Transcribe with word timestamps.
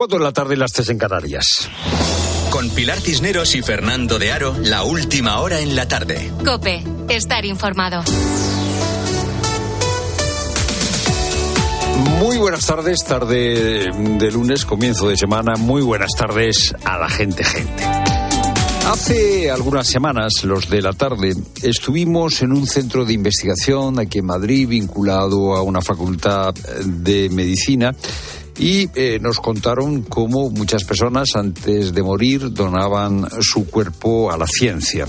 Cuatro 0.00 0.18
de 0.20 0.24
la 0.26 0.32
tarde 0.32 0.54
y 0.54 0.56
las 0.56 0.70
tres 0.70 0.90
en 0.90 0.98
Canarias. 0.98 1.68
Con 2.50 2.70
Pilar 2.70 3.00
Cisneros 3.00 3.56
y 3.56 3.62
Fernando 3.62 4.20
de 4.20 4.30
Aro, 4.30 4.54
la 4.62 4.84
última 4.84 5.40
hora 5.40 5.58
en 5.58 5.74
la 5.74 5.88
tarde. 5.88 6.30
Cope, 6.44 6.84
estar 7.08 7.44
informado. 7.44 8.04
Muy 12.20 12.36
buenas 12.38 12.64
tardes, 12.64 13.04
tarde 13.04 13.90
de 13.90 14.30
lunes, 14.30 14.64
comienzo 14.64 15.08
de 15.08 15.16
semana. 15.16 15.56
Muy 15.56 15.82
buenas 15.82 16.12
tardes 16.16 16.72
a 16.84 16.96
la 16.96 17.08
gente, 17.08 17.42
gente. 17.42 17.82
Hace 18.86 19.50
algunas 19.50 19.88
semanas, 19.88 20.44
los 20.44 20.70
de 20.70 20.80
la 20.80 20.92
tarde, 20.92 21.34
estuvimos 21.60 22.40
en 22.42 22.52
un 22.52 22.68
centro 22.68 23.04
de 23.04 23.14
investigación 23.14 23.98
aquí 23.98 24.20
en 24.20 24.26
Madrid, 24.26 24.68
vinculado 24.68 25.56
a 25.56 25.62
una 25.62 25.82
facultad 25.82 26.54
de 26.54 27.28
medicina 27.30 27.92
y 28.58 28.90
eh, 28.94 29.18
nos 29.20 29.38
contaron 29.38 30.02
cómo 30.02 30.50
muchas 30.50 30.84
personas 30.84 31.30
antes 31.34 31.92
de 31.92 32.02
morir 32.02 32.52
donaban 32.52 33.28
su 33.40 33.66
cuerpo 33.66 34.30
a 34.30 34.36
la 34.36 34.46
ciencia. 34.46 35.06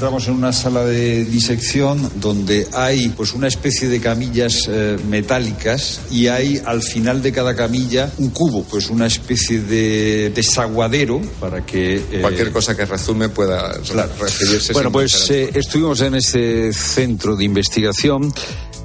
Entramos 0.00 0.28
en 0.28 0.34
una 0.34 0.54
sala 0.54 0.82
de 0.86 1.26
disección 1.26 2.10
donde 2.14 2.66
hay 2.72 3.10
pues 3.10 3.34
una 3.34 3.48
especie 3.48 3.86
de 3.86 4.00
camillas 4.00 4.66
eh, 4.66 4.96
metálicas 5.10 6.00
y 6.10 6.28
hay 6.28 6.58
al 6.64 6.80
final 6.80 7.22
de 7.22 7.32
cada 7.32 7.54
camilla 7.54 8.10
un 8.16 8.30
cubo, 8.30 8.64
pues 8.64 8.88
una 8.88 9.06
especie 9.06 9.60
de 9.60 10.32
desaguadero 10.34 11.20
para 11.38 11.66
que 11.66 11.96
eh, 11.96 12.18
cualquier 12.22 12.50
cosa 12.50 12.74
que 12.74 12.86
resume 12.86 13.28
pueda 13.28 13.78
claro. 13.82 14.10
recibirse. 14.18 14.72
Bueno, 14.72 14.90
pues 14.90 15.30
estuvimos 15.30 16.00
en 16.00 16.14
ese 16.14 16.72
centro 16.72 17.36
de 17.36 17.44
investigación 17.44 18.32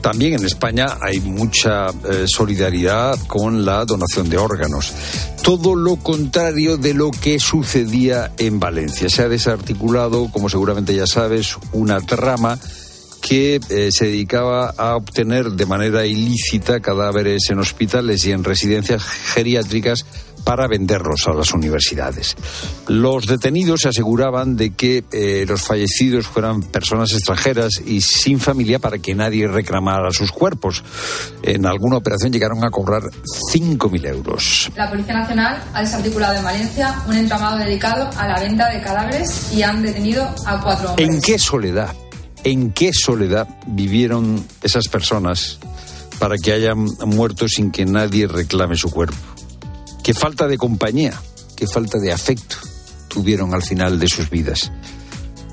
también 0.05 0.35
en 0.35 0.45
España 0.45 0.99
hay 1.01 1.19
mucha 1.19 1.87
eh, 1.87 2.25
solidaridad 2.27 3.17
con 3.25 3.65
la 3.65 3.83
donación 3.85 4.29
de 4.29 4.37
órganos. 4.37 4.93
Todo 5.41 5.73
lo 5.73 5.95
contrario 5.95 6.77
de 6.77 6.93
lo 6.93 7.09
que 7.09 7.39
sucedía 7.39 8.31
en 8.37 8.59
Valencia. 8.59 9.09
Se 9.09 9.23
ha 9.23 9.27
desarticulado, 9.27 10.29
como 10.31 10.47
seguramente 10.47 10.93
ya 10.93 11.07
sabes, 11.07 11.57
una 11.71 12.01
trama 12.01 12.59
que 13.19 13.59
eh, 13.71 13.89
se 13.91 14.05
dedicaba 14.05 14.75
a 14.77 14.95
obtener 14.95 15.49
de 15.53 15.65
manera 15.65 16.05
ilícita 16.05 16.81
cadáveres 16.81 17.49
en 17.49 17.57
hospitales 17.57 18.23
y 18.25 18.31
en 18.31 18.43
residencias 18.43 19.01
geriátricas 19.03 20.05
para 20.45 20.67
venderlos 20.67 21.27
a 21.27 21.33
las 21.33 21.51
universidades. 21.53 22.37
Los 22.87 23.25
detenidos 23.25 23.81
se 23.81 23.89
aseguraban 23.89 24.55
de 24.55 24.73
que 24.73 25.03
eh, 25.11 25.43
los 25.47 25.63
fallecidos 25.63 26.27
fueran 26.27 26.61
personas 26.61 27.11
extranjeras 27.11 27.81
y 27.85 27.99
sin 27.99 28.39
familia 28.39 28.79
para 28.79 28.99
que 28.99 29.15
nadie 29.15 29.47
reclamara 29.47 30.11
sus 30.11 30.31
cuerpos. 30.31 30.83
En 31.41 31.65
alguna 31.65 31.97
operación 31.97 32.31
llegaron 32.31 32.63
a 32.63 32.69
cobrar 32.69 33.01
5.000 33.53 34.07
euros. 34.07 34.71
La 34.75 34.89
Policía 34.89 35.15
Nacional 35.15 35.63
ha 35.73 35.81
desarticulado 35.81 36.35
en 36.35 36.43
Valencia 36.43 37.01
un 37.07 37.15
entramado 37.15 37.57
dedicado 37.57 38.09
a 38.15 38.27
la 38.27 38.39
venta 38.39 38.69
de 38.69 38.81
cadáveres 38.81 39.51
y 39.51 39.63
han 39.63 39.81
detenido 39.81 40.23
a 40.45 40.61
cuatro 40.61 40.91
hombres. 40.91 41.09
¿En 41.09 41.21
qué 41.21 41.39
soledad? 41.39 41.95
¿En 42.43 42.71
qué 42.71 42.93
soledad 42.93 43.47
vivieron 43.65 44.45
esas 44.61 44.87
personas 44.87 45.57
para 46.19 46.37
que 46.37 46.53
hayan 46.53 46.85
muerto 47.07 47.47
sin 47.47 47.71
que 47.71 47.85
nadie 47.85 48.27
reclame 48.27 48.75
su 48.75 48.91
cuerpo? 48.91 49.34
Qué 50.05 50.13
falta 50.13 50.47
de 50.47 50.59
compañía, 50.59 51.19
qué 51.55 51.65
falta 51.65 51.97
de 51.97 52.13
afecto 52.13 52.57
tuvieron 53.07 53.55
al 53.55 53.63
final 53.63 53.97
de 53.97 54.07
sus 54.07 54.29
vidas. 54.29 54.71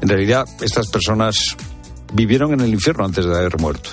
En 0.02 0.08
realidad, 0.10 0.46
estas 0.60 0.88
personas 0.88 1.56
vivieron 2.12 2.52
en 2.52 2.60
el 2.60 2.74
infierno 2.74 3.06
antes 3.06 3.24
de 3.24 3.34
haber 3.34 3.58
muerto. 3.58 3.88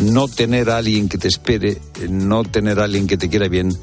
No 0.00 0.28
tener 0.28 0.68
a 0.68 0.76
alguien 0.76 1.08
que 1.08 1.16
te 1.16 1.28
espere, 1.28 1.80
no 2.06 2.44
tener 2.44 2.80
a 2.80 2.84
alguien 2.84 3.06
que 3.06 3.16
te 3.16 3.30
quiera 3.30 3.48
bien, 3.48 3.74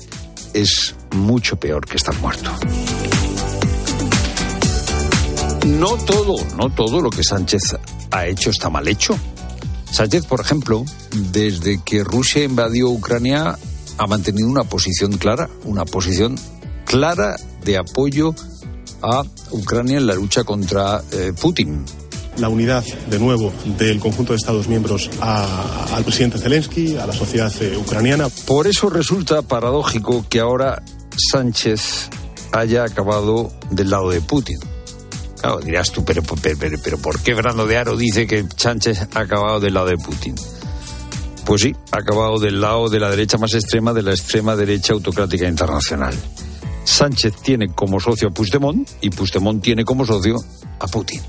es 0.53 0.93
mucho 1.09 1.55
peor 1.55 1.87
que 1.87 1.95
estar 1.95 2.15
muerto. 2.19 2.51
No 5.65 5.97
todo, 6.05 6.35
no 6.55 6.69
todo 6.69 7.01
lo 7.01 7.09
que 7.09 7.23
Sánchez 7.23 7.77
ha 8.11 8.27
hecho 8.27 8.51
está 8.51 8.69
mal 8.69 8.87
hecho. 8.87 9.17
Sánchez, 9.91 10.27
por 10.27 10.39
ejemplo, 10.39 10.85
desde 11.31 11.81
que 11.83 12.03
Rusia 12.03 12.43
invadió 12.43 12.89
Ucrania, 12.89 13.57
ha 13.97 14.07
mantenido 14.07 14.47
una 14.47 14.63
posición 14.63 15.17
clara, 15.17 15.49
una 15.63 15.85
posición 15.85 16.35
clara 16.85 17.35
de 17.63 17.77
apoyo 17.77 18.35
a 19.01 19.23
Ucrania 19.51 19.97
en 19.97 20.07
la 20.07 20.15
lucha 20.15 20.43
contra 20.43 21.01
eh, 21.11 21.33
Putin. 21.39 21.83
La 22.37 22.49
unidad, 22.49 22.83
de 23.09 23.17
nuevo, 23.17 23.53
del 23.77 23.99
conjunto 23.99 24.33
de 24.33 24.37
Estados 24.37 24.67
miembros 24.67 25.09
al 25.21 26.03
presidente 26.03 26.37
Zelensky, 26.37 26.97
a 26.97 27.07
la 27.07 27.13
sociedad 27.13 27.51
eh, 27.61 27.77
ucraniana. 27.77 28.27
Por 28.45 28.67
eso 28.67 28.89
resulta 28.89 29.41
paradójico 29.41 30.25
que 30.29 30.41
ahora 30.41 30.83
Sánchez 31.31 32.09
haya 32.51 32.83
acabado 32.83 33.53
del 33.71 33.89
lado 33.89 34.09
de 34.09 34.19
Putin. 34.21 34.59
Claro, 35.39 35.59
dirás 35.59 35.91
tú, 35.91 36.03
pero, 36.03 36.23
pero, 36.41 36.57
pero, 36.59 36.77
pero 36.83 36.97
¿por 36.97 37.21
qué 37.21 37.35
Fernando 37.35 37.67
de 37.67 37.77
Aro 37.77 37.95
dice 37.95 38.27
que 38.27 38.45
Sánchez 38.55 39.07
ha 39.13 39.19
acabado 39.19 39.59
del 39.59 39.73
lado 39.73 39.87
de 39.87 39.97
Putin? 39.97 40.35
Pues 41.45 41.61
sí, 41.61 41.75
ha 41.91 41.97
acabado 41.97 42.39
del 42.39 42.59
lado 42.59 42.89
de 42.89 42.99
la 42.99 43.09
derecha 43.09 43.37
más 43.37 43.53
extrema 43.53 43.93
de 43.93 44.01
la 44.01 44.11
extrema 44.11 44.55
derecha 44.55 44.93
autocrática 44.93 45.47
internacional. 45.47 46.15
Sánchez 46.83 47.35
tiene 47.41 47.69
como 47.69 47.99
socio 47.99 48.29
a 48.29 48.31
Puigdemont 48.31 48.89
y 49.01 49.09
Puigdemont 49.11 49.61
tiene 49.61 49.85
como 49.85 50.05
socio 50.05 50.37
a 50.79 50.87
Putin. 50.87 51.21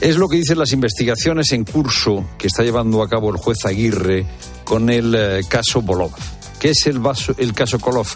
Es 0.00 0.16
lo 0.16 0.28
que 0.28 0.36
dicen 0.36 0.58
las 0.58 0.72
investigaciones 0.72 1.52
en 1.52 1.64
curso 1.64 2.24
que 2.38 2.46
está 2.46 2.62
llevando 2.62 3.02
a 3.02 3.08
cabo 3.08 3.30
el 3.30 3.36
juez 3.36 3.64
Aguirre 3.64 4.26
con 4.64 4.88
el 4.90 5.14
eh, 5.14 5.40
caso 5.48 5.82
Bolov. 5.82 6.12
¿Qué 6.58 6.70
es 6.70 6.86
el, 6.86 7.00
el 7.38 7.52
caso 7.52 7.78
Kolov? 7.78 8.08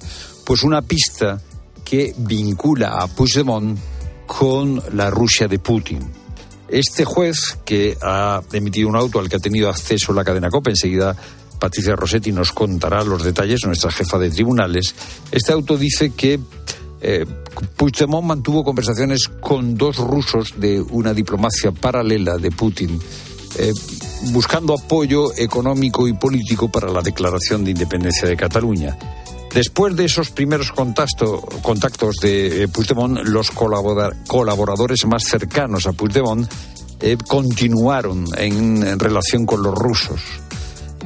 Pues 0.44 0.62
una 0.62 0.82
pista 0.82 1.40
que 1.84 2.14
vincula 2.16 2.98
a 3.00 3.06
Puigdemont 3.06 3.78
con 4.26 4.82
la 4.92 5.10
Rusia 5.10 5.46
de 5.46 5.58
Putin. 5.58 6.23
Este 6.68 7.04
juez, 7.04 7.58
que 7.64 7.96
ha 8.02 8.42
emitido 8.52 8.88
un 8.88 8.96
auto 8.96 9.20
al 9.20 9.28
que 9.28 9.36
ha 9.36 9.40
tenido 9.40 9.68
acceso 9.68 10.12
la 10.12 10.24
cadena 10.24 10.50
COPE, 10.50 10.70
enseguida 10.70 11.14
Patricia 11.58 11.96
Rossetti 11.96 12.32
nos 12.32 12.52
contará 12.52 13.04
los 13.04 13.22
detalles, 13.22 13.60
nuestra 13.64 13.90
jefa 13.90 14.18
de 14.18 14.30
tribunales, 14.30 14.94
este 15.30 15.52
auto 15.52 15.76
dice 15.76 16.10
que 16.10 16.40
eh, 17.00 17.26
Puigdemont 17.76 18.26
mantuvo 18.26 18.64
conversaciones 18.64 19.28
con 19.28 19.74
dos 19.74 19.98
rusos 19.98 20.54
de 20.56 20.80
una 20.80 21.12
diplomacia 21.12 21.70
paralela 21.70 22.38
de 22.38 22.50
Putin, 22.50 22.98
eh, 23.58 23.72
buscando 24.32 24.74
apoyo 24.74 25.34
económico 25.36 26.08
y 26.08 26.14
político 26.14 26.70
para 26.70 26.90
la 26.90 27.02
declaración 27.02 27.64
de 27.64 27.72
independencia 27.72 28.26
de 28.26 28.36
Cataluña. 28.36 28.96
Después 29.54 29.94
de 29.94 30.06
esos 30.06 30.30
primeros 30.30 30.72
contactos 30.72 32.16
de 32.20 32.64
eh, 32.64 32.68
Puigdemont, 32.68 33.20
los 33.22 33.52
colaboradores 33.52 35.06
más 35.06 35.22
cercanos 35.22 35.86
a 35.86 35.92
Puigdemont 35.92 36.50
eh, 37.00 37.16
continuaron 37.28 38.26
en, 38.36 38.98
relación 38.98 39.46
con 39.46 39.62
los 39.62 39.72
rusos. 39.72 40.20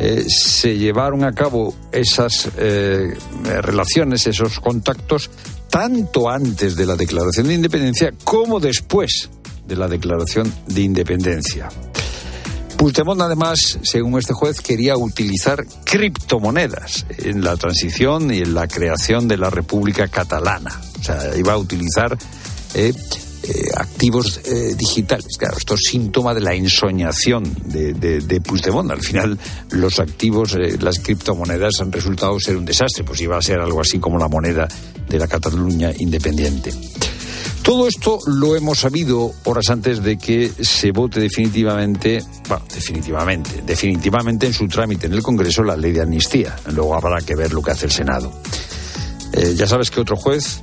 Eh, 0.01 0.25
se 0.29 0.79
llevaron 0.79 1.25
a 1.25 1.35
cabo 1.35 1.75
esas 1.93 2.51
relaciones, 2.55 4.27
esos 4.27 4.61
contactos, 4.61 5.31
tanto 5.69 6.31
antes 6.31 6.75
de 6.75 6.87
la 6.87 6.97
declaración 6.97 7.49
de 7.49 7.55
independencia 7.55 8.15
como 8.25 8.61
después 8.61 9.29
de 9.67 9.77
la 9.77 9.89
declaración 9.89 10.51
de 10.67 10.81
independencia. 10.81 11.69
Puigdemont, 12.79 13.21
además, 13.21 13.81
según 13.83 14.21
este 14.21 14.33
juez, 14.33 14.61
quería 14.61 14.97
utilizar 14.97 15.67
criptomonedas 15.83 17.07
en 17.19 17.43
la 17.43 17.57
transición 17.57 18.33
y 18.33 18.39
en 18.39 18.55
la 18.55 18.69
creación 18.69 19.27
de 19.27 19.37
la 19.37 19.51
República 19.51 20.07
Catalana. 20.07 20.81
O 21.01 21.03
sea, 21.03 21.37
iba 21.37 21.55
a 21.55 21.59
utilizar 21.59 22.17
eh, 22.75 22.93
eh, 23.43 23.53
activos 23.75 24.41
eh, 24.45 24.77
digitales. 24.79 25.37
Claro, 25.37 25.57
esto 25.59 25.75
es 25.75 25.81
síntoma 25.91 26.33
de 26.35 26.41
la 26.41 26.55
ensoñación 26.55 27.53
de, 27.65 27.95
de. 27.95 28.43
Al 28.91 29.03
final, 29.03 29.37
los 29.71 29.99
activos, 29.99 30.57
las 30.81 31.01
criptomonedas 31.01 31.81
han 31.81 31.91
resultado 31.91 32.39
ser 32.39 32.57
un 32.57 32.65
desastre. 32.65 33.03
Pues 33.03 33.21
iba 33.21 33.37
a 33.37 33.43
ser 33.43 33.59
algo 33.59 33.81
así 33.81 33.99
como 33.99 34.19
la 34.19 34.29
moneda 34.29 34.69
de 35.09 35.19
la 35.19 35.27
Cataluña 35.27 35.93
independiente. 35.99 36.73
Todo 37.69 37.87
esto 37.87 38.19
lo 38.25 38.57
hemos 38.57 38.79
sabido 38.79 39.31
horas 39.45 39.69
antes 39.69 40.03
de 40.03 40.17
que 40.17 40.51
se 40.59 40.91
vote 40.91 41.21
definitivamente, 41.21 42.25
bueno, 42.49 42.65
definitivamente, 42.75 43.61
definitivamente 43.61 44.47
en 44.47 44.55
su 44.55 44.67
trámite 44.69 45.07
en 45.07 45.13
el 45.13 45.23
Congreso 45.23 45.63
la 45.63 45.77
ley 45.77 45.93
de 45.93 46.01
amnistía. 46.01 46.57
Luego 46.73 46.95
habrá 46.95 47.21
que 47.21 47.37
ver 47.37 47.53
lo 47.53 47.61
que 47.61 47.73
hace 47.73 47.85
el 47.85 47.93
Senado. 47.93 48.33
Eh, 49.35 49.53
ya 49.55 49.67
sabes 49.67 49.91
que 49.91 50.01
otro 50.01 50.17
juez, 50.17 50.63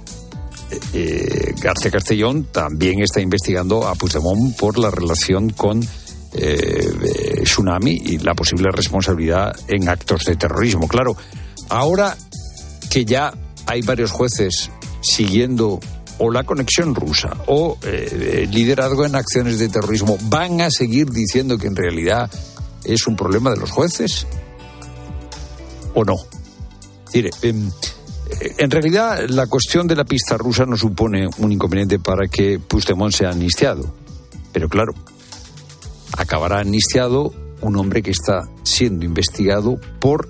eh, 0.72 0.80
eh, 0.94 1.54
García 1.62 1.92
Castellón, 1.92 2.46
también 2.52 3.00
está 3.00 3.22
investigando 3.22 3.88
a 3.88 3.94
Puigdemont 3.94 4.58
por 4.58 4.80
la 4.80 4.90
relación 4.90 5.52
con 5.52 5.88
Tsunami 7.44 8.02
y 8.04 8.18
la 8.18 8.34
posible 8.34 8.72
responsabilidad 8.72 9.56
en 9.68 9.90
actos 9.90 10.24
de 10.24 10.38
terrorismo. 10.38 10.88
Claro, 10.88 11.16
ahora 11.70 12.18
que 12.90 13.06
ya 13.06 13.32
hay 13.68 13.84
varios 13.84 14.10
jueces 14.10 14.72
siguiendo 15.04 15.80
o 16.20 16.32
la 16.32 16.44
conexión 16.44 16.96
rusa 16.96 17.30
o 17.48 17.78
eh, 17.84 18.48
liderazgo 18.52 19.06
en 19.06 19.16
acciones 19.16 19.60
de 19.60 19.70
terrorismo 19.70 20.18
van 20.24 20.62
a 20.62 20.70
seguir 20.72 21.10
diciendo 21.10 21.58
que 21.58 21.68
en 21.68 21.76
realidad 21.76 22.30
es 22.84 23.08
un 23.08 23.16
problema 23.16 23.52
de 23.52 23.58
los 23.58 23.72
jueces 23.72 24.28
o 25.94 26.04
no. 26.04 26.16
Mire, 27.14 27.30
em, 27.42 27.70
Eh, 28.42 28.56
En 28.58 28.72
realidad, 28.72 29.26
la 29.30 29.48
cuestión 29.48 29.88
de 29.88 29.96
la 29.96 30.04
pista 30.04 30.38
rusa 30.38 30.66
no 30.66 30.78
supone 30.78 31.28
un 31.38 31.52
inconveniente 31.52 32.00
para 32.00 32.28
que 32.28 32.60
Puigdemont 32.60 33.14
sea 33.14 33.30
amnistiado. 33.30 33.94
Pero 34.52 34.68
claro, 34.68 34.94
acabará 36.18 36.60
amnistiado 36.60 37.34
un 37.62 37.76
hombre 37.78 38.02
que 38.02 38.12
está 38.12 38.50
siendo 38.64 39.06
investigado 39.06 39.80
por 40.00 40.30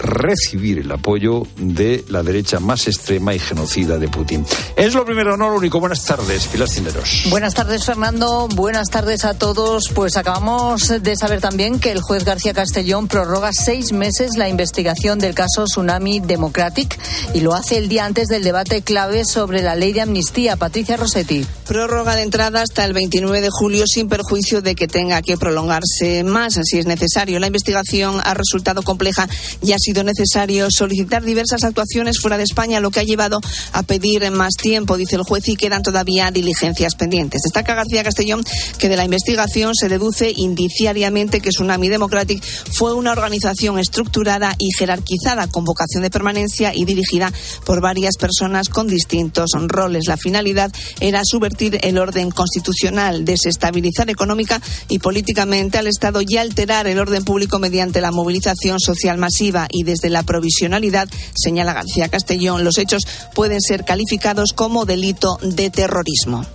recibir 0.00 0.78
el 0.78 0.90
apoyo 0.90 1.46
de 1.56 2.04
la 2.08 2.22
derecha 2.22 2.60
más 2.60 2.86
extrema 2.86 3.34
y 3.34 3.38
genocida 3.38 3.98
de 3.98 4.08
Putin. 4.08 4.44
Es 4.76 4.94
lo 4.94 5.04
primero, 5.04 5.36
no 5.36 5.50
lo 5.50 5.56
único. 5.56 5.78
Buenas 5.80 6.04
tardes, 6.04 6.46
Pilar 6.46 6.68
Cineros. 6.68 7.24
Buenas 7.28 7.54
tardes, 7.54 7.84
Fernando. 7.84 8.48
Buenas 8.48 8.88
tardes 8.88 9.24
a 9.24 9.34
todos. 9.34 9.90
Pues 9.94 10.16
acabamos 10.16 10.88
de 11.02 11.16
saber 11.16 11.40
también 11.40 11.78
que 11.78 11.92
el 11.92 12.00
juez 12.00 12.24
García 12.24 12.54
Castellón 12.54 13.08
prorroga 13.08 13.50
seis 13.52 13.92
meses 13.92 14.32
la 14.36 14.48
investigación 14.48 15.18
del 15.18 15.34
caso 15.34 15.64
Tsunami 15.64 16.20
Democratic 16.20 16.98
y 17.34 17.40
lo 17.40 17.54
hace 17.54 17.76
el 17.76 17.88
día 17.88 18.04
antes 18.04 18.28
del 18.28 18.42
debate 18.42 18.82
clave 18.82 19.24
sobre 19.24 19.62
la 19.62 19.74
ley 19.74 19.92
de 19.92 20.00
amnistía. 20.00 20.56
Patricia 20.56 20.96
Rossetti. 20.96 21.46
Prórroga 21.66 22.14
de 22.16 22.22
entrada 22.22 22.62
hasta 22.62 22.84
el 22.84 22.92
29 22.92 23.40
de 23.40 23.48
julio 23.50 23.84
sin 23.86 24.08
perjuicio 24.08 24.62
de 24.62 24.74
que 24.74 24.88
tenga 24.88 25.22
que 25.22 25.36
prolongarse 25.36 26.24
más, 26.24 26.58
si 26.62 26.78
es 26.78 26.86
necesario. 26.86 27.38
La 27.38 27.46
investigación 27.46 28.20
ha 28.22 28.34
resultado 28.34 28.82
compleja 28.82 29.28
y 29.62 29.72
ha 29.72 29.78
sido 29.90 30.04
necesario 30.04 30.68
solicitar 30.70 31.24
diversas 31.24 31.64
actuaciones 31.64 32.20
fuera 32.20 32.38
de 32.38 32.44
España, 32.44 32.78
lo 32.78 32.92
que 32.92 33.00
ha 33.00 33.02
llevado 33.02 33.40
a 33.72 33.82
pedir 33.82 34.30
más 34.30 34.54
tiempo, 34.54 34.96
dice 34.96 35.16
el 35.16 35.24
juez, 35.24 35.48
y 35.48 35.56
quedan 35.56 35.82
todavía 35.82 36.30
diligencias 36.30 36.94
pendientes. 36.94 37.42
Destaca 37.42 37.74
García 37.74 38.04
Castellón 38.04 38.44
que 38.78 38.88
de 38.88 38.96
la 38.96 39.04
investigación 39.04 39.74
se 39.74 39.88
deduce 39.88 40.32
indiciariamente 40.36 41.40
que 41.40 41.50
Tsunami 41.50 41.88
Democratic 41.88 42.40
fue 42.72 42.94
una 42.94 43.10
organización 43.10 43.80
estructurada 43.80 44.54
y 44.58 44.70
jerarquizada 44.78 45.48
con 45.48 45.64
vocación 45.64 46.04
de 46.04 46.10
permanencia 46.10 46.72
y 46.72 46.84
dirigida 46.84 47.32
por 47.66 47.80
varias 47.80 48.16
personas 48.16 48.68
con 48.68 48.86
distintos 48.86 49.50
roles. 49.66 50.04
La 50.06 50.16
finalidad 50.16 50.70
era 51.00 51.22
subvertir 51.24 51.80
el 51.82 51.98
orden 51.98 52.30
constitucional, 52.30 53.24
desestabilizar 53.24 54.08
económica 54.08 54.62
y 54.88 55.00
políticamente 55.00 55.78
al 55.78 55.88
Estado 55.88 56.20
y 56.24 56.36
alterar 56.36 56.86
el 56.86 57.00
orden 57.00 57.24
público 57.24 57.58
mediante 57.58 58.00
la 58.00 58.12
movilización 58.12 58.78
social 58.78 59.18
masiva 59.18 59.66
y 59.70 59.79
desde 59.82 60.10
la 60.10 60.22
provisionalidad, 60.22 61.08
señala 61.34 61.72
García 61.72 62.08
Castellón, 62.08 62.64
los 62.64 62.78
hechos 62.78 63.02
pueden 63.34 63.60
ser 63.60 63.84
calificados 63.84 64.52
como 64.52 64.84
delito 64.84 65.38
de 65.42 65.70
terrorismo. 65.70 66.46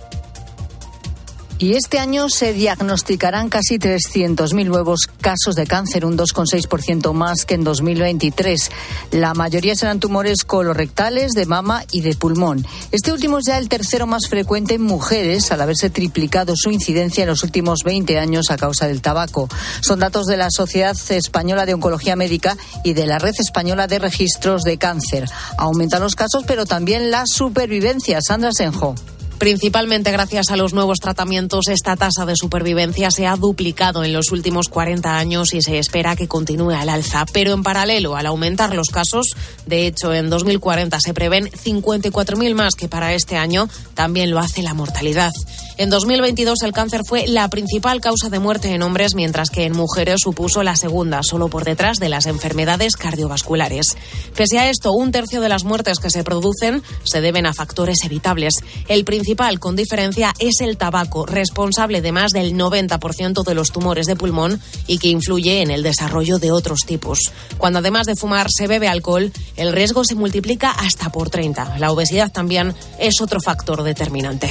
Y 1.58 1.72
este 1.72 1.98
año 1.98 2.28
se 2.28 2.52
diagnosticarán 2.52 3.48
casi 3.48 3.78
300.000 3.78 4.66
nuevos 4.66 5.08
casos 5.22 5.54
de 5.54 5.66
cáncer, 5.66 6.04
un 6.04 6.18
2,6% 6.18 7.14
más 7.14 7.46
que 7.46 7.54
en 7.54 7.64
2023. 7.64 8.70
La 9.12 9.32
mayoría 9.32 9.74
serán 9.74 9.98
tumores 9.98 10.44
colorectales, 10.44 11.32
de 11.32 11.46
mama 11.46 11.82
y 11.90 12.02
de 12.02 12.14
pulmón. 12.14 12.66
Este 12.92 13.10
último 13.10 13.38
es 13.38 13.46
ya 13.46 13.56
el 13.56 13.70
tercero 13.70 14.06
más 14.06 14.28
frecuente 14.28 14.74
en 14.74 14.82
mujeres, 14.82 15.50
al 15.50 15.62
haberse 15.62 15.88
triplicado 15.88 16.52
su 16.56 16.70
incidencia 16.70 17.22
en 17.22 17.30
los 17.30 17.42
últimos 17.42 17.84
20 17.84 18.18
años 18.18 18.50
a 18.50 18.58
causa 18.58 18.86
del 18.86 19.00
tabaco. 19.00 19.48
Son 19.80 19.98
datos 19.98 20.26
de 20.26 20.36
la 20.36 20.50
Sociedad 20.50 20.96
Española 21.08 21.64
de 21.64 21.72
Oncología 21.72 22.16
Médica 22.16 22.58
y 22.84 22.92
de 22.92 23.06
la 23.06 23.18
Red 23.18 23.34
Española 23.38 23.86
de 23.86 23.98
Registros 23.98 24.62
de 24.62 24.76
Cáncer. 24.76 25.24
Aumentan 25.56 26.02
los 26.02 26.16
casos, 26.16 26.44
pero 26.46 26.66
también 26.66 27.10
la 27.10 27.24
supervivencia. 27.26 28.20
Sandra 28.20 28.50
Senjo. 28.52 28.94
Principalmente 29.38 30.10
gracias 30.12 30.50
a 30.50 30.56
los 30.56 30.72
nuevos 30.72 30.98
tratamientos, 30.98 31.68
esta 31.68 31.94
tasa 31.94 32.24
de 32.24 32.36
supervivencia 32.36 33.10
se 33.10 33.26
ha 33.26 33.36
duplicado 33.36 34.02
en 34.02 34.14
los 34.14 34.32
últimos 34.32 34.68
40 34.68 35.18
años 35.18 35.52
y 35.52 35.60
se 35.60 35.78
espera 35.78 36.16
que 36.16 36.26
continúe 36.26 36.70
al 36.70 36.88
alza. 36.88 37.26
Pero 37.32 37.52
en 37.52 37.62
paralelo, 37.62 38.16
al 38.16 38.24
aumentar 38.26 38.74
los 38.74 38.88
casos, 38.88 39.26
de 39.66 39.86
hecho, 39.86 40.14
en 40.14 40.30
2040 40.30 40.98
se 41.00 41.12
prevén 41.12 41.50
54.000 41.50 42.54
más 42.54 42.74
que 42.74 42.88
para 42.88 43.12
este 43.12 43.36
año, 43.36 43.68
también 43.92 44.30
lo 44.30 44.38
hace 44.38 44.62
la 44.62 44.72
mortalidad. 44.72 45.32
En 45.78 45.90
2022 45.90 46.62
el 46.62 46.72
cáncer 46.72 47.02
fue 47.06 47.26
la 47.26 47.50
principal 47.50 48.00
causa 48.00 48.30
de 48.30 48.38
muerte 48.38 48.72
en 48.72 48.82
hombres, 48.82 49.14
mientras 49.14 49.50
que 49.50 49.64
en 49.64 49.76
mujeres 49.76 50.20
supuso 50.22 50.62
la 50.62 50.74
segunda, 50.74 51.22
solo 51.22 51.48
por 51.48 51.64
detrás 51.64 51.98
de 51.98 52.08
las 52.08 52.24
enfermedades 52.24 52.96
cardiovasculares. 52.96 53.94
Pese 54.34 54.58
a 54.58 54.70
esto, 54.70 54.92
un 54.92 55.12
tercio 55.12 55.42
de 55.42 55.50
las 55.50 55.64
muertes 55.64 55.98
que 55.98 56.08
se 56.08 56.24
producen 56.24 56.82
se 57.04 57.20
deben 57.20 57.44
a 57.44 57.52
factores 57.52 57.98
evitables. 58.04 58.54
El 58.88 59.04
principal, 59.04 59.25
con 59.58 59.74
diferencia, 59.74 60.32
es 60.38 60.60
el 60.60 60.76
tabaco, 60.76 61.26
responsable 61.26 62.00
de 62.00 62.12
más 62.12 62.30
del 62.30 62.54
90% 62.54 63.44
de 63.44 63.54
los 63.54 63.72
tumores 63.72 64.06
de 64.06 64.14
pulmón 64.14 64.60
y 64.86 64.98
que 64.98 65.08
influye 65.08 65.62
en 65.62 65.70
el 65.70 65.82
desarrollo 65.82 66.38
de 66.38 66.52
otros 66.52 66.80
tipos. 66.86 67.18
Cuando 67.58 67.80
además 67.80 68.06
de 68.06 68.14
fumar 68.14 68.46
se 68.48 68.68
bebe 68.68 68.88
alcohol, 68.88 69.32
el 69.56 69.72
riesgo 69.72 70.04
se 70.04 70.14
multiplica 70.14 70.70
hasta 70.70 71.10
por 71.10 71.28
30. 71.28 71.78
La 71.78 71.90
obesidad 71.90 72.30
también 72.30 72.72
es 73.00 73.20
otro 73.20 73.40
factor 73.40 73.82
determinante. 73.82 74.48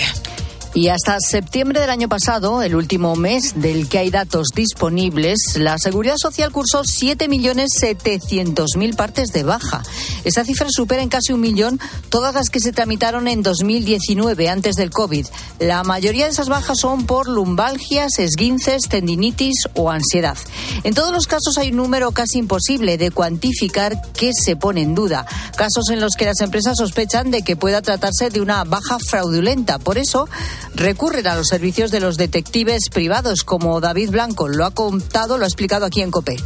Y 0.76 0.90
hasta 0.90 1.18
septiembre 1.22 1.80
del 1.80 1.90
año 1.90 2.10
pasado, 2.10 2.62
el 2.62 2.76
último 2.76 3.16
mes 3.16 3.54
del 3.56 3.88
que 3.88 4.00
hay 4.00 4.10
datos 4.10 4.50
disponibles, 4.54 5.40
la 5.56 5.78
Seguridad 5.78 6.18
Social 6.18 6.52
cursó 6.52 6.84
7.700.000 6.84 8.96
partes 8.98 9.30
de 9.30 9.44
baja. 9.44 9.82
Esa 10.26 10.44
cifra 10.44 10.68
supera 10.70 11.02
en 11.02 11.08
casi 11.08 11.32
un 11.32 11.40
millón 11.40 11.80
todas 12.10 12.36
las 12.36 12.50
que 12.50 12.60
se 12.60 12.74
tramitaron 12.74 13.30
en 13.30 13.42
2019, 13.42 14.50
antes 14.50 14.76
del 14.76 14.90
COVID. 14.90 15.26
La 15.60 15.84
mayoría 15.84 16.26
de 16.26 16.32
esas 16.32 16.50
bajas 16.50 16.80
son 16.80 17.06
por 17.06 17.30
lumbalgias, 17.30 18.20
esguinces, 18.20 18.90
tendinitis 18.90 19.70
o 19.76 19.90
ansiedad. 19.90 20.38
En 20.84 20.94
todos 20.94 21.14
los 21.14 21.26
casos 21.26 21.58
hay 21.58 21.70
un 21.70 21.78
número 21.78 22.12
casi 22.12 22.40
imposible 22.40 22.98
de 22.98 23.12
cuantificar 23.12 24.02
que 24.12 24.34
se 24.34 24.58
pone 24.58 24.82
en 24.82 24.94
duda. 24.94 25.26
Casos 25.56 25.90
en 25.90 26.02
los 26.02 26.18
que 26.18 26.26
las 26.26 26.42
empresas 26.42 26.76
sospechan 26.78 27.32
de 27.32 27.44
que 27.44 27.56
pueda 27.56 27.82
tratarse 27.82 28.30
de 28.30 28.42
una 28.42 28.66
baja 28.66 28.98
fraudulenta. 29.00 29.80
Por 29.80 29.98
eso, 29.98 30.28
recurren 30.74 31.28
a 31.28 31.36
los 31.36 31.48
servicios 31.48 31.92
de 31.92 32.00
los 32.00 32.18
detectives 32.18 32.90
privados, 32.92 33.44
como 33.44 33.80
David 33.82 34.12
Blanco 34.12 34.48
lo 34.48 34.66
ha 34.66 34.72
contado, 34.72 35.38
lo 35.38 35.46
ha 35.46 35.48
explicado 35.48 35.86
aquí 35.86 36.02
en 36.02 36.12
COPE. 36.12 36.38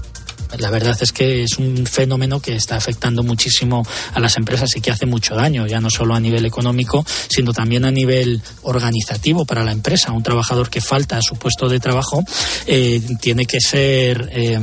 La 0.57 0.71
verdad 0.71 0.97
es 0.99 1.11
que 1.11 1.43
es 1.43 1.57
un 1.57 1.85
fenómeno 1.85 2.41
que 2.41 2.55
está 2.55 2.75
afectando 2.75 3.23
muchísimo 3.23 3.85
a 4.13 4.19
las 4.19 4.37
empresas 4.37 4.75
y 4.75 4.81
que 4.81 4.91
hace 4.91 5.05
mucho 5.05 5.35
daño, 5.35 5.67
ya 5.67 5.79
no 5.79 5.89
solo 5.89 6.15
a 6.15 6.19
nivel 6.19 6.45
económico, 6.45 7.05
sino 7.29 7.53
también 7.53 7.85
a 7.85 7.91
nivel 7.91 8.41
organizativo 8.63 9.45
para 9.45 9.63
la 9.63 9.71
empresa. 9.71 10.11
Un 10.11 10.23
trabajador 10.23 10.69
que 10.69 10.81
falta 10.81 11.17
a 11.17 11.21
su 11.21 11.35
puesto 11.35 11.69
de 11.69 11.79
trabajo 11.79 12.23
eh, 12.65 13.01
tiene 13.21 13.45
que 13.45 13.59
ser 13.61 14.29
eh, 14.33 14.59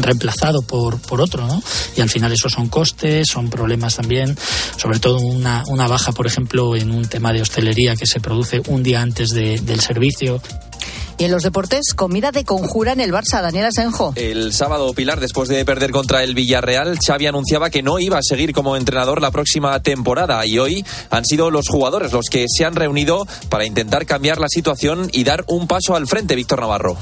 reemplazado 0.00 0.62
por, 0.62 1.00
por 1.00 1.20
otro, 1.20 1.46
¿no? 1.46 1.62
Y 1.96 2.00
al 2.00 2.10
final 2.10 2.32
esos 2.32 2.52
son 2.52 2.68
costes, 2.68 3.28
son 3.28 3.48
problemas 3.48 3.96
también, 3.96 4.36
sobre 4.76 4.98
todo 4.98 5.20
una, 5.20 5.62
una 5.68 5.86
baja, 5.86 6.12
por 6.12 6.26
ejemplo, 6.26 6.74
en 6.74 6.90
un 6.90 7.06
tema 7.06 7.32
de 7.32 7.42
hostelería 7.42 7.96
que 7.96 8.06
se 8.06 8.20
produce 8.20 8.60
un 8.68 8.82
día 8.82 9.00
antes 9.00 9.30
de, 9.30 9.60
del 9.60 9.80
servicio. 9.80 10.40
Y 11.18 11.24
en 11.24 11.30
los 11.30 11.42
deportes, 11.42 11.94
comida 11.94 12.32
de 12.32 12.44
conjura 12.44 12.92
en 12.92 13.00
el 13.00 13.12
Barça. 13.12 13.42
Daniel 13.42 13.66
Asenjo. 13.66 14.12
El 14.16 14.52
sábado, 14.52 14.92
Pilar, 14.94 15.20
después 15.20 15.48
de 15.48 15.64
perder 15.64 15.90
contra 15.90 16.24
el 16.24 16.34
Villarreal, 16.34 16.98
Xavi 16.98 17.26
anunciaba 17.26 17.70
que 17.70 17.82
no 17.82 17.98
iba 17.98 18.18
a 18.18 18.22
seguir 18.22 18.52
como 18.52 18.76
entrenador 18.76 19.20
la 19.20 19.30
próxima 19.30 19.80
temporada 19.82 20.44
y 20.46 20.58
hoy 20.58 20.84
han 21.10 21.24
sido 21.24 21.50
los 21.50 21.68
jugadores 21.68 22.12
los 22.12 22.26
que 22.30 22.46
se 22.48 22.64
han 22.64 22.74
reunido 22.74 23.26
para 23.50 23.66
intentar 23.66 24.06
cambiar 24.06 24.38
la 24.38 24.48
situación 24.48 25.08
y 25.12 25.24
dar 25.24 25.44
un 25.48 25.66
paso 25.66 25.94
al 25.94 26.06
frente, 26.06 26.34
Víctor 26.34 26.60
Navarro. 26.60 26.96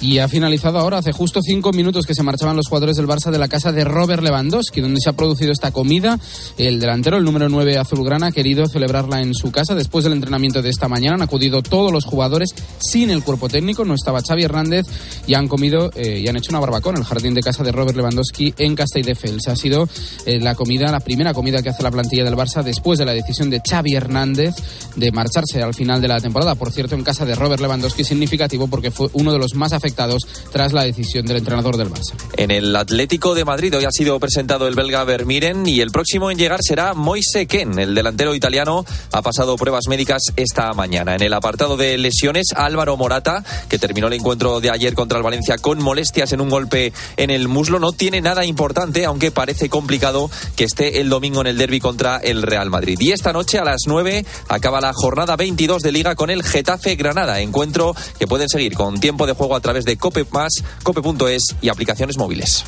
Y 0.00 0.18
ha 0.18 0.28
finalizado 0.28 0.78
ahora, 0.78 0.98
hace 0.98 1.12
justo 1.12 1.40
cinco 1.42 1.72
minutos 1.72 2.06
que 2.06 2.14
se 2.14 2.22
marchaban 2.22 2.56
los 2.56 2.68
jugadores 2.68 2.96
del 2.96 3.08
Barça 3.08 3.30
de 3.30 3.38
la 3.38 3.48
casa 3.48 3.72
de 3.72 3.84
Robert 3.84 4.22
Lewandowski, 4.22 4.80
donde 4.80 5.00
se 5.02 5.10
ha 5.10 5.14
producido 5.14 5.52
esta 5.52 5.72
comida. 5.72 6.18
El 6.56 6.78
delantero, 6.78 7.16
el 7.16 7.24
número 7.24 7.48
9 7.48 7.78
azulgrana, 7.78 8.28
ha 8.28 8.32
querido 8.32 8.66
celebrarla 8.66 9.20
en 9.20 9.34
su 9.34 9.50
casa. 9.50 9.74
Después 9.74 10.04
del 10.04 10.12
entrenamiento 10.12 10.62
de 10.62 10.70
esta 10.70 10.88
mañana 10.88 11.16
han 11.16 11.22
acudido 11.22 11.62
todos 11.62 11.92
los 11.92 12.04
jugadores 12.04 12.54
sin 12.78 13.10
el 13.10 13.22
cuerpo 13.22 13.48
técnico 13.48 13.55
no 13.60 13.94
estaba 13.94 14.20
Xavi 14.26 14.44
Hernández 14.44 14.86
y 15.26 15.34
han 15.34 15.48
comido 15.48 15.90
eh, 15.94 16.20
y 16.20 16.28
han 16.28 16.36
hecho 16.36 16.50
una 16.50 16.60
barbacoa 16.60 16.92
en 16.92 16.98
el 16.98 17.04
jardín 17.04 17.34
de 17.34 17.42
casa 17.42 17.62
de 17.62 17.72
Robert 17.72 17.96
Lewandowski 17.96 18.54
en 18.58 18.74
Castelldefels. 18.74 19.48
Ha 19.48 19.56
sido 19.56 19.88
eh, 20.24 20.40
la 20.40 20.54
comida, 20.54 20.90
la 20.90 21.00
primera 21.00 21.34
comida 21.34 21.62
que 21.62 21.70
hace 21.70 21.82
la 21.82 21.90
plantilla 21.90 22.24
del 22.24 22.34
Barça 22.34 22.62
después 22.62 22.98
de 22.98 23.04
la 23.04 23.12
decisión 23.12 23.50
de 23.50 23.60
Xavi 23.60 23.94
Hernández 23.94 24.54
de 24.94 25.12
marcharse 25.12 25.62
al 25.62 25.74
final 25.74 26.00
de 26.00 26.08
la 26.08 26.20
temporada. 26.20 26.54
Por 26.54 26.72
cierto, 26.72 26.94
en 26.94 27.02
casa 27.02 27.24
de 27.24 27.34
Robert 27.34 27.60
Lewandowski 27.60 28.04
significativo 28.04 28.68
porque 28.68 28.90
fue 28.90 29.08
uno 29.12 29.32
de 29.32 29.38
los 29.38 29.54
más 29.54 29.72
afectados 29.72 30.26
tras 30.52 30.72
la 30.72 30.84
decisión 30.84 31.26
del 31.26 31.38
entrenador 31.38 31.76
del 31.76 31.90
Barça. 31.90 32.14
En 32.36 32.50
el 32.50 32.74
Atlético 32.74 33.34
de 33.34 33.44
Madrid 33.44 33.74
hoy 33.76 33.84
ha 33.84 33.90
sido 33.90 34.18
presentado 34.20 34.68
el 34.68 34.74
belga 34.74 35.04
Vermiren 35.04 35.66
y 35.68 35.80
el 35.80 35.90
próximo 35.90 36.30
en 36.30 36.38
llegar 36.38 36.60
será 36.62 36.94
Moise 36.94 37.46
Ken. 37.46 37.78
El 37.78 37.94
delantero 37.94 38.34
italiano 38.34 38.84
ha 39.12 39.22
pasado 39.22 39.56
pruebas 39.56 39.84
médicas 39.88 40.22
esta 40.36 40.72
mañana. 40.72 41.14
En 41.14 41.22
el 41.22 41.32
apartado 41.32 41.76
de 41.76 41.96
lesiones, 41.98 42.48
Álvaro 42.54 42.96
Morata 42.96 43.44
que 43.68 43.78
terminó 43.78 44.06
el 44.06 44.14
encuentro 44.14 44.60
de 44.60 44.70
ayer 44.70 44.94
contra 44.94 45.18
el 45.18 45.24
Valencia 45.24 45.58
con 45.58 45.82
molestias 45.82 46.32
en 46.32 46.40
un 46.40 46.50
golpe 46.50 46.92
en 47.16 47.30
el 47.30 47.48
muslo. 47.48 47.78
No 47.78 47.92
tiene 47.92 48.20
nada 48.20 48.44
importante, 48.44 49.04
aunque 49.04 49.30
parece 49.30 49.68
complicado 49.68 50.30
que 50.56 50.64
esté 50.64 51.00
el 51.00 51.08
domingo 51.08 51.40
en 51.40 51.46
el 51.48 51.58
derby 51.58 51.80
contra 51.80 52.18
el 52.18 52.42
Real 52.42 52.70
Madrid. 52.70 52.98
Y 53.00 53.12
esta 53.12 53.32
noche 53.32 53.58
a 53.58 53.64
las 53.64 53.82
9 53.86 54.24
acaba 54.48 54.80
la 54.80 54.92
jornada 54.92 55.36
22 55.36 55.82
de 55.82 55.92
Liga 55.92 56.14
con 56.14 56.30
el 56.30 56.42
Getafe 56.42 56.96
Granada. 56.96 57.40
Encuentro 57.40 57.94
que 58.18 58.26
pueden 58.26 58.48
seguir 58.48 58.74
con 58.74 59.00
tiempo 59.00 59.26
de 59.26 59.32
juego 59.32 59.56
a 59.56 59.60
través 59.60 59.84
de 59.84 59.96
Cope 59.96 60.26
Más, 60.30 60.52
Cope.es 60.82 61.56
y 61.60 61.68
aplicaciones 61.68 62.18
móviles. 62.18 62.64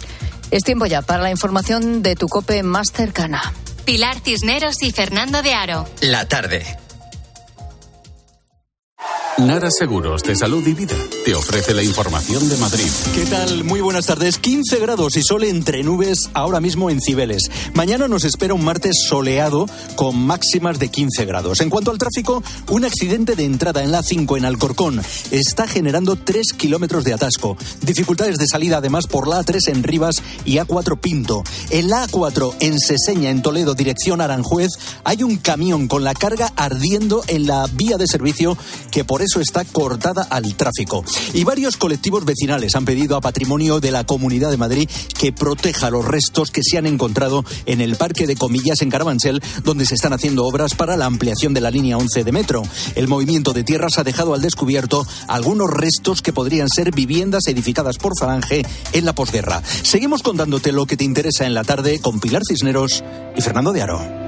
Es 0.51 0.63
tiempo 0.63 0.87
ya 0.87 1.03
para 1.03 1.23
la 1.23 1.31
información 1.31 2.03
de 2.03 2.15
tu 2.15 2.29
Cope 2.29 2.63
más 2.63 2.89
cercana. 2.93 3.53
Pilar 3.85 4.21
Cisneros 4.25 4.83
y 4.83 4.93
Fernando 4.93 5.43
de 5.43 5.55
Aro. 5.55 5.87
La 6.01 6.27
tarde. 6.27 6.88
Nara 9.39 9.71
Seguros 9.71 10.25
de 10.25 10.35
Salud 10.35 10.67
y 10.67 10.75
Vida 10.75 10.97
te 11.25 11.33
ofrece 11.33 11.73
la 11.73 11.85
información 11.85 12.49
de 12.49 12.57
Madrid. 12.57 12.89
¿Qué 13.15 13.25
tal? 13.25 13.63
Muy 13.63 13.81
buenas 13.81 14.07
tardes. 14.07 14.37
15 14.37 14.81
grados 14.81 15.17
y 15.17 15.23
sol 15.23 15.45
entre 15.45 15.85
nubes 15.85 16.29
ahora 16.35 16.61
mismo 16.61 16.91
en 16.91 17.01
Cibeles. 17.01 17.49
Mañana 17.73 18.09
nos 18.09 18.25
espera 18.25 18.55
un 18.55 18.65
martes 18.65 18.97
soleado 19.09 19.67
con 19.95 20.19
máximas 20.19 20.81
de 20.81 20.89
15 20.89 21.25
grados. 21.25 21.61
En 21.61 21.71
cuanto 21.71 21.93
al 21.93 21.99
tráfico, 21.99 22.43
un 22.69 22.85
accidente 22.85 23.37
de 23.37 23.45
entrada 23.45 23.85
en 23.85 23.93
la 23.93 24.03
5 24.03 24.37
en 24.39 24.45
Alcorcón 24.45 25.01
está 25.31 25.69
generando 25.69 26.17
3 26.17 26.55
kilómetros 26.55 27.05
de 27.05 27.15
atasco. 27.15 27.57
Dificultades 27.83 28.39
de 28.39 28.49
salida 28.49 28.79
además 28.79 29.07
por 29.07 29.29
la 29.29 29.41
A3 29.41 29.69
en 29.69 29.85
Rivas 29.85 30.21
y 30.45 30.57
A4 30.57 30.99
Pinto. 30.99 31.45
En 31.71 31.89
la 31.89 32.09
A4 32.09 32.57
en 32.59 32.81
Seseña, 32.81 33.31
en 33.31 33.43
Toledo, 33.43 33.75
dirección 33.75 34.21
Aranjuez, 34.21 34.71
hay 35.05 35.23
un 35.23 35.37
camión 35.37 35.87
con 35.87 36.03
la 36.03 36.15
carga 36.15 36.53
ardiendo 36.57 37.23
en 37.29 37.47
la 37.47 37.69
vía 37.73 37.99
de 37.99 38.09
servicio 38.09 38.59
que 38.91 39.05
por 39.05 39.28
eso 39.29 39.41
está 39.41 39.65
cortada 39.65 40.27
al 40.31 40.55
tráfico. 40.55 41.05
Y 41.35 41.45
varios 41.45 41.77
colectivos 41.77 42.25
vecinales 42.25 42.75
han 42.75 42.87
pedido 42.87 43.15
a 43.17 43.21
Patrimonio 43.21 43.79
de 43.79 43.91
la 43.91 44.05
Comunidad 44.05 44.51
de 44.51 44.57
Madrid 44.57 44.89
que 45.19 45.33
proteja 45.33 45.91
los 45.91 46.05
restos 46.05 46.51
que 46.51 46.63
se 46.63 46.79
han 46.79 46.87
encontrado 46.87 47.45
en 47.67 47.83
el 47.83 47.97
Parque 47.97 48.27
de 48.27 48.37
Comillas 48.37 48.81
en 48.81 48.89
Carabanchel, 48.89 49.43
donde 49.65 49.85
se 49.85 49.97
están 49.97 50.15
haciendo 50.15 50.47
obras 50.47 50.75
para 50.75 50.97
la 50.97 51.05
ampliación 51.05 51.53
de 51.53 51.61
la 51.61 51.71
línea 51.71 51.99
11 51.99 52.25
de 52.25 52.33
metro. 52.33 52.63
El 52.95 53.07
movimiento 53.07 53.53
de 53.53 53.65
tierras 53.65 53.99
ha 53.99 54.05
dejado 54.05 54.33
al 54.33 54.41
descubierto 54.41 55.07
algunos 55.27 55.69
restos 55.69 56.23
que 56.23 56.33
podrían 56.33 56.69
ser 56.69 56.93
viviendas 56.93 57.47
edificadas 57.49 57.99
por 57.99 58.15
Falange 58.19 58.65
en 58.93 59.05
la 59.05 59.15
posguerra. 59.15 59.63
Seguimos 59.83 60.23
contándote 60.23 60.73
lo 60.73 60.87
que 60.87 60.97
te 60.97 61.05
interesa 61.05 61.45
en 61.45 61.53
la 61.53 61.65
tarde 61.65 62.01
con 62.01 62.19
Pilar 62.19 62.43
Cisneros 62.49 63.05
y 63.37 63.43
Fernando 63.43 63.73
de 63.73 63.83
Aro. 63.83 64.28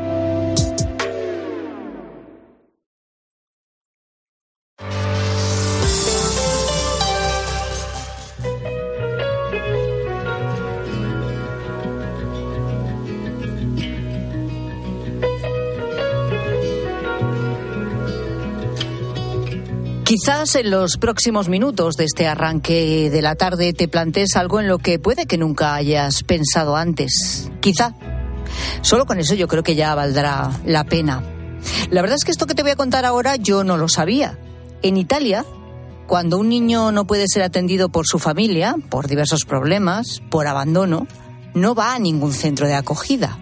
Quizás 20.10 20.56
en 20.56 20.72
los 20.72 20.96
próximos 20.96 21.48
minutos 21.48 21.94
de 21.94 22.04
este 22.04 22.26
arranque 22.26 23.10
de 23.10 23.22
la 23.22 23.36
tarde 23.36 23.72
te 23.72 23.86
plantees 23.86 24.34
algo 24.34 24.58
en 24.58 24.66
lo 24.66 24.78
que 24.78 24.98
puede 24.98 25.26
que 25.26 25.38
nunca 25.38 25.76
hayas 25.76 26.24
pensado 26.24 26.74
antes. 26.74 27.48
Quizá. 27.60 27.94
Solo 28.82 29.06
con 29.06 29.20
eso 29.20 29.36
yo 29.36 29.46
creo 29.46 29.62
que 29.62 29.76
ya 29.76 29.94
valdrá 29.94 30.50
la 30.66 30.82
pena. 30.82 31.22
La 31.92 32.00
verdad 32.00 32.16
es 32.16 32.24
que 32.24 32.32
esto 32.32 32.48
que 32.48 32.56
te 32.56 32.62
voy 32.62 32.72
a 32.72 32.76
contar 32.76 33.04
ahora 33.04 33.36
yo 33.36 33.62
no 33.62 33.76
lo 33.76 33.88
sabía. 33.88 34.36
En 34.82 34.96
Italia, 34.96 35.44
cuando 36.08 36.38
un 36.38 36.48
niño 36.48 36.90
no 36.90 37.06
puede 37.06 37.26
ser 37.28 37.44
atendido 37.44 37.88
por 37.88 38.04
su 38.08 38.18
familia, 38.18 38.74
por 38.88 39.06
diversos 39.06 39.44
problemas, 39.44 40.22
por 40.28 40.48
abandono, 40.48 41.06
no 41.54 41.76
va 41.76 41.94
a 41.94 42.00
ningún 42.00 42.32
centro 42.32 42.66
de 42.66 42.74
acogida. 42.74 43.38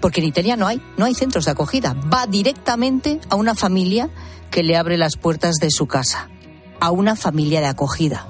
Porque 0.00 0.20
en 0.20 0.26
Italia 0.26 0.56
no 0.56 0.66
hay, 0.66 0.80
no 0.96 1.04
hay 1.04 1.14
centros 1.14 1.44
de 1.44 1.52
acogida. 1.52 1.94
Va 2.12 2.26
directamente 2.26 3.20
a 3.28 3.36
una 3.36 3.54
familia 3.54 4.10
que 4.50 4.62
le 4.62 4.76
abre 4.76 4.96
las 4.96 5.16
puertas 5.16 5.56
de 5.56 5.70
su 5.70 5.86
casa, 5.86 6.28
a 6.80 6.90
una 6.90 7.16
familia 7.16 7.60
de 7.60 7.66
acogida. 7.66 8.26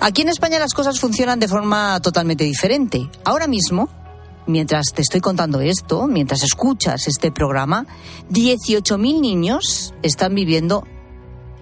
Aquí 0.00 0.22
en 0.22 0.28
España 0.28 0.58
las 0.58 0.74
cosas 0.74 1.00
funcionan 1.00 1.40
de 1.40 1.48
forma 1.48 2.00
totalmente 2.00 2.44
diferente. 2.44 3.10
Ahora 3.24 3.46
mismo, 3.46 3.88
mientras 4.46 4.86
te 4.94 5.02
estoy 5.02 5.20
contando 5.20 5.60
esto, 5.60 6.06
mientras 6.06 6.42
escuchas 6.42 7.06
este 7.06 7.30
programa, 7.30 7.86
18.000 8.30 9.20
niños 9.20 9.94
están 10.02 10.34
viviendo 10.34 10.86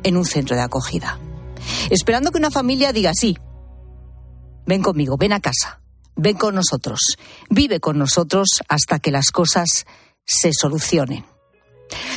en 0.02 0.16
un 0.16 0.24
centro 0.24 0.56
de 0.56 0.62
acogida. 0.62 1.18
Esperando 1.90 2.30
que 2.30 2.38
una 2.38 2.50
familia 2.50 2.92
diga 2.92 3.12
sí, 3.14 3.36
ven 4.66 4.82
conmigo, 4.82 5.16
ven 5.16 5.32
a 5.32 5.40
casa, 5.40 5.80
ven 6.18 6.36
con 6.36 6.54
nosotros, 6.54 7.00
vive 7.48 7.80
con 7.80 7.96
nosotros 7.96 8.48
hasta 8.68 8.98
que 8.98 9.10
las 9.10 9.30
cosas 9.30 9.86
se 10.26 10.50
solucionen. 10.52 11.24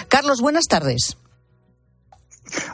Carlos, 0.10 0.42
buenas 0.42 0.66
tardes. 0.66 1.18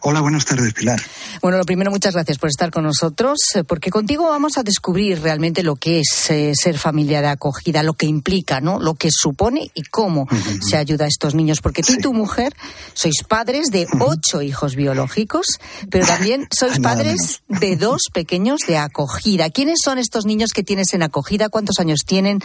Hola, 0.02 0.22
buenas 0.22 0.46
tardes, 0.46 0.74
Pilar. 0.74 1.00
Bueno, 1.42 1.58
lo 1.58 1.66
primero, 1.66 1.92
muchas 1.92 2.14
gracias 2.14 2.38
por 2.38 2.50
estar 2.50 2.72
con 2.72 2.84
nosotros, 2.84 3.38
eh, 3.56 3.64
porque 3.64 3.90
contigo 3.90 4.30
vamos 4.30 4.58
a 4.58 4.64
descubrir 4.64 5.22
realmente 5.22 5.64
lo 5.64 5.76
que 5.76 6.00
es 6.00 6.30
eh, 6.30 6.54
ser 6.56 6.78
familia 6.78 7.22
de 7.22 7.28
acogida, 7.28 7.84
lo 7.84 7.94
que 7.94 8.06
implica, 8.06 8.62
¿no? 8.62 8.80
Lo 8.80 8.96
que 8.96 9.10
supone 9.12 9.72
y 9.74 9.84
cómo 9.84 10.28
se 10.62 10.78
ayuda 10.78 11.06
a 11.06 11.08
estos 11.08 11.36
niños, 11.36 11.62
porque 11.62 11.84
tú 11.84 11.94
y 11.94 11.98
tu 11.98 12.14
mujer 12.14 12.56
sois 12.94 13.24
padres 13.28 13.68
de 13.68 13.88
ocho 14.00 14.42
hijos 14.42 14.76
biológicos, 14.76 15.46
pero 15.90 16.06
también 16.06 16.48
sois 16.58 16.80
padres 16.80 17.42
de 17.48 17.76
dos 17.76 18.04
pequeños 18.14 18.62
de 18.68 18.78
acogida. 18.78 19.50
¿Quiénes 19.50 19.80
son 19.84 20.00
estos 20.00 20.26
niños 20.26 20.52
que 20.54 20.64
tienes 20.64 20.94
en 20.94 21.04
acogida? 21.04 21.50
¿Cuántos 21.50 21.80
años 21.80 22.02
tienen? 22.06 22.40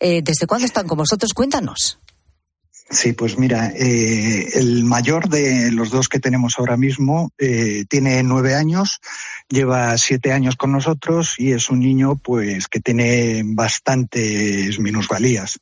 Eh, 0.00 0.22
¿Desde 0.22 0.46
cuándo 0.46 0.66
están 0.66 0.86
con 0.86 0.98
vosotros? 0.98 1.32
Cuéntanos. 1.34 1.98
Sí, 2.90 3.12
pues 3.12 3.36
mira, 3.38 3.70
eh, 3.76 4.48
el 4.54 4.82
mayor 4.84 5.28
de 5.28 5.70
los 5.72 5.90
dos 5.90 6.08
que 6.08 6.20
tenemos 6.20 6.58
ahora 6.58 6.78
mismo 6.78 7.30
eh, 7.36 7.84
tiene 7.86 8.22
nueve 8.22 8.54
años, 8.54 9.00
lleva 9.46 9.98
siete 9.98 10.32
años 10.32 10.56
con 10.56 10.72
nosotros 10.72 11.34
y 11.36 11.52
es 11.52 11.68
un 11.68 11.80
niño 11.80 12.16
pues 12.16 12.66
que 12.66 12.80
tiene 12.80 13.42
bastantes 13.44 14.80
minusvalías. 14.80 15.58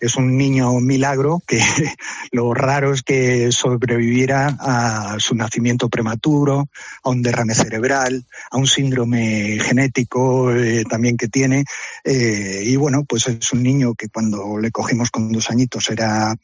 Es 0.00 0.16
un 0.16 0.38
niño 0.38 0.80
milagro 0.80 1.42
que 1.46 1.60
lo 2.32 2.54
raro 2.54 2.94
es 2.94 3.02
que 3.02 3.52
sobreviviera 3.52 4.56
a 4.58 5.16
su 5.18 5.34
nacimiento 5.34 5.90
prematuro, 5.90 6.70
a 7.04 7.10
un 7.10 7.20
derrame 7.20 7.54
cerebral, 7.54 8.24
a 8.50 8.56
un 8.56 8.66
síndrome 8.66 9.58
genético 9.60 10.50
eh, 10.50 10.84
también 10.88 11.18
que 11.18 11.28
tiene. 11.28 11.66
y 12.06 12.74
bueno, 12.76 13.04
pues 13.04 13.26
es 13.26 13.52
un 13.52 13.62
niño 13.62 13.92
que 13.94 14.08
cuando 14.08 14.56
le 14.56 14.70
cogimos 14.70 15.10
con 15.10 15.30
dos 15.30 15.50
añitos 15.50 15.90
era 15.90 16.34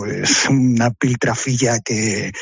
pues 0.00 0.48
una 0.48 0.90
piltrafilla 0.90 1.80
que, 1.80 2.32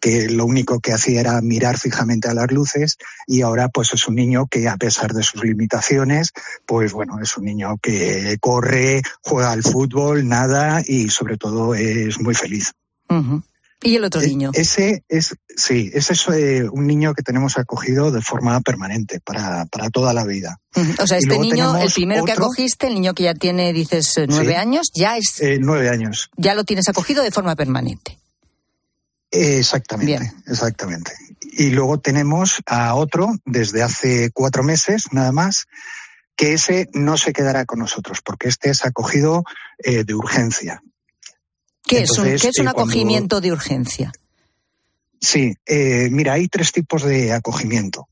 que 0.00 0.28
lo 0.28 0.46
único 0.46 0.78
que 0.78 0.92
hacía 0.92 1.20
era 1.20 1.40
mirar 1.40 1.76
fijamente 1.76 2.28
a 2.28 2.34
las 2.34 2.52
luces 2.52 2.98
y 3.26 3.42
ahora 3.42 3.68
pues 3.68 3.92
es 3.92 4.06
un 4.06 4.14
niño 4.14 4.46
que 4.46 4.68
a 4.68 4.76
pesar 4.76 5.12
de 5.12 5.24
sus 5.24 5.42
limitaciones, 5.42 6.30
pues 6.66 6.92
bueno, 6.92 7.18
es 7.20 7.36
un 7.36 7.46
niño 7.46 7.78
que 7.82 8.36
corre, 8.40 9.02
juega 9.22 9.50
al 9.50 9.64
fútbol, 9.64 10.28
nada 10.28 10.82
y 10.86 11.08
sobre 11.08 11.36
todo 11.36 11.74
es 11.74 12.20
muy 12.20 12.34
feliz. 12.34 12.72
¿Y 13.82 13.96
el 13.96 14.04
otro 14.04 14.20
niño? 14.20 14.50
Ese 14.52 15.04
es, 15.08 15.34
sí, 15.56 15.90
ese 15.94 16.12
es 16.12 16.28
eh, 16.28 16.68
un 16.70 16.86
niño 16.86 17.14
que 17.14 17.22
tenemos 17.22 17.56
acogido 17.56 18.10
de 18.10 18.20
forma 18.20 18.60
permanente 18.60 19.20
para, 19.20 19.64
para 19.66 19.88
toda 19.88 20.12
la 20.12 20.24
vida. 20.24 20.60
O 20.98 21.06
sea, 21.06 21.16
este 21.16 21.38
niño, 21.38 21.78
el 21.78 21.90
primero 21.90 22.24
que 22.24 22.32
acogiste, 22.32 22.88
el 22.88 22.94
niño 22.94 23.14
que 23.14 23.22
ya 23.24 23.34
tiene, 23.34 23.72
dices, 23.72 24.18
eh, 24.18 24.26
nueve 24.28 24.56
años, 24.56 24.90
ya 24.94 25.16
es. 25.16 25.40
Eh, 25.40 25.58
nueve 25.60 25.88
años. 25.88 26.30
Ya 26.36 26.54
lo 26.54 26.64
tienes 26.64 26.88
acogido 26.88 27.22
de 27.22 27.30
forma 27.30 27.56
permanente. 27.56 28.18
Exactamente, 29.30 30.30
exactamente. 30.46 31.12
Y 31.52 31.70
luego 31.70 31.98
tenemos 32.00 32.60
a 32.66 32.94
otro 32.94 33.30
desde 33.46 33.82
hace 33.82 34.30
cuatro 34.30 34.62
meses, 34.62 35.04
nada 35.12 35.32
más, 35.32 35.68
que 36.36 36.52
ese 36.52 36.88
no 36.92 37.16
se 37.16 37.32
quedará 37.32 37.64
con 37.64 37.78
nosotros, 37.78 38.20
porque 38.22 38.48
este 38.48 38.70
es 38.70 38.84
acogido 38.84 39.44
de 39.78 40.14
urgencia. 40.14 40.82
¿Qué 41.86 42.02
es 42.02 42.18
un, 42.18 42.26
es 42.26 42.58
un 42.58 42.66
eh, 42.66 42.70
acogimiento 42.70 43.40
de 43.40 43.52
urgencia? 43.52 44.12
Sí, 45.20 45.54
eh, 45.66 46.08
mira, 46.10 46.32
hay 46.32 46.48
tres 46.48 46.72
tipos 46.72 47.02
de 47.02 47.32
acogimiento. 47.32 48.08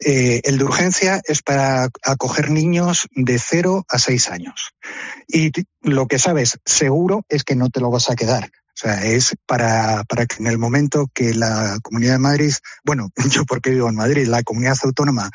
Eh, 0.00 0.40
el 0.42 0.58
de 0.58 0.64
urgencia 0.64 1.20
es 1.24 1.40
para 1.40 1.88
acoger 2.02 2.50
niños 2.50 3.06
de 3.14 3.38
0 3.38 3.86
a 3.88 3.98
6 3.98 4.30
años. 4.30 4.74
Y 5.28 5.52
lo 5.82 6.08
que 6.08 6.18
sabes 6.18 6.58
seguro 6.64 7.24
es 7.28 7.44
que 7.44 7.54
no 7.54 7.70
te 7.70 7.80
lo 7.80 7.90
vas 7.90 8.10
a 8.10 8.16
quedar. 8.16 8.50
O 8.78 8.80
sea, 8.80 9.04
es 9.04 9.34
para, 9.46 10.02
para 10.04 10.26
que 10.26 10.36
en 10.40 10.48
el 10.48 10.58
momento 10.58 11.08
que 11.12 11.32
la 11.34 11.78
Comunidad 11.82 12.14
de 12.14 12.18
Madrid, 12.18 12.54
bueno, 12.84 13.10
yo 13.30 13.44
porque 13.44 13.70
vivo 13.70 13.88
en 13.88 13.96
Madrid, 13.96 14.26
la 14.26 14.42
comunidad 14.42 14.78
autónoma 14.82 15.30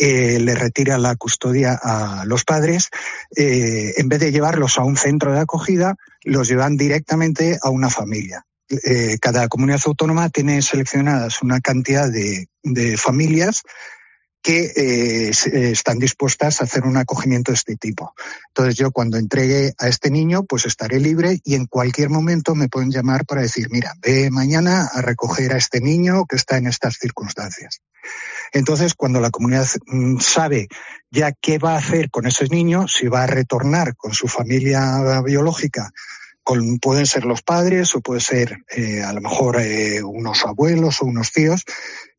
le 0.00 0.54
retira 0.54 0.98
la 0.98 1.16
custodia 1.16 1.78
a 1.80 2.24
los 2.24 2.44
padres, 2.44 2.88
en 3.36 4.08
vez 4.08 4.20
de 4.20 4.32
llevarlos 4.32 4.78
a 4.78 4.84
un 4.84 4.96
centro 4.96 5.32
de 5.32 5.40
acogida, 5.40 5.96
los 6.28 6.48
llevan 6.48 6.76
directamente 6.76 7.58
a 7.60 7.70
una 7.70 7.90
familia. 7.90 8.44
Eh, 8.70 9.16
cada 9.20 9.48
comunidad 9.48 9.80
autónoma 9.86 10.28
tiene 10.28 10.60
seleccionadas 10.60 11.40
una 11.42 11.60
cantidad 11.60 12.10
de, 12.10 12.46
familias 12.98 13.62
que 14.42 14.72
eh, 14.76 15.30
están 15.72 15.98
dispuestas 15.98 16.60
a 16.60 16.64
hacer 16.64 16.84
un 16.84 16.98
acogimiento 16.98 17.50
de 17.50 17.56
este 17.56 17.76
tipo. 17.76 18.14
Entonces 18.48 18.76
yo 18.76 18.90
cuando 18.92 19.16
entregue 19.16 19.72
a 19.78 19.88
este 19.88 20.10
niño, 20.10 20.44
pues 20.44 20.66
estaré 20.66 21.00
libre 21.00 21.40
y 21.44 21.54
en 21.54 21.66
cualquier 21.66 22.10
momento 22.10 22.54
me 22.54 22.68
pueden 22.68 22.90
llamar 22.90 23.24
para 23.24 23.40
decir, 23.40 23.68
mira, 23.70 23.94
ve 24.02 24.30
mañana 24.30 24.88
a 24.92 25.00
recoger 25.00 25.54
a 25.54 25.56
este 25.56 25.80
niño 25.80 26.26
que 26.26 26.36
está 26.36 26.58
en 26.58 26.66
estas 26.66 26.98
circunstancias. 26.98 27.80
Entonces, 28.52 28.94
cuando 28.94 29.20
la 29.20 29.30
comunidad 29.30 29.66
mm, 29.86 30.18
sabe 30.20 30.68
ya 31.10 31.32
qué 31.32 31.58
va 31.58 31.74
a 31.74 31.78
hacer 31.78 32.10
con 32.10 32.26
ese 32.26 32.46
niño, 32.48 32.86
si 32.86 33.08
va 33.08 33.24
a 33.24 33.26
retornar 33.26 33.96
con 33.96 34.12
su 34.12 34.28
familia 34.28 35.22
biológica 35.22 35.90
pueden 36.80 37.06
ser 37.06 37.24
los 37.24 37.42
padres 37.42 37.94
o 37.94 38.00
puede 38.00 38.20
ser 38.20 38.64
eh, 38.74 39.02
a 39.02 39.12
lo 39.12 39.20
mejor 39.20 39.60
eh, 39.60 40.02
unos 40.02 40.44
abuelos 40.44 41.02
o 41.02 41.06
unos 41.06 41.32
tíos, 41.32 41.64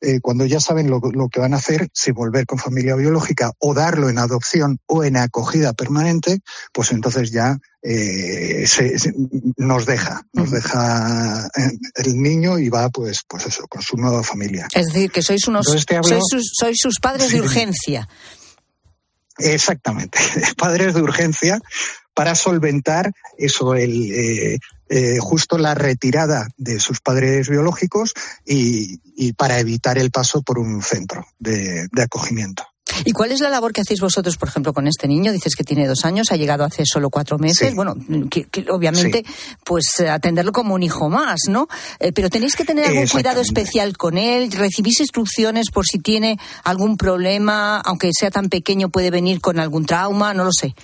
eh, 0.01 0.19
cuando 0.21 0.45
ya 0.45 0.59
saben 0.59 0.89
lo, 0.89 1.01
que 1.29 1.39
van 1.39 1.53
a 1.53 1.57
hacer, 1.57 1.89
si 1.93 2.11
volver 2.11 2.45
con 2.45 2.59
familia 2.59 2.95
biológica 2.95 3.51
o 3.59 3.73
darlo 3.73 4.09
en 4.09 4.17
adopción 4.17 4.79
o 4.85 5.03
en 5.03 5.17
acogida 5.17 5.73
permanente, 5.73 6.39
pues 6.71 6.91
entonces 6.91 7.31
ya 7.31 7.57
nos 9.57 9.85
deja, 9.85 10.21
nos 10.33 10.51
deja 10.51 11.49
el 11.95 12.21
niño 12.21 12.59
y 12.59 12.69
va 12.69 12.89
pues, 12.89 13.23
pues 13.27 13.47
eso, 13.47 13.67
con 13.67 13.81
su 13.81 13.97
nueva 13.97 14.21
familia. 14.21 14.67
Es 14.73 14.87
decir, 14.87 15.11
que 15.11 15.21
sois 15.21 15.47
unos, 15.47 15.65
sois, 15.65 16.77
sus, 16.77 16.99
padres 16.99 17.31
de 17.31 17.41
urgencia. 17.41 18.07
Exactamente, 19.37 20.19
padres 20.57 20.93
de 20.93 21.01
urgencia 21.01 21.59
para 22.19 22.35
solventar 22.35 23.13
eso, 23.37 23.75
el, 23.75 24.11
eh, 24.11 24.59
eh, 24.89 25.19
justo 25.21 25.57
la 25.57 25.73
retirada 25.73 26.49
de 26.57 26.81
sus 26.81 26.99
padres 26.99 27.47
biológicos 27.47 28.13
y, 28.45 28.99
para 29.37 29.57
evitar 29.57 29.97
el 29.97 30.11
paso 30.11 30.41
por 30.41 30.59
un 30.59 30.81
centro 30.83 31.25
de, 31.39 31.87
acogimiento. 32.03 32.65
¿Y 33.05 33.13
cuál 33.13 33.31
es 33.31 33.39
la 33.39 33.49
labor 33.49 33.71
que 33.71 33.79
hacéis 33.79 34.01
vosotros, 34.01 34.35
por 34.35 34.49
ejemplo, 34.49 34.73
con 34.73 34.85
este 34.85 35.07
niño? 35.07 35.31
Dices 35.31 35.55
que 35.55 35.63
tiene 35.63 35.87
dos 35.87 36.03
años, 36.03 36.29
ha 36.33 36.35
llegado 36.35 36.65
hace 36.65 36.83
solo 36.85 37.09
cuatro 37.09 37.37
meses. 37.37 37.73
Bueno, 37.73 37.95
que, 38.29 38.49
obviamente, 38.69 39.23
pues 39.63 40.01
atenderlo 40.01 40.51
como 40.51 40.75
un 40.75 40.83
hijo 40.83 41.07
más, 41.07 41.39
¿no? 41.47 41.69
Eh, 42.01 42.11
pero 42.11 42.29
tenéis 42.29 42.57
que 42.57 42.65
tener 42.65 42.85
algún 42.85 43.07
cuidado 43.07 43.39
especial 43.39 43.95
con 43.95 44.17
él. 44.17 44.51
¿Recibís 44.51 44.99
instrucciones 44.99 45.71
por 45.71 45.85
si 45.85 45.99
tiene 45.99 46.37
algún 46.65 46.97
problema, 46.97 47.79
aunque 47.79 48.09
sea 48.11 48.29
tan 48.29 48.49
pequeño, 48.49 48.89
puede 48.89 49.09
venir 49.09 49.39
con 49.39 49.57
algún 49.57 49.85
trauma? 49.85 50.33
No 50.33 50.43
lo 50.43 50.51
sé. 50.51 50.75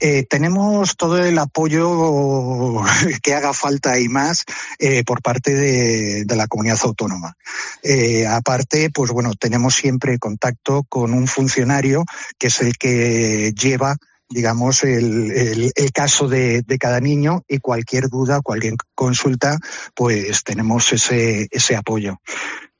Eh, 0.00 0.24
tenemos 0.28 0.96
todo 0.96 1.22
el 1.22 1.38
apoyo 1.38 2.80
que 3.22 3.34
haga 3.34 3.52
falta 3.52 3.98
y 3.98 4.08
más 4.08 4.44
eh, 4.78 5.04
por 5.04 5.20
parte 5.20 5.54
de, 5.54 6.36
la 6.36 6.46
comunidad 6.46 6.78
autónoma. 6.84 7.36
Eh, 7.82 8.26
aparte, 8.26 8.90
pues 8.90 9.10
bueno, 9.10 9.34
tenemos 9.34 9.74
siempre 9.74 10.18
contacto 10.18 10.84
con 10.88 11.12
un 11.12 11.26
funcionario 11.26 12.04
que 12.38 12.46
es 12.46 12.60
el 12.62 12.78
que 12.78 13.52
lleva 13.52 13.96
digamos, 14.32 14.84
el, 14.84 15.72
caso 15.92 16.28
de, 16.28 16.64
cada 16.78 17.00
niño 17.00 17.42
y 17.48 17.58
cualquier 17.58 18.08
duda, 18.08 18.40
cualquier 18.42 18.74
consulta, 18.94 19.58
pues 19.92 20.44
tenemos 20.44 20.92
ese 20.92 21.76
apoyo 21.76 22.20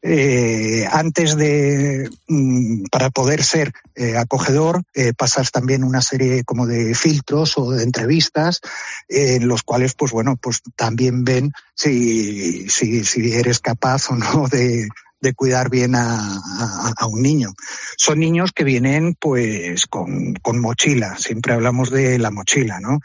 eh, 0.02 0.86
antes 0.90 1.36
de, 1.36 2.08
mm, 2.26 2.84
para 2.90 3.10
poder 3.10 3.44
ser 3.44 3.72
eh, 3.94 4.16
acogedor, 4.16 4.82
eh, 4.94 5.12
pasas 5.12 5.50
también 5.50 5.84
una 5.84 6.00
serie 6.00 6.42
como 6.44 6.66
de 6.66 6.94
filtros 6.94 7.58
o 7.58 7.72
de 7.72 7.84
entrevistas 7.84 8.60
en 9.08 9.46
los 9.46 9.62
cuales, 9.62 9.94
pues 9.94 10.12
bueno, 10.12 10.36
pues 10.40 10.62
también 10.74 11.24
ven 11.24 11.52
si, 11.74 12.68
si, 12.70 13.04
si 13.04 13.32
eres 13.32 13.60
capaz 13.60 14.10
o 14.10 14.16
no 14.16 14.48
de, 14.48 14.88
de 15.20 15.34
cuidar 15.34 15.68
bien 15.68 15.94
a, 15.94 16.40
a, 16.96 17.06
un 17.06 17.20
niño. 17.20 17.52
Son 17.96 18.18
niños 18.18 18.52
que 18.52 18.64
vienen 18.64 19.14
pues 19.20 19.86
con, 19.86 20.34
con 20.36 20.60
mochila, 20.60 21.18
siempre 21.18 21.52
hablamos 21.52 21.90
de 21.90 22.18
la 22.18 22.30
mochila, 22.30 22.80
¿no? 22.80 23.00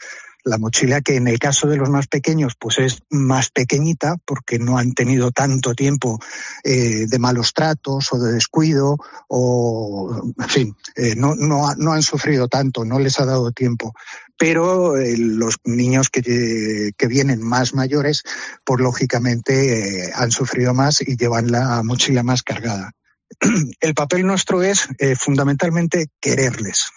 La 0.46 0.58
mochila 0.58 1.00
que 1.00 1.16
en 1.16 1.26
el 1.26 1.38
caso 1.38 1.66
de 1.66 1.76
los 1.76 1.90
más 1.90 2.06
pequeños 2.06 2.54
pues 2.58 2.78
es 2.78 3.02
más 3.10 3.50
pequeñita 3.50 4.16
porque 4.24 4.58
no 4.58 4.78
han 4.78 4.94
tenido 4.94 5.32
tanto 5.32 5.74
tiempo 5.74 6.20
eh, 6.62 7.06
de 7.06 7.18
malos 7.18 7.52
tratos 7.52 8.12
o 8.12 8.18
de 8.18 8.32
descuido 8.32 8.96
o 9.28 10.32
en 10.38 10.48
fin 10.48 10.76
eh, 10.94 11.16
no, 11.16 11.34
no, 11.34 11.92
han 11.92 12.02
sufrido 12.02 12.46
tanto 12.46 12.84
no 12.84 12.98
les 12.98 13.18
ha 13.18 13.26
dado 13.26 13.50
tiempo. 13.52 13.92
Pero 14.38 14.98
eh, 14.98 15.16
los 15.16 15.56
niños 15.64 16.10
que, 16.10 16.92
que, 16.96 17.06
vienen 17.06 17.42
más 17.42 17.74
mayores 17.74 18.22
pues 18.64 18.80
lógicamente 18.80 20.12
han 20.14 20.30
sufrido 20.30 20.74
más 20.74 21.00
y 21.00 21.16
llevan 21.16 21.50
la 21.50 21.82
mochila 21.82 22.22
más 22.22 22.42
cargada. 22.42 22.92
El 23.80 23.94
papel 23.94 24.26
nuestro 24.26 24.62
es 24.62 24.88
fundamentalmente 25.18 26.08
quererles 26.20 26.90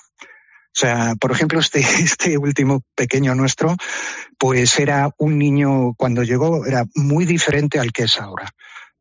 sea, 0.79 1.15
por 1.19 1.31
ejemplo, 1.31 1.59
este, 1.59 1.79
este 2.03 2.37
último 2.37 2.83
pequeño 2.95 3.35
nuestro, 3.35 3.75
pues 4.37 4.79
era 4.79 5.09
un 5.17 5.37
niño 5.37 5.93
cuando 5.95 6.23
llegó, 6.23 6.65
era 6.65 6.85
muy 6.95 7.25
diferente 7.25 7.79
al 7.79 7.91
que 7.91 8.03
es 8.03 8.19
ahora. 8.19 8.49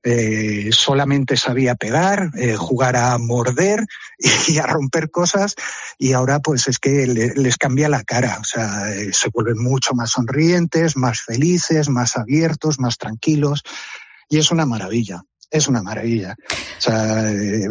Eh, 0.04 0.70
solamente 0.70 1.36
sabía 1.36 1.74
pegar, 1.74 2.30
eh, 2.36 2.54
jugar 2.54 2.96
a 2.96 3.18
morder 3.18 3.84
y 4.48 4.58
a 4.58 4.66
romper 4.66 5.10
cosas 5.10 5.56
y 5.98 6.12
ahora 6.12 6.38
pues 6.38 6.68
es 6.68 6.78
que 6.78 7.06
les 7.06 7.56
cambia 7.56 7.88
la 7.88 8.04
cara, 8.04 8.38
o 8.40 8.44
sea, 8.44 8.92
eh, 8.92 9.12
se 9.12 9.28
vuelven 9.30 9.60
mucho 9.60 9.94
más 9.94 10.10
sonrientes, 10.10 10.96
más 10.96 11.20
felices, 11.22 11.88
más 11.88 12.16
abiertos, 12.16 12.78
más 12.78 12.96
tranquilos 12.96 13.64
y 14.28 14.38
es 14.38 14.52
una 14.52 14.66
maravilla 14.66 15.24
es 15.50 15.68
una 15.68 15.82
maravilla. 15.82 16.36
O 16.78 16.80
sea, 16.80 17.30
eh, 17.30 17.68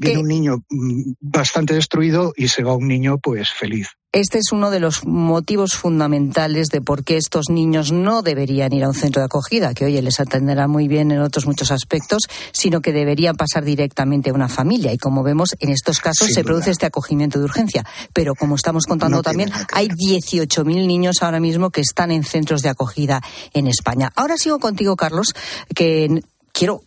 viene, 0.00 0.18
un 0.18 0.28
niño 0.28 0.64
mm, 0.68 1.12
bastante 1.20 1.74
destruido 1.74 2.32
y 2.36 2.48
se 2.48 2.62
va 2.62 2.74
un 2.74 2.88
niño 2.88 3.18
pues 3.18 3.52
feliz. 3.52 3.88
Este 4.12 4.38
es 4.38 4.50
uno 4.50 4.72
de 4.72 4.80
los 4.80 5.06
motivos 5.06 5.74
fundamentales 5.74 6.66
de 6.66 6.80
por 6.80 7.04
qué 7.04 7.16
estos 7.16 7.48
niños 7.48 7.92
no 7.92 8.22
deberían 8.22 8.72
ir 8.72 8.82
a 8.82 8.88
un 8.88 8.94
centro 8.94 9.22
de 9.22 9.26
acogida, 9.26 9.72
que 9.72 9.84
oye, 9.84 10.02
les 10.02 10.18
atenderá 10.18 10.66
muy 10.66 10.88
bien 10.88 11.12
en 11.12 11.20
otros 11.20 11.46
muchos 11.46 11.70
aspectos, 11.70 12.24
sino 12.50 12.80
que 12.80 12.92
deberían 12.92 13.36
pasar 13.36 13.64
directamente 13.64 14.30
a 14.30 14.32
una 14.32 14.48
familia. 14.48 14.92
Y 14.92 14.98
como 14.98 15.22
vemos, 15.22 15.54
en 15.60 15.70
estos 15.70 16.00
casos 16.00 16.32
se 16.32 16.42
produce 16.42 16.72
este 16.72 16.86
acogimiento 16.86 17.38
de 17.38 17.44
urgencia. 17.44 17.84
Pero 18.12 18.34
como 18.34 18.56
estamos 18.56 18.86
contando 18.86 19.22
también, 19.22 19.52
hay 19.72 19.86
18.000 19.86 20.64
niños 20.88 21.22
ahora 21.22 21.38
mismo 21.38 21.70
que 21.70 21.80
están 21.80 22.10
en 22.10 22.24
centros 22.24 22.62
de 22.62 22.70
acogida 22.70 23.22
en 23.54 23.68
España. 23.68 24.10
Ahora 24.16 24.36
sigo 24.36 24.58
contigo, 24.58 24.96
Carlos, 24.96 25.34
que 25.72 26.20
quiero 26.52 26.82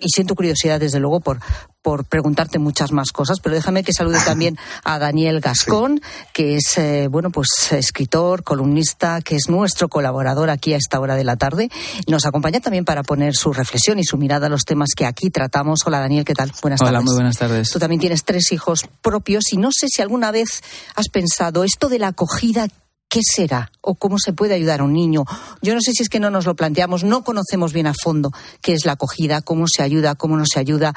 y 0.00 0.08
siento 0.08 0.34
curiosidad, 0.34 0.80
desde 0.80 0.98
luego, 0.98 1.20
por, 1.20 1.40
por 1.82 2.04
preguntarte 2.04 2.58
muchas 2.58 2.92
más 2.92 3.12
cosas, 3.12 3.38
pero 3.40 3.54
déjame 3.54 3.82
que 3.82 3.92
salude 3.92 4.18
también 4.24 4.58
a 4.84 4.98
Daniel 4.98 5.40
Gascón, 5.40 6.00
que 6.32 6.56
es, 6.56 6.76
eh, 6.78 7.08
bueno, 7.08 7.30
pues 7.30 7.72
escritor, 7.72 8.42
columnista, 8.42 9.20
que 9.22 9.36
es 9.36 9.48
nuestro 9.48 9.88
colaborador 9.88 10.50
aquí 10.50 10.74
a 10.74 10.76
esta 10.76 11.00
hora 11.00 11.16
de 11.16 11.24
la 11.24 11.36
tarde. 11.36 11.70
Nos 12.06 12.26
acompaña 12.26 12.60
también 12.60 12.84
para 12.84 13.02
poner 13.02 13.34
su 13.34 13.52
reflexión 13.52 13.98
y 13.98 14.04
su 14.04 14.16
mirada 14.16 14.46
a 14.46 14.50
los 14.50 14.64
temas 14.64 14.90
que 14.96 15.06
aquí 15.06 15.30
tratamos. 15.30 15.80
Hola, 15.86 16.00
Daniel, 16.00 16.24
¿qué 16.24 16.34
tal? 16.34 16.52
Buenas 16.62 16.80
tardes. 16.80 16.90
Hola, 16.90 17.00
muy 17.02 17.14
buenas 17.14 17.36
tardes. 17.36 17.70
Tú 17.70 17.78
también 17.78 18.00
tienes 18.00 18.24
tres 18.24 18.52
hijos 18.52 18.86
propios 19.00 19.52
y 19.52 19.56
no 19.56 19.70
sé 19.72 19.86
si 19.88 20.02
alguna 20.02 20.30
vez 20.30 20.62
has 20.94 21.08
pensado 21.08 21.64
esto 21.64 21.88
de 21.88 21.98
la 21.98 22.08
acogida, 22.08 22.68
¿Qué 23.10 23.20
será? 23.24 23.72
¿O 23.80 23.96
cómo 23.96 24.18
se 24.20 24.32
puede 24.32 24.54
ayudar 24.54 24.80
a 24.80 24.84
un 24.84 24.92
niño? 24.92 25.24
Yo 25.62 25.74
no 25.74 25.80
sé 25.80 25.92
si 25.92 26.04
es 26.04 26.08
que 26.08 26.20
no 26.20 26.30
nos 26.30 26.46
lo 26.46 26.54
planteamos, 26.54 27.02
no 27.02 27.24
conocemos 27.24 27.72
bien 27.72 27.88
a 27.88 27.92
fondo 27.92 28.30
qué 28.62 28.72
es 28.72 28.86
la 28.86 28.92
acogida, 28.92 29.42
cómo 29.42 29.66
se 29.66 29.82
ayuda, 29.82 30.14
cómo 30.14 30.36
no 30.36 30.44
se 30.46 30.60
ayuda, 30.60 30.94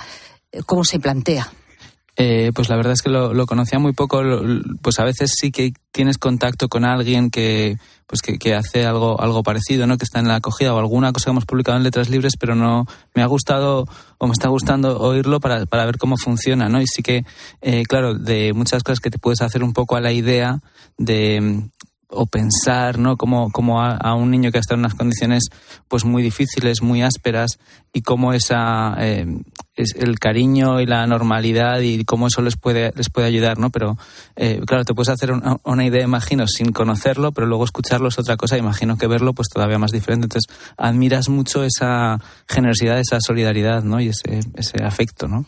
eh, 0.51 0.61
cómo 0.63 0.85
se 0.85 0.99
plantea. 0.99 1.51
Eh, 2.15 2.51
pues 2.53 2.69
la 2.69 2.75
verdad 2.75 2.93
es 2.93 3.01
que 3.01 3.09
lo, 3.09 3.45
conocía 3.47 3.79
muy 3.79 3.93
poco. 3.93 4.21
Pues 4.83 4.99
a 4.99 5.03
veces 5.03 5.33
sí 5.35 5.51
que 5.51 5.73
tienes 5.91 6.19
contacto 6.19 6.69
con 6.69 6.85
alguien 6.85 7.31
que, 7.31 7.77
pues 8.05 8.21
que, 8.21 8.53
hace 8.53 8.85
algo, 8.85 9.19
algo 9.19 9.41
parecido, 9.41 9.87
¿no? 9.87 9.97
Que 9.97 10.03
está 10.03 10.19
en 10.19 10.27
la 10.27 10.35
acogida 10.35 10.75
o 10.75 10.77
alguna 10.77 11.11
cosa 11.13 11.25
que 11.25 11.31
hemos 11.31 11.45
publicado 11.45 11.79
en 11.79 11.83
Letras 11.83 12.09
Libres, 12.09 12.33
pero 12.39 12.53
no 12.53 12.85
me 13.15 13.23
ha 13.23 13.25
gustado 13.25 13.87
o 14.19 14.27
me 14.27 14.33
está 14.33 14.49
gustando 14.49 14.99
oírlo 14.99 15.39
para, 15.39 15.65
para 15.65 15.85
ver 15.85 15.97
cómo 15.97 16.15
funciona, 16.15 16.69
¿no? 16.69 16.79
Y 16.79 16.85
sí 16.85 17.01
que, 17.01 17.25
eh, 17.61 17.81
claro, 17.87 18.13
de 18.13 18.53
muchas 18.53 18.83
cosas 18.83 18.99
que 18.99 19.09
te 19.09 19.17
puedes 19.17 19.41
hacer 19.41 19.63
un 19.63 19.73
poco 19.73 19.95
a 19.95 20.01
la 20.01 20.11
idea 20.11 20.59
de 20.99 21.71
o 22.13 22.25
pensar, 22.25 22.99
¿no? 22.99 23.17
Como, 23.17 23.51
como 23.51 23.81
a, 23.81 24.15
un 24.15 24.31
niño 24.31 24.51
que 24.51 24.57
está 24.57 24.73
en 24.73 24.81
unas 24.81 24.95
condiciones 24.95 25.43
pues 25.87 26.05
muy 26.05 26.23
difíciles, 26.23 26.81
muy 26.81 27.01
ásperas 27.01 27.59
y 27.91 28.01
cómo 28.01 28.33
esa 28.33 28.95
eh, 28.99 29.25
es 29.75 29.95
el 29.97 30.19
cariño 30.19 30.81
y 30.81 30.85
la 30.85 31.05
normalidad 31.07 31.79
y 31.81 32.03
cómo 32.05 32.27
eso 32.27 32.41
les 32.41 32.57
puede 32.57 32.91
les 32.95 33.09
puede 33.09 33.27
ayudar, 33.27 33.57
¿no? 33.59 33.69
Pero 33.69 33.97
eh, 34.35 34.61
claro, 34.65 34.85
te 34.85 34.93
puedes 34.93 35.09
hacer 35.09 35.31
una, 35.31 35.85
idea, 35.85 36.03
imagino, 36.03 36.47
sin 36.47 36.71
conocerlo, 36.71 37.31
pero 37.31 37.47
luego 37.47 37.63
escucharlo 37.63 38.07
es 38.07 38.19
otra 38.19 38.37
cosa. 38.37 38.57
Imagino 38.57 38.97
que 38.97 39.07
verlo 39.07 39.33
pues 39.33 39.49
todavía 39.49 39.77
más 39.77 39.91
diferente. 39.91 40.25
Entonces 40.25 40.51
admiras 40.77 41.29
mucho 41.29 41.63
esa 41.63 42.19
generosidad, 42.47 42.99
esa 42.99 43.19
solidaridad, 43.19 43.83
¿no? 43.83 43.99
Y 43.99 44.09
ese 44.09 44.39
ese 44.55 44.83
afecto, 44.83 45.27
¿no? 45.27 45.45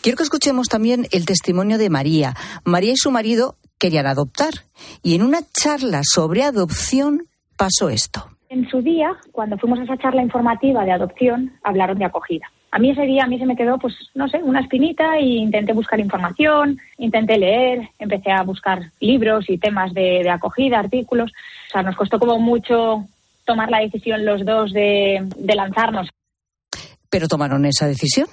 Quiero 0.00 0.16
que 0.16 0.22
escuchemos 0.22 0.68
también 0.68 1.06
el 1.10 1.26
testimonio 1.26 1.78
de 1.78 1.90
María. 1.90 2.36
María 2.64 2.92
y 2.92 2.96
su 2.96 3.10
marido 3.10 3.56
querían 3.78 4.06
adoptar. 4.06 4.52
Y 5.02 5.14
en 5.14 5.22
una 5.22 5.40
charla 5.52 6.02
sobre 6.04 6.42
adopción 6.42 7.22
pasó 7.56 7.88
esto. 7.88 8.28
En 8.48 8.68
su 8.68 8.82
día, 8.82 9.16
cuando 9.32 9.58
fuimos 9.58 9.80
a 9.80 9.84
esa 9.84 9.96
charla 9.96 10.22
informativa 10.22 10.84
de 10.84 10.92
adopción, 10.92 11.52
hablaron 11.62 11.98
de 11.98 12.04
acogida. 12.04 12.46
A 12.70 12.78
mí 12.78 12.90
ese 12.90 13.02
día 13.02 13.24
a 13.24 13.26
mí 13.28 13.38
se 13.38 13.46
me 13.46 13.56
quedó, 13.56 13.78
pues, 13.78 13.94
no 14.14 14.28
sé, 14.28 14.38
una 14.42 14.60
espinita 14.60 15.20
y 15.20 15.36
intenté 15.36 15.72
buscar 15.72 16.00
información, 16.00 16.78
intenté 16.98 17.38
leer, 17.38 17.88
empecé 17.98 18.32
a 18.32 18.42
buscar 18.42 18.90
libros 18.98 19.48
y 19.48 19.58
temas 19.58 19.94
de, 19.94 20.28
acogida, 20.28 20.80
artículos. 20.80 21.30
O 21.68 21.70
sea, 21.72 21.82
nos 21.82 21.96
costó 21.96 22.18
como 22.18 22.38
mucho 22.40 23.04
tomar 23.44 23.70
la 23.70 23.78
decisión 23.78 24.24
los 24.24 24.44
dos 24.44 24.72
de, 24.72 25.24
de 25.36 25.54
lanzarnos. 25.54 26.08
Pero 27.08 27.28
tomaron 27.28 27.64
esa 27.64 27.86
decisión 27.86 28.26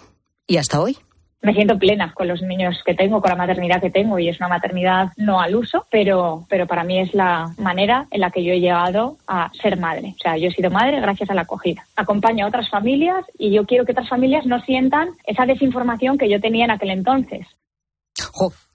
y 0.47 0.57
hasta 0.57 0.81
hoy 0.81 0.97
me 1.41 1.53
siento 1.53 1.77
plena 1.77 2.13
con 2.13 2.27
los 2.27 2.41
niños 2.41 2.77
que 2.85 2.93
tengo, 2.93 3.21
con 3.21 3.29
la 3.29 3.35
maternidad 3.35 3.81
que 3.81 3.89
tengo 3.89 4.19
y 4.19 4.29
es 4.29 4.39
una 4.39 4.49
maternidad 4.49 5.11
no 5.17 5.41
al 5.41 5.55
uso, 5.55 5.85
pero, 5.89 6.45
pero 6.49 6.67
para 6.67 6.83
mí 6.83 6.99
es 6.99 7.13
la 7.13 7.53
manera 7.57 8.07
en 8.11 8.21
la 8.21 8.31
que 8.31 8.43
yo 8.43 8.53
he 8.53 8.59
llegado 8.59 9.17
a 9.27 9.51
ser 9.61 9.77
madre. 9.77 10.13
O 10.15 10.21
sea, 10.21 10.37
yo 10.37 10.49
he 10.49 10.53
sido 10.53 10.69
madre 10.69 10.99
gracias 11.01 11.29
a 11.29 11.33
la 11.33 11.41
acogida. 11.41 11.85
Acompaño 11.95 12.45
a 12.45 12.49
otras 12.49 12.69
familias 12.69 13.25
y 13.37 13.51
yo 13.51 13.65
quiero 13.65 13.85
que 13.85 13.93
otras 13.93 14.09
familias 14.09 14.45
no 14.45 14.61
sientan 14.61 15.09
esa 15.25 15.45
desinformación 15.45 16.17
que 16.17 16.29
yo 16.29 16.39
tenía 16.39 16.65
en 16.65 16.71
aquel 16.71 16.91
entonces. 16.91 17.47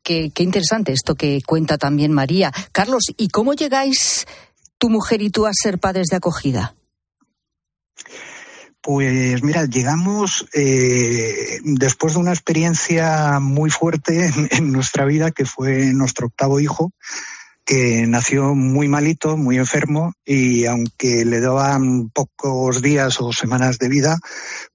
qué, 0.02 0.31
qué 0.35 0.42
interesante 0.42 0.92
esto 0.92 1.14
que 1.14 1.40
cuenta 1.46 1.79
también 1.79 2.12
María. 2.12 2.52
Carlos, 2.72 3.05
¿y 3.16 3.29
cómo 3.29 3.55
llegáis 3.55 4.26
tu 4.79 4.90
mujer 4.90 5.22
y 5.22 5.31
tú 5.31 5.46
a 5.46 5.50
ser 5.52 5.79
padres 5.79 6.09
de 6.11 6.16
acogida? 6.16 6.75
Pues 8.87 9.42
mira, 9.42 9.64
llegamos 9.64 10.46
eh, 10.55 11.59
después 11.64 12.14
de 12.14 12.20
una 12.20 12.31
experiencia 12.31 13.40
muy 13.40 13.68
fuerte 13.68 14.31
en, 14.53 14.70
nuestra 14.70 15.05
vida, 15.05 15.33
que 15.33 15.44
fue 15.44 15.92
nuestro 15.92 16.29
octavo 16.29 16.61
hijo, 16.61 16.92
que 17.64 18.07
nació 18.07 18.55
muy 18.55 18.87
malito, 18.87 19.37
muy 19.37 19.57
enfermo, 19.57 20.14
y 20.25 20.66
aunque 20.66 21.25
le 21.25 21.40
daban 21.40 22.11
pocos 22.11 22.81
días 22.81 23.20
o 23.20 23.33
semanas 23.33 23.81
de 23.81 23.88
vida, 23.88 24.18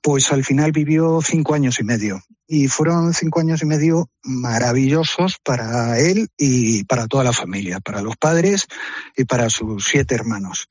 pues 0.01 0.29
al 0.33 0.43
final 0.43 0.73
vivió 0.73 1.21
cinco 1.21 1.53
años 1.53 1.79
y 1.79 1.85
medio. 1.85 2.21
Y 2.47 2.67
fueron 2.67 3.13
cinco 3.13 3.39
años 3.39 3.61
y 3.61 3.65
medio 3.65 4.09
maravillosos 4.23 5.37
para 5.41 5.97
él 5.99 6.27
y 6.37 6.83
para 6.83 7.07
toda 7.07 7.23
la 7.23 7.31
familia, 7.31 7.79
para 7.79 8.01
los 8.01 8.17
padres 8.17 8.67
y 9.15 9.23
para 9.23 9.49
sus 9.49 9.85
siete 9.85 10.15
hermanos. 10.15 10.67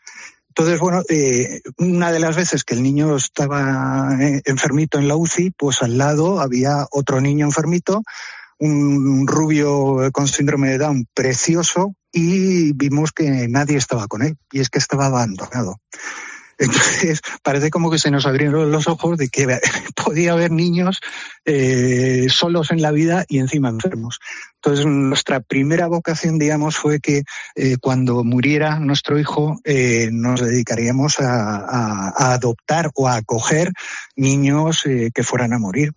Entonces, 0.51 0.81
bueno, 0.81 1.03
eh, 1.09 1.61
una 1.79 2.11
de 2.11 2.19
las 2.19 2.37
veces 2.37 2.65
que 2.65 2.75
el 2.75 2.83
niño 2.83 3.17
estaba 3.17 4.17
eh, 4.21 4.43
enfermito 4.45 4.99
en 4.99 5.09
la 5.09 5.17
UCI, 5.17 5.53
pues 5.53 5.81
al 5.83 5.97
lado 5.97 6.41
había 6.41 6.87
otro 6.91 7.21
niño 7.21 7.47
enfermito, 7.47 8.03
un 8.59 9.27
rubio 9.27 10.11
con 10.13 10.29
síndrome 10.29 10.71
de 10.71 10.79
Down 10.79 11.07
precioso, 11.15 11.95
y 12.13 12.73
vimos 12.73 13.13
que 13.13 13.49
nadie 13.49 13.77
estaba 13.77 14.09
con 14.09 14.23
él, 14.23 14.37
y 14.53 14.61
es 14.61 14.69
que 14.69 14.79
estaba 14.79 15.07
abandonado. 15.07 15.77
Entonces, 16.61 17.23
parece 17.43 17.71
como 17.71 17.91
que 17.91 17.99
se 17.99 18.11
nos 18.11 18.27
abrieron 18.27 18.71
los 18.71 18.87
ojos 18.87 19.17
de 19.17 19.29
que 19.29 19.47
podía 20.05 20.33
haber 20.33 20.51
niños 20.51 21.01
eh, 21.47 22.27
solos 22.29 22.71
en 22.71 22.83
la 22.83 22.93
vida 22.93 23.25
y 23.29 23.39
encima 23.39 23.71
enfermos. 23.71 24.21
Entonces, 24.57 24.85
nuestra 24.85 25.41
primera 25.41 25.87
vocación, 25.87 26.39
digamos, 26.39 26.77
fue 26.77 27.01
que 27.01 27.23
eh, 27.57 27.79
cuando 27.81 28.25
muriera 28.25 28.79
nuestro 28.79 29.19
hijo, 29.19 29.59
eh, 29.65 30.11
nos 30.13 30.43
dedicaríamos 30.43 31.19
a, 31.21 31.65
a, 31.65 32.35
adoptar 32.35 32.91
o 32.95 33.09
a 33.09 33.17
acoger 33.17 33.73
niños 34.15 34.83
que 34.83 35.23
fueran 35.23 35.55
a 35.55 35.59
morir. 35.59 35.93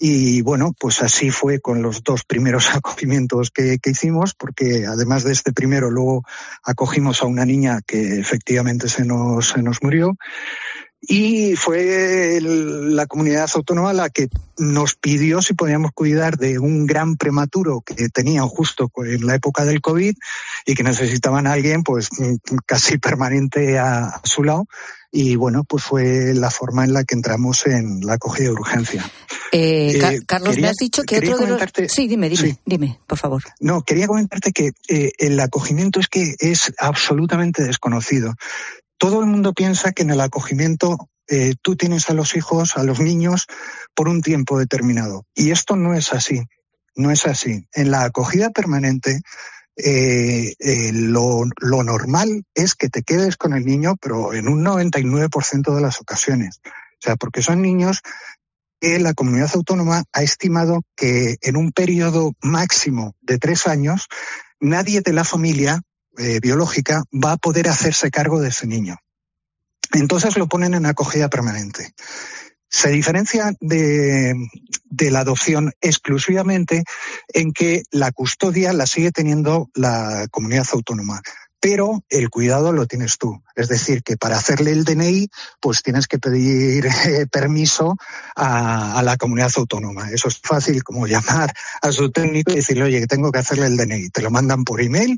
Y 0.00 0.42
bueno, 0.42 0.72
pues 0.78 1.02
así 1.02 1.30
fue 1.30 1.60
con 1.60 1.82
los 1.82 2.04
dos 2.04 2.24
primeros 2.24 2.70
acogimientos 2.74 3.50
que, 3.50 3.78
hicimos, 3.84 4.34
porque 4.34 4.86
además 4.86 5.24
de 5.24 5.32
este 5.32 5.52
primero, 5.52 5.90
luego 5.90 6.24
acogimos 6.62 7.22
a 7.22 7.26
una 7.26 7.44
niña 7.44 7.80
que 7.86 8.18
efectivamente 8.18 8.88
se 8.88 9.04
nos, 9.04 9.48
se 9.48 9.62
nos 9.62 9.82
murió. 9.82 10.16
Y 11.00 11.54
fue 11.54 12.40
la 12.42 13.06
comunidad 13.06 13.48
autónoma 13.54 13.92
la 13.92 14.10
que 14.10 14.28
nos 14.58 14.94
pidió 14.96 15.40
si 15.40 15.54
podíamos 15.54 15.92
cuidar 15.92 16.36
de 16.36 16.58
un 16.58 16.86
gran 16.86 17.16
prematuro 17.16 17.82
que 17.82 18.08
tenían 18.08 18.48
justo 18.48 18.90
en 19.06 19.24
la 19.24 19.36
época 19.36 19.64
del 19.64 19.80
COVID 19.80 20.14
y 20.66 20.74
que 20.74 20.82
necesitaban 20.82 21.46
a 21.46 21.52
alguien 21.52 21.84
pues 21.84 22.08
casi 22.66 22.98
permanente 22.98 23.78
a 23.78 24.20
su 24.24 24.42
lado 24.42 24.66
y 25.10 25.36
bueno, 25.36 25.64
pues 25.64 25.84
fue 25.84 26.34
la 26.34 26.50
forma 26.50 26.84
en 26.84 26.92
la 26.92 27.04
que 27.04 27.14
entramos 27.14 27.66
en 27.66 28.00
la 28.00 28.14
acogida 28.14 28.48
de 28.48 28.52
urgencia. 28.52 29.10
Eh, 29.52 29.98
eh, 29.98 30.20
Carlos, 30.26 30.58
me 30.58 30.68
has 30.68 30.76
dicho 30.76 31.02
que 31.04 31.18
otro 31.18 31.38
de 31.38 31.46
los... 31.46 31.62
Sí, 31.90 32.06
dime, 32.06 32.28
dime, 32.28 32.58
dime, 32.66 32.98
por 33.06 33.18
favor. 33.18 33.42
No, 33.60 33.82
quería 33.82 34.06
comentarte 34.06 34.52
que 34.52 34.72
eh, 34.88 35.12
el 35.18 35.40
acogimiento 35.40 36.00
es 36.00 36.08
que 36.08 36.34
es 36.38 36.72
absolutamente 36.78 37.62
desconocido. 37.62 38.34
Todo 38.98 39.20
el 39.20 39.26
mundo 39.26 39.52
piensa 39.52 39.92
que 39.92 40.02
en 40.02 40.10
el 40.10 40.20
acogimiento 40.20 41.08
tú 41.60 41.76
tienes 41.76 42.08
a 42.08 42.14
los 42.14 42.34
hijos, 42.36 42.78
a 42.78 42.84
los 42.84 43.00
niños, 43.00 43.46
por 43.94 44.08
un 44.08 44.22
tiempo 44.22 44.58
determinado. 44.58 45.26
Y 45.34 45.50
esto 45.50 45.76
no 45.76 45.94
es 45.94 46.12
así. 46.12 46.42
No 46.96 47.10
es 47.10 47.26
así. 47.26 47.66
En 47.72 47.90
la 47.90 48.04
acogida 48.04 48.50
permanente, 48.50 49.20
eh, 49.76 50.54
eh, 50.58 50.90
lo, 50.92 51.44
lo, 51.60 51.84
normal 51.84 52.42
es 52.54 52.74
que 52.74 52.88
te 52.88 53.04
quedes 53.04 53.36
con 53.36 53.52
el 53.52 53.64
niño, 53.64 53.94
pero 54.00 54.34
en 54.34 54.48
un 54.48 54.64
99% 54.64 55.72
de 55.72 55.80
las 55.80 56.00
ocasiones. 56.00 56.60
O 56.64 57.00
sea, 57.00 57.14
porque 57.14 57.42
son 57.42 57.62
niños 57.62 58.00
que 58.80 58.98
la 58.98 59.14
comunidad 59.14 59.50
autónoma 59.54 60.02
ha 60.12 60.22
estimado 60.22 60.82
que 60.96 61.36
en 61.42 61.56
un 61.56 61.70
periodo 61.70 62.32
máximo 62.42 63.14
de 63.20 63.38
tres 63.38 63.68
años, 63.68 64.08
nadie 64.58 65.00
de 65.00 65.12
la 65.12 65.22
familia 65.22 65.82
eh, 66.18 66.40
biológica 66.40 67.04
va 67.12 67.32
a 67.32 67.36
poder 67.36 67.68
hacerse 67.68 68.10
cargo 68.10 68.40
de 68.40 68.48
ese 68.48 68.66
niño. 68.66 68.96
Entonces 69.92 70.36
lo 70.36 70.48
ponen 70.48 70.74
en 70.74 70.86
acogida 70.86 71.28
permanente. 71.28 71.94
Se 72.70 72.90
diferencia 72.90 73.52
de, 73.60 74.34
la 74.90 75.20
adopción 75.20 75.72
exclusivamente 75.80 76.84
en 77.32 77.52
que 77.52 77.82
la 77.90 78.12
custodia 78.12 78.74
la 78.74 78.86
sigue 78.86 79.10
teniendo 79.10 79.70
la 79.74 80.26
comunidad 80.30 80.66
autónoma 80.72 81.22
pero 81.60 82.04
el 82.08 82.30
cuidado 82.30 82.72
lo 82.72 82.86
tienes 82.86 83.18
tú. 83.18 83.42
Es 83.56 83.68
decir, 83.68 84.02
que 84.02 84.16
para 84.16 84.36
hacerle 84.36 84.70
el 84.70 84.84
DNI, 84.84 85.28
pues 85.60 85.82
tienes 85.82 86.06
que 86.06 86.18
pedir 86.18 86.86
eh, 86.86 87.26
permiso 87.26 87.96
a, 88.36 89.02
la 89.02 89.16
comunidad 89.16 89.50
autónoma. 89.56 90.10
Eso 90.10 90.28
es 90.28 90.38
fácil 90.38 90.84
como 90.84 91.06
llamar 91.06 91.52
a 91.82 91.90
su 91.90 92.10
técnico 92.10 92.52
y 92.52 92.56
decirle, 92.56 92.84
oye, 92.84 93.06
tengo 93.06 93.32
que 93.32 93.40
hacerle 93.40 93.66
el 93.66 93.76
DNI. 93.76 94.10
Te 94.10 94.22
lo 94.22 94.30
mandan 94.30 94.64
por 94.64 94.80
email 94.80 95.16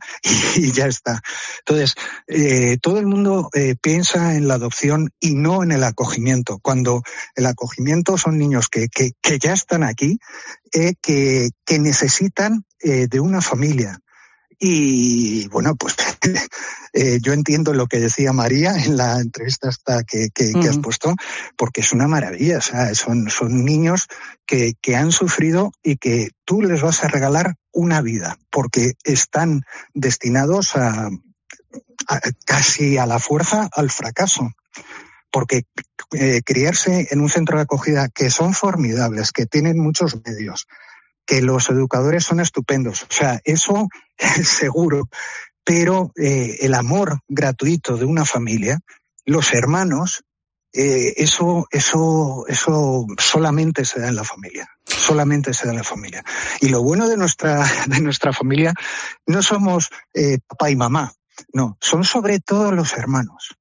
y, 0.57 0.73
ya 0.73 0.87
está. 0.87 1.21
Entonces, 1.61 1.95
eh, 2.27 2.79
todo 2.81 2.99
el 2.99 3.07
mundo 3.07 3.51
eh, 3.53 3.75
piensa 3.81 4.35
en 4.35 4.49
la 4.49 4.55
adopción 4.55 5.11
y 5.21 5.35
no 5.35 5.63
en 5.63 5.73
el 5.73 5.85
acogimiento. 5.85 6.59
Cuando 6.59 7.03
el 7.35 7.47
acogimiento 7.47 8.17
son 8.17 8.39
niños 8.39 8.69
que, 8.69 8.89
que, 8.89 9.13
que 9.21 9.39
ya 9.39 9.53
están 9.53 9.83
aquí, 9.83 10.19
que, 10.71 11.51
que 11.67 11.79
necesitan 11.81 12.65
de 12.81 13.21
una 13.21 13.43
familia 13.43 14.01
y 14.63 15.49
bueno, 15.49 15.75
pues 15.75 15.97
eh, 16.93 17.19
yo 17.23 17.33
entiendo 17.33 17.73
lo 17.73 17.87
que 17.87 17.99
decía 17.99 18.35
María 18.35 18.77
en 18.77 18.99
la 18.99 19.19
entrevista 19.19 19.71
hasta 19.71 20.05
que, 20.05 20.29
que, 20.29 20.53
has 20.69 20.79
puesto, 20.79 21.15
porque 21.57 21.81
es 21.81 21.93
una 21.93 22.07
maravilla. 22.07 22.59
O 22.59 22.61
sea, 22.61 22.95
son, 22.95 23.31
son 23.31 23.65
niños 23.65 24.07
que, 24.47 24.75
que 24.83 24.97
han 24.97 25.13
sufrido 25.13 25.73
y 25.83 25.97
que 25.97 26.29
tú 26.45 26.61
les 26.61 26.83
vas 26.83 27.03
a 27.03 27.09
regalar 27.09 27.55
una 27.73 28.03
vida, 28.03 28.37
porque 28.51 28.93
están 29.03 29.63
destinados 29.95 30.77
a, 30.77 31.09
casi 32.45 32.99
a 32.99 33.07
la 33.07 33.19
fuerza 33.19 33.69
al 33.73 33.91
fracaso 33.91 34.51
porque 35.33 35.63
eh, 36.13 36.43
criarse 36.43 37.07
en 37.13 37.21
un 37.21 37.29
centro 37.29 37.57
de 37.57 37.63
acogida 37.63 38.09
que 38.09 38.31
son 38.31 38.53
formidables, 38.53 39.31
que 39.31 39.47
tienen 39.47 39.79
muchos 39.79 40.21
medios, 40.25 40.67
que 41.31 41.43
los 41.43 41.71
educadores 41.71 42.25
son 42.25 42.41
estupendos. 42.41 43.05
O 43.05 43.07
sea, 43.09 43.41
eso 43.45 43.89
es 44.19 44.49
seguro. 44.49 45.09
Pero 45.63 46.11
eh, 46.17 46.57
el 46.63 46.75
amor 46.75 47.21
gratuito 47.29 47.97
de 47.97 48.05
una 48.05 48.25
familia, 48.25 48.81
los 49.25 49.55
hermanos, 49.55 50.25
eh, 50.73 51.15
eso, 51.19 51.69
eso, 51.71 52.47
eso 52.49 53.07
solamente 53.17 53.85
se 53.85 54.01
da 54.01 54.09
en 54.09 54.17
la 54.17 54.25
familia. 54.25 54.69
Solamente 54.85 55.55
se 55.55 55.67
da 55.67 55.71
en 55.71 55.79
la 55.79 55.85
familia. 55.85 56.25
Y 56.61 56.69
lo 56.69 56.83
bueno 56.83 57.09
de 57.09 57.17
nuestra, 57.17 57.65
de 57.87 58.01
nuestra 58.01 58.33
familia 58.33 58.75
no 59.25 59.41
somos 59.41 59.91
eh, 60.13 60.39
papá 60.45 60.69
y 60.69 60.75
mamá. 60.75 61.13
No, 61.53 61.79
son 61.81 62.03
sobre 62.03 62.41
todo 62.41 62.73
los 62.73 62.95
hermanos 62.95 63.57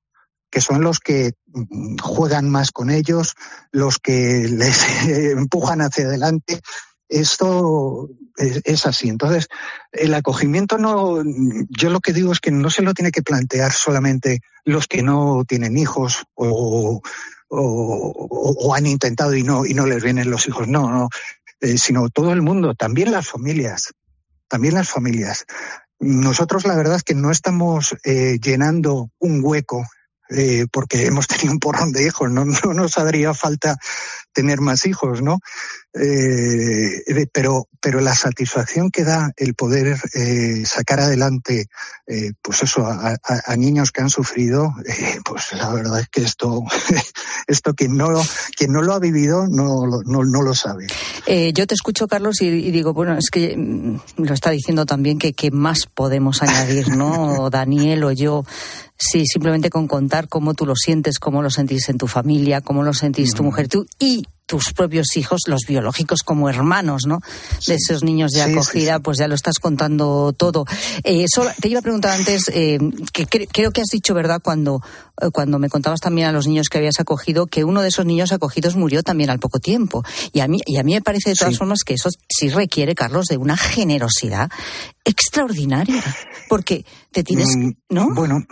que 0.52 0.62
son 0.62 0.82
los 0.82 1.00
que 1.00 1.34
mm, 1.46 1.98
juegan 2.00 2.50
más 2.50 2.72
con 2.72 2.90
ellos, 2.90 3.36
los 3.72 4.00
que 4.00 4.48
les 4.50 4.84
empujan 5.08 5.82
hacia 5.82 6.06
adelante, 6.06 6.62
esto 7.10 8.10
es, 8.38 8.86
así. 8.86 9.10
Entonces, 9.10 9.48
el 9.92 10.14
acogimiento 10.14 10.78
no, 10.78 11.22
yo 11.70 11.90
lo 11.90 12.00
que 12.00 12.14
digo 12.14 12.32
es 12.32 12.40
que 12.40 12.52
no 12.52 12.70
se 12.70 12.84
lo 12.84 12.94
tiene 12.94 13.12
que 13.12 13.24
plantear 13.24 13.74
solamente 13.74 14.40
los 14.64 14.88
que 14.88 15.04
no 15.04 15.44
tienen 15.48 15.78
hijos 15.78 16.24
o, 16.36 17.02
o, 17.50 18.76
han 18.76 18.86
intentado 18.86 19.36
y 19.36 19.44
no, 19.44 19.66
y 19.66 19.74
no 19.74 19.86
les 19.86 20.04
vienen 20.04 20.30
los 20.30 20.48
hijos, 20.48 20.68
no, 20.68 20.90
no, 20.90 21.10
eh, 21.62 21.78
sino 21.78 22.10
todo 22.10 22.32
el 22.32 22.42
mundo, 22.42 22.76
también 22.76 23.12
las 23.12 23.28
familias, 23.28 23.94
también 24.48 24.76
las 24.76 24.90
familias. 24.90 25.46
Nosotros 26.00 26.66
la 26.66 26.76
verdad 26.76 26.96
es 26.96 27.04
que 27.04 27.16
no 27.16 27.32
estamos 27.32 27.98
eh, 28.06 28.40
llenando 28.42 29.10
un 29.20 29.42
hueco 29.44 29.86
eh, 30.30 30.68
porque 30.72 31.08
hemos 31.08 31.28
tenido 31.28 31.52
un 31.52 31.60
porrón 31.60 31.92
de 31.92 32.06
hijos, 32.06 32.32
no, 32.32 32.46
no 32.46 32.74
nos 32.74 32.98
haría 32.98 33.34
falta 33.34 33.78
tener 34.32 34.62
más 34.62 34.86
hijos, 34.86 35.22
¿no? 35.22 35.40
Eh, 35.94 37.26
pero, 37.34 37.68
pero 37.82 38.00
la 38.00 38.14
satisfacción 38.14 38.92
que 38.92 39.04
da 39.04 39.32
el 39.38 39.56
poder 39.56 39.98
eh, 40.14 40.64
sacar 40.66 41.00
adelante, 41.00 41.68
eh, 42.06 42.34
pues 42.42 42.62
eso, 42.62 42.86
a, 42.86 43.56
niños 43.56 43.92
que 43.92 44.02
han 44.02 44.10
sufrido, 44.10 44.74
eh, 44.86 45.20
pues 45.26 45.54
la 45.54 45.70
verdad 45.70 46.00
es 46.00 46.10
que 46.10 46.22
esto, 46.22 46.64
esto 47.48 47.74
quien 47.74 47.98
no, 47.98 48.10
quien 48.56 48.72
no 48.72 48.82
lo 48.82 48.94
ha 48.94 49.00
vivido 49.00 49.48
no, 49.48 49.88
no, 49.88 50.24
no 50.24 50.42
lo 50.42 50.54
sabe. 50.54 50.88
Eh, 51.26 51.54
yo 51.54 51.66
te 51.66 51.74
escucho, 51.74 52.08
Carlos, 52.08 52.42
y, 52.42 52.48
y, 52.48 52.72
digo, 52.72 52.94
bueno, 52.94 53.18
es 53.18 53.30
que 53.32 53.58
mm, 53.58 54.00
lo 54.18 54.34
está 54.34 54.52
diciendo 54.52 54.86
también 54.86 55.18
que, 55.18 55.34
que 55.34 55.50
más 55.50 55.88
podemos 55.88 56.44
añadir, 56.44 56.90
¿no? 56.90 57.50
Daniel 57.52 58.04
o 58.04 58.12
yo. 58.12 58.46
Sí, 58.98 59.24
simplemente 59.26 59.70
con 59.70 59.88
contar 59.88 60.28
cómo 60.28 60.54
tú 60.54 60.66
lo 60.66 60.76
sientes, 60.76 61.20
cómo 61.20 61.42
lo 61.42 61.50
sentís 61.50 61.88
en 61.90 61.98
tu 61.98 62.08
familia, 62.08 62.62
cómo 62.62 62.84
lo 62.84 62.94
sentís 62.94 63.32
tu 63.32 63.44
mujer, 63.44 63.70
tú 63.70 63.86
y 63.98 64.26
tus 64.50 64.74
propios 64.74 65.16
hijos, 65.16 65.42
los 65.46 65.62
biológicos 65.68 66.24
como 66.24 66.50
hermanos, 66.50 67.04
¿no? 67.06 67.20
De 67.68 67.76
esos 67.76 68.04
niños 68.04 68.32
de 68.32 68.42
acogida, 68.42 69.00
pues 69.00 69.20
ya 69.20 69.28
lo 69.28 69.36
estás 69.36 69.60
contando 69.60 70.34
todo. 70.36 70.66
Eh, 71.04 71.26
solo, 71.32 71.52
te 71.62 71.70
iba 71.70 71.82
a 71.82 71.84
preguntar 71.84 72.18
antes, 72.18 72.50
eh, 72.52 72.80
que 73.14 73.28
cre 73.28 73.46
creo 73.46 73.70
que 73.70 73.82
has 73.82 73.90
dicho 73.92 74.16
verdad 74.16 74.42
cuando, 74.42 74.82
eh, 75.22 75.28
cuando 75.32 75.60
me 75.60 75.70
contabas 75.70 76.00
también 76.00 76.30
a 76.30 76.32
los 76.32 76.48
niños 76.48 76.68
que 76.68 76.80
habías 76.80 77.00
acogido, 77.00 77.46
que 77.46 77.64
uno 77.64 77.84
de 77.84 77.90
esos 77.90 78.08
niños 78.08 78.32
acogidos 78.32 78.76
murió 78.76 79.04
también 79.04 79.30
al 79.30 79.38
poco 79.38 79.60
tiempo. 79.60 80.04
Y 80.34 80.40
a 80.40 80.48
mí, 80.48 80.58
y 80.66 80.78
a 80.78 80.84
mí 80.84 80.96
me 80.96 81.04
parece 81.04 81.30
de 81.30 81.36
todas 81.36 81.54
sí. 81.54 81.60
formas 81.60 81.84
que 81.86 81.94
eso 81.94 82.10
sí 82.28 82.50
requiere, 82.50 82.96
Carlos, 82.96 83.28
de 83.28 83.38
una 83.38 83.56
generosidad 83.56 84.50
extraordinaria. 85.06 86.04
Porque 86.50 86.86
te 87.12 87.24
tienes, 87.24 87.50
mm, 87.56 87.70
¿no? 87.90 88.16
Bueno. 88.16 88.44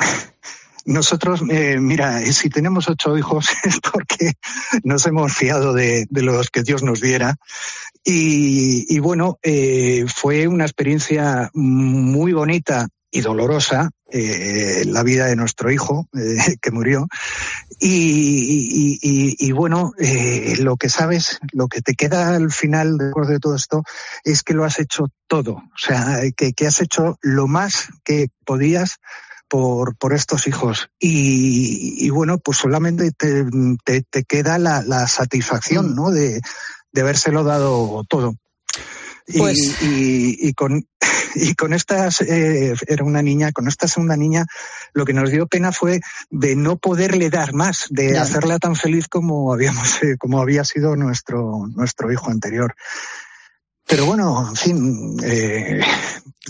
Nosotros, 0.88 1.41
eh, 1.50 1.80
mira, 1.80 2.21
si 2.32 2.50
tenemos 2.50 2.88
ocho 2.88 3.17
hijos 3.17 3.50
es 3.63 3.80
porque 3.80 4.34
nos 4.84 5.06
hemos 5.06 5.34
fiado 5.34 5.73
de, 5.73 6.08
de 6.10 6.21
los 6.21 6.50
que 6.50 6.63
Dios 6.63 6.82
nos 6.82 7.02
diera. 7.02 7.36
Y, 8.06 8.86
y 8.88 9.00
bueno, 9.00 9.38
eh, 9.43 10.06
fue 10.08 10.47
una 10.47 10.63
experiencia 10.63 11.52
muy 11.54 12.32
bonita 12.32 12.88
y 13.12 13.19
dolorosa 13.19 13.89
eh, 14.10 14.84
la 14.86 15.04
vida 15.04 15.26
de 15.26 15.36
nuestro 15.36 15.69
hijo 15.69 16.08
eh, 16.17 16.38
que 16.62 16.71
murió 16.71 17.08
y, 17.80 19.52
bueno 19.52 19.91
eh, 19.97 20.56
lo 20.60 20.78
que 20.78 20.88
sabes 20.88 21.39
lo 21.52 21.67
que 21.67 21.82
te 21.82 21.93
queda 21.93 22.36
al 22.36 22.52
final 22.52 22.97
después 22.97 23.28
de 23.28 23.39
todo 23.39 23.56
esto 23.56 23.84
es 24.23 24.43
que 24.43 24.54
lo 24.54 24.63
has 24.63 24.80
hecho 24.80 25.10
todo 25.28 25.54
o 25.54 25.78
sea 25.78 26.21
que 26.36 26.67
has 26.67 26.80
hecho 26.80 27.17
lo 27.21 27.47
más 27.47 27.89
que 28.04 28.30
podías 28.45 29.00
por, 29.47 29.95
por 29.97 30.13
estos 30.13 30.47
hijos. 30.47 30.89
Y, 30.99 32.05
y 32.05 32.10
bueno, 32.10 32.38
pues 32.39 32.57
solamente 32.57 33.12
te, 33.12 33.45
te, 33.83 34.01
te 34.01 34.23
queda 34.23 34.57
la, 34.57 34.81
la, 34.81 35.07
satisfacción, 35.07 35.95
¿no? 35.95 36.12
De, 36.12 36.41
de 36.91 37.01
habérselo 37.01 37.43
dado 37.43 38.03
todo. 38.07 38.36
Pues... 39.38 39.81
Y, 39.81 39.86
y, 39.86 40.38
y, 40.49 40.53
con, 40.53 40.88
y 41.36 41.53
con 41.55 41.73
estas, 41.73 42.21
eh, 42.21 42.73
era 42.88 43.03
una 43.03 43.21
niña, 43.21 43.51
con 43.51 43.67
esta 43.67 43.88
segunda 43.88 44.15
niña, 44.15 44.45
lo 44.93 45.05
que 45.05 45.13
nos 45.13 45.29
dio 45.29 45.47
pena 45.47 45.71
fue 45.71 45.99
de 46.29 46.55
no 46.55 46.77
poderle 46.77 47.29
dar 47.29 47.53
más, 47.53 47.88
de 47.89 48.10
claro. 48.10 48.23
hacerla 48.23 48.60
tan 48.60 48.75
feliz 48.75 49.07
como 49.07 49.53
habíamos, 49.53 50.01
eh, 50.03 50.15
como 50.19 50.41
había 50.41 50.63
sido 50.63 50.95
nuestro, 50.95 51.67
nuestro 51.75 52.12
hijo 52.12 52.29
anterior. 52.31 52.75
Pero 53.88 54.06
bueno, 54.06 54.50
en 54.50 54.56
fin, 54.56 55.17
eh, 55.23 55.80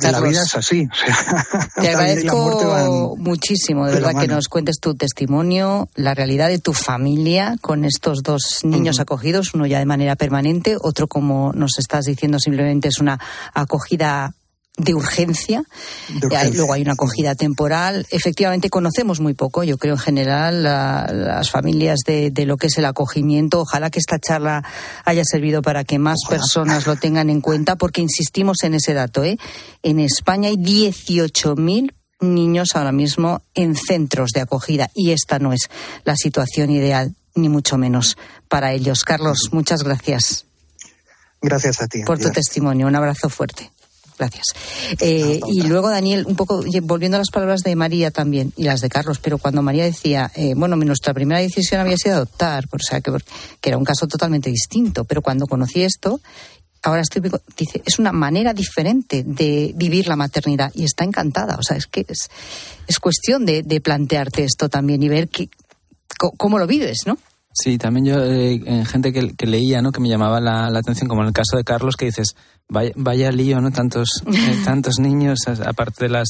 la 0.02 0.19
vida 0.21 0.41
es 0.41 0.56
así. 0.56 0.88
O 0.91 0.95
sea, 0.95 1.45
te 1.80 1.89
agradezco 1.89 3.15
muchísimo, 3.17 3.86
de, 3.86 3.93
de 3.93 4.02
verdad, 4.02 4.19
que 4.19 4.28
nos 4.28 4.47
cuentes 4.47 4.80
tu 4.80 4.95
testimonio, 4.95 5.88
la 5.95 6.15
realidad 6.15 6.50
de 6.50 6.58
tu 6.58 6.73
familia 6.73 7.56
con 7.62 7.86
estos 7.86 8.23
dos 8.23 8.62
niños 8.63 8.97
uh 8.97 9.00
-huh. 9.00 9.04
acogidos, 9.04 9.54
uno 9.54 9.67
ya 9.67 9.78
de 9.78 9.86
manera 9.86 10.15
permanente, 10.15 10.78
otro, 10.82 11.08
como 11.08 11.54
nos 11.54 11.78
estás 11.78 12.06
diciendo, 12.06 12.39
simplemente 12.39 12.88
es 12.88 13.00
una 13.00 13.19
acogida 13.54 14.34
de 14.77 14.93
urgencia. 14.93 15.63
de 16.07 16.27
urgencia. 16.27 16.51
luego 16.53 16.73
hay 16.73 16.83
una 16.83 16.93
acogida 16.93 17.35
temporal. 17.35 18.05
Efectivamente, 18.11 18.69
conocemos 18.69 19.19
muy 19.19 19.33
poco, 19.33 19.63
yo 19.63 19.77
creo, 19.77 19.95
en 19.95 19.99
general, 19.99 20.63
la, 20.63 21.07
las 21.11 21.49
familias 21.49 21.99
de, 22.05 22.29
de, 22.29 22.45
lo 22.45 22.57
que 22.57 22.67
es 22.67 22.77
el 22.77 22.85
acogimiento. 22.85 23.61
Ojalá 23.61 23.89
que 23.89 23.99
esta 23.99 24.19
charla 24.19 24.63
haya 25.03 25.23
servido 25.25 25.61
para 25.63 25.83
que 25.83 25.97
más 25.97 26.19
Ojalá. 26.25 26.39
personas 26.39 26.85
lo 26.85 26.95
tengan 26.95 27.29
en 27.29 27.41
cuenta, 27.41 27.75
porque 27.75 28.01
insistimos 28.01 28.57
en 28.63 28.75
ese 28.75 28.93
dato. 28.93 29.23
¿eh? 29.23 29.37
En 29.81 29.99
España 29.99 30.49
hay 30.49 30.55
18.000 30.55 31.93
niños 32.19 32.75
ahora 32.75 32.91
mismo 32.91 33.41
en 33.53 33.75
centros 33.75 34.31
de 34.31 34.41
acogida 34.41 34.89
y 34.93 35.11
esta 35.11 35.39
no 35.39 35.53
es 35.53 35.69
la 36.03 36.15
situación 36.15 36.69
ideal, 36.69 37.15
ni 37.35 37.49
mucho 37.49 37.77
menos 37.77 38.17
para 38.47 38.73
ellos. 38.73 39.03
Carlos, 39.03 39.49
muchas 39.51 39.83
gracias. 39.83 40.45
Gracias 41.41 41.81
a 41.81 41.87
ti. 41.87 42.03
Por 42.03 42.19
tu 42.19 42.29
testimonio. 42.31 42.87
Un 42.87 42.95
abrazo 42.95 43.29
fuerte. 43.29 43.71
Gracias. 44.17 44.45
Eh, 44.99 45.39
y 45.47 45.62
luego, 45.63 45.89
Daniel, 45.89 46.25
un 46.25 46.36
poco 46.36 46.63
volviendo 46.82 47.17
a 47.17 47.19
las 47.19 47.30
palabras 47.32 47.62
de 47.62 47.75
María 47.75 48.10
también 48.10 48.51
y 48.56 48.63
las 48.63 48.82
de 48.82 48.89
Carlos, 48.89 49.19
pero 49.19 49.38
cuando 49.38 49.62
María 49.62 49.84
decía, 49.84 50.32
eh, 50.36 50.53
bueno, 50.56 50.75
nuestra 50.75 51.13
primera 51.13 51.39
decisión 51.39 51.82
había 51.82 51.97
sido 51.97 52.15
adoptar, 52.15 52.65
o 52.71 52.80
sea, 52.80 53.01
que, 53.01 53.12
que 53.62 53.69
era 53.69 53.77
un 53.77 53.86
caso 53.86 54.08
totalmente 54.08 54.49
distinto, 54.49 55.03
pero 55.03 55.21
cuando 55.21 55.45
conocí 55.45 55.84
esto, 55.84 56.19
ahora 56.82 57.01
estoy, 57.01 57.30
dice, 57.58 57.82
es 57.86 57.99
una 57.99 58.12
manera 58.12 58.53
diferente 58.53 59.23
de 59.23 59.73
vivir 59.75 60.08
la 60.08 60.15
maternidad 60.15 60.71
y 60.73 60.84
está 60.84 61.03
encantada. 61.03 61.56
O 61.58 61.63
sea, 61.63 61.77
es 61.77 61.86
que 61.86 62.06
es, 62.08 62.30
es 62.88 62.99
cuestión 62.99 63.45
de, 63.45 63.63
de 63.63 63.82
plantearte 63.82 64.43
esto 64.43 64.69
también 64.69 65.03
y 65.03 65.10
ver 65.10 65.27
que, 65.27 65.49
cómo 66.17 66.58
lo 66.58 66.65
vives, 66.65 66.99
¿no? 67.06 67.17
Sí, 67.59 67.77
también 67.77 68.05
yo, 68.05 68.23
eh, 68.23 68.85
gente 68.85 69.11
que, 69.11 69.35
que, 69.35 69.47
leía, 69.47 69.81
¿no? 69.81 69.91
Que 69.91 69.99
me 69.99 70.09
llamaba 70.09 70.39
la, 70.39 70.69
la, 70.69 70.79
atención, 70.79 71.07
como 71.07 71.21
en 71.21 71.29
el 71.29 71.33
caso 71.33 71.57
de 71.57 71.63
Carlos, 71.63 71.95
que 71.95 72.05
dices, 72.05 72.35
vaya, 72.69 72.91
vaya 72.95 73.31
lío, 73.31 73.59
¿no? 73.61 73.71
Tantos, 73.71 74.09
eh, 74.27 74.61
tantos 74.63 74.99
niños, 74.99 75.39
aparte 75.65 76.05
de 76.05 76.09
las 76.09 76.27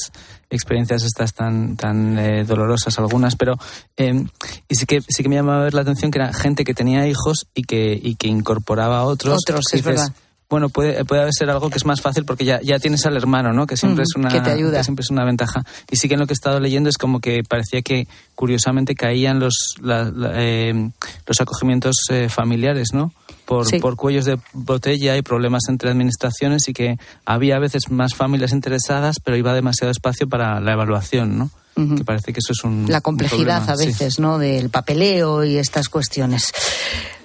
experiencias 0.48 1.02
estas 1.02 1.34
tan, 1.34 1.76
tan 1.76 2.18
eh, 2.18 2.44
dolorosas 2.44 2.98
algunas, 2.98 3.36
pero 3.36 3.56
eh, 3.96 4.24
y 4.68 4.74
sí 4.74 4.86
que 4.86 5.02
sí 5.02 5.22
que 5.22 5.28
me 5.28 5.34
llamaba 5.34 5.68
la 5.70 5.82
atención 5.82 6.10
que 6.10 6.18
era 6.18 6.32
gente 6.32 6.64
que 6.64 6.72
tenía 6.72 7.06
hijos 7.06 7.46
y 7.54 7.62
que, 7.64 7.98
y 8.02 8.14
que 8.14 8.28
incorporaba 8.28 9.00
a 9.00 9.04
otros. 9.04 9.38
Otros, 9.46 9.64
dices, 9.70 9.84
verdad 9.84 10.14
bueno, 10.50 10.70
puede, 10.70 11.04
puede 11.04 11.30
ser 11.32 11.50
algo 11.50 11.68
que 11.68 11.76
es 11.76 11.84
más 11.84 12.00
fácil 12.00 12.24
porque 12.24 12.44
ya, 12.44 12.60
ya 12.62 12.78
tienes 12.78 13.04
al 13.04 13.16
hermano, 13.16 13.52
¿no? 13.52 13.66
Que 13.66 13.76
siempre, 13.76 14.02
mm, 14.02 14.08
es 14.08 14.16
una, 14.16 14.28
que 14.30 14.40
te 14.40 14.50
ayuda. 14.50 14.78
Que 14.78 14.84
siempre 14.84 15.02
es 15.02 15.10
una 15.10 15.24
ventaja. 15.24 15.62
Y 15.90 15.96
sí 15.96 16.08
que 16.08 16.14
en 16.14 16.20
lo 16.20 16.26
que 16.26 16.32
he 16.32 16.34
estado 16.34 16.58
leyendo 16.58 16.88
es 16.88 16.96
como 16.96 17.20
que 17.20 17.42
parecía 17.46 17.82
que 17.82 18.08
curiosamente 18.34 18.94
caían 18.94 19.40
los, 19.40 19.74
la, 19.82 20.04
la, 20.04 20.32
eh, 20.36 20.90
los 21.26 21.40
acogimientos 21.40 21.96
eh, 22.10 22.28
familiares, 22.30 22.88
¿no? 22.94 23.12
Por, 23.44 23.66
sí. 23.66 23.78
por 23.78 23.96
cuellos 23.96 24.24
de 24.24 24.38
botella 24.52 25.16
y 25.16 25.22
problemas 25.22 25.64
entre 25.68 25.90
administraciones 25.90 26.68
y 26.68 26.72
que 26.72 26.98
había 27.24 27.56
a 27.56 27.58
veces 27.58 27.90
más 27.90 28.14
familias 28.14 28.52
interesadas, 28.52 29.16
pero 29.22 29.36
iba 29.36 29.54
demasiado 29.54 29.90
espacio 29.90 30.28
para 30.28 30.60
la 30.60 30.72
evaluación, 30.72 31.38
¿no? 31.38 31.50
Que 31.96 32.04
parece 32.04 32.32
que 32.32 32.40
eso 32.40 32.52
es 32.52 32.64
un. 32.64 32.86
La 32.88 33.00
complejidad 33.00 33.62
un 33.62 33.70
a 33.70 33.76
veces, 33.76 34.14
sí. 34.14 34.20
¿no? 34.20 34.38
Del 34.38 34.68
papeleo 34.68 35.44
y 35.44 35.58
estas 35.58 35.88
cuestiones. 35.88 36.52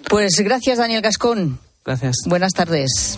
Pues 0.07 0.35
gracias, 0.43 0.77
Daniel 0.77 1.01
Gascón. 1.01 1.57
Gracias. 1.85 2.15
Buenas 2.25 2.53
tardes. 2.53 3.17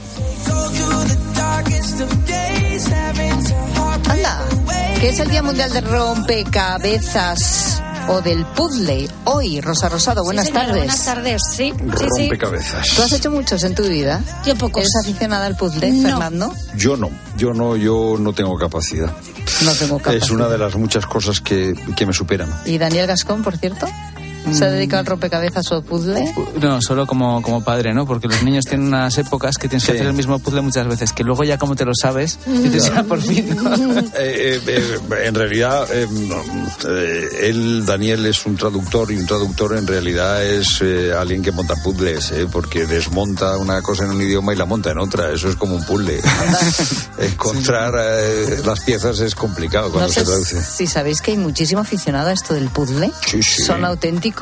Anda, 4.09 4.39
que 4.99 5.09
es 5.09 5.19
el 5.19 5.29
Día 5.29 5.43
Mundial 5.43 5.71
de 5.71 5.81
Rompecabezas 5.81 7.81
o 8.07 8.21
del 8.21 8.45
puzzle. 8.45 9.07
Hoy, 9.25 9.61
Rosa 9.61 9.89
Rosado, 9.89 10.23
buenas 10.23 10.45
sí, 10.45 10.51
señora, 10.51 10.67
tardes. 10.67 10.83
Buenas 10.83 11.05
tardes, 11.05 11.41
sí. 11.51 11.73
Rompecabezas. 11.77 12.89
¿Tú 12.95 13.01
has 13.03 13.11
hecho 13.11 13.31
muchos 13.31 13.63
en 13.63 13.75
tu 13.75 13.83
vida? 13.83 14.21
Yo 14.45 14.55
pocos. 14.55 14.81
¿Eres 14.81 14.95
aficionada 14.95 15.45
al 15.45 15.55
puzzle, 15.55 15.91
no. 15.91 16.09
Fernando? 16.09 16.53
Yo 16.75 16.97
no, 16.97 17.09
yo 17.37 17.53
no, 17.53 17.75
yo 17.75 18.15
no 18.19 18.33
tengo 18.33 18.57
capacidad. 18.57 19.11
No 19.63 19.71
tengo 19.73 19.99
capacidad. 19.99 20.23
Es 20.23 20.31
una 20.31 20.47
de 20.47 20.57
las 20.57 20.75
muchas 20.75 21.05
cosas 21.05 21.39
que, 21.39 21.75
que 21.95 22.05
me 22.05 22.13
superan. 22.13 22.49
¿Y 22.65 22.77
Daniel 22.77 23.07
Gascón, 23.07 23.43
por 23.43 23.57
cierto? 23.57 23.87
¿Se 24.51 24.65
ha 24.65 24.69
dedicado 24.69 24.99
al 25.01 25.05
rompecabezas 25.05 25.71
o 25.71 25.81
puzzle? 25.81 26.33
No, 26.61 26.81
solo 26.81 27.07
como, 27.07 27.41
como 27.41 27.63
padre, 27.63 27.93
¿no? 27.93 28.05
Porque 28.05 28.27
los 28.27 28.43
niños 28.43 28.65
tienen 28.65 28.87
unas 28.87 29.17
épocas 29.17 29.57
que 29.57 29.67
tienes 29.67 29.83
sí. 29.83 29.91
que 29.91 29.97
hacer 29.97 30.07
el 30.07 30.13
mismo 30.13 30.39
puzzle 30.39 30.61
muchas 30.61 30.87
veces, 30.87 31.13
que 31.13 31.23
luego 31.23 31.43
ya 31.43 31.57
como 31.57 31.75
te 31.75 31.85
lo 31.85 31.93
sabes, 31.99 32.39
dices, 32.45 32.91
ya 32.93 33.03
por 33.03 33.21
fin. 33.21 33.55
¿no? 33.55 33.75
Eh, 34.17 34.57
eh, 34.57 34.61
eh, 34.67 34.99
en 35.25 35.35
realidad, 35.35 35.87
eh, 35.91 36.07
él, 37.41 37.85
Daniel, 37.85 38.25
es 38.25 38.45
un 38.45 38.55
traductor 38.55 39.11
y 39.11 39.17
un 39.17 39.25
traductor 39.25 39.75
en 39.77 39.85
realidad 39.87 40.43
es 40.43 40.79
eh, 40.81 41.11
alguien 41.13 41.41
que 41.41 41.51
monta 41.51 41.75
puzzles, 41.75 42.33
porque 42.51 42.85
desmonta 42.85 43.57
una 43.57 43.81
cosa 43.81 44.05
en 44.05 44.11
un 44.11 44.21
idioma 44.21 44.53
y 44.53 44.57
la 44.57 44.65
monta 44.65 44.91
en 44.91 44.99
otra. 44.99 45.31
Eso 45.31 45.49
es 45.49 45.55
como 45.55 45.75
un 45.75 45.83
puzzle. 45.85 46.21
Encontrar 47.19 47.93
las 48.65 48.79
piezas 48.81 49.19
es 49.19 49.35
complicado 49.35 49.91
cuando 49.91 50.07
no 50.07 50.13
sé 50.13 50.21
se 50.21 50.25
traduce. 50.25 50.61
Si 50.63 50.87
sabéis 50.87 51.21
que 51.21 51.31
hay 51.31 51.37
muchísimo 51.37 51.81
aficionado 51.81 52.29
a 52.29 52.33
esto 52.33 52.53
del 52.53 52.69
puzzle, 52.69 53.11
sí, 53.25 53.41
sí. 53.43 53.63
son 53.63 53.83
auténticos 53.83 54.34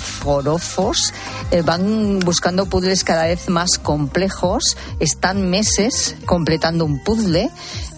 forofos, 0.00 1.12
eh, 1.50 1.62
van 1.62 2.20
buscando 2.20 2.66
puzzles 2.66 3.04
cada 3.04 3.26
vez 3.26 3.48
más 3.48 3.78
complejos, 3.78 4.76
están 4.98 5.48
meses 5.50 6.16
completando 6.24 6.84
un 6.84 7.02
puzzle. 7.02 7.50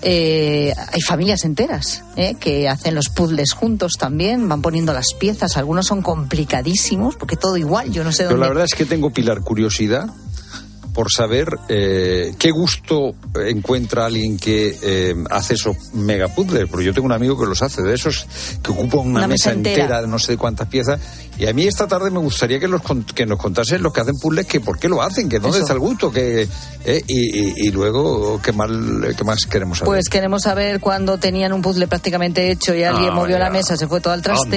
Eh, 0.03 0.75
hay 0.93 1.01
familias 1.01 1.45
enteras 1.45 2.03
eh, 2.17 2.35
que 2.41 2.69
hacen 2.69 2.95
los 2.95 3.09
puzzles 3.09 3.53
juntos 3.53 3.93
también, 3.99 4.49
van 4.49 4.63
poniendo 4.63 4.93
las 4.93 5.15
piezas, 5.15 5.57
algunos 5.57 5.87
son 5.87 6.03
complicadísimos, 6.03 7.17
porque 7.17 7.37
todo 7.37 7.57
igual, 7.57 7.93
yo 7.93 8.03
no 8.03 8.13
sé 8.13 8.25
dónde. 8.25 8.35
Pero 8.35 8.43
la 8.43 8.49
verdad 8.49 8.65
es 8.65 8.75
que 8.75 8.85
tengo, 8.85 9.11
Pilar, 9.11 9.43
curiosidad 9.43 10.07
por 10.93 11.11
saber 11.11 11.49
eh, 11.69 12.35
qué 12.39 12.51
gusto 12.51 13.15
encuentra 13.47 14.07
alguien 14.07 14.39
que 14.39 14.77
eh, 14.83 15.15
hace 15.31 15.55
esos 15.55 15.77
megapuzzles, 15.95 16.69
porque 16.69 16.85
yo 16.85 16.93
tengo 16.93 17.07
un 17.07 17.13
amigo 17.13 17.39
que 17.39 17.47
los 17.47 17.63
hace, 17.63 17.83
de 17.83 17.95
esos 17.95 18.27
que 18.63 18.73
ocupan 18.73 19.01
una, 19.01 19.21
una 19.21 19.29
mesa, 19.29 19.51
mesa 19.51 19.53
entera. 19.53 19.83
entera. 19.83 20.03
de 20.03 20.09
no 20.09 20.19
sé 20.19 20.37
cuántas 20.37 20.69
piezas, 20.69 21.01
Y 21.43 21.47
a 21.49 21.53
mí 21.53 21.67
esta 21.67 21.89
tarde 21.89 22.09
me 22.11 22.21
gustaría 22.21 22.61
que, 22.61 22.69
los, 22.69 22.83
con- 22.83 23.03
que 23.03 23.27
nos 23.27 23.37
contasen 23.37 23.83
los 23.83 23.93
que 23.93 24.01
hacen 24.01 24.17
puzzles 24.17 24.47
que 24.47 24.61
por 24.61 24.79
qué 24.79 24.89
lo 24.89 25.03
hacen, 25.03 25.29
que 25.29 25.41
dónde 25.41 25.57
Eso. 25.59 25.65
está 25.65 25.73
el 25.73 25.81
gusto, 25.81 26.13
que 26.13 26.49
eh, 26.85 27.03
y, 27.09 27.39
y- 27.41 27.55
y 27.67 27.71
luego 27.73 28.41
qué, 28.41 28.53
mal, 28.53 29.13
qué 29.17 29.25
más 29.25 29.45
queremos 29.47 29.79
saber. 29.79 29.89
Pues 29.89 30.09
queremos 30.09 30.43
saber 30.43 30.79
cuando 30.79 31.19
tenían 31.19 31.53
un 31.53 31.61
puzzle 31.61 31.89
prácticamente 31.89 32.49
hecho 32.51 32.75
y 32.77 32.85
alguien 32.85 33.11
Ah, 33.11 33.15
movió 33.15 33.39
la 33.41 33.51
mesa, 33.51 33.77
se 33.77 33.89
fue 33.89 34.01
todo 34.01 34.13
al 34.15 34.23
traste. 34.23 34.57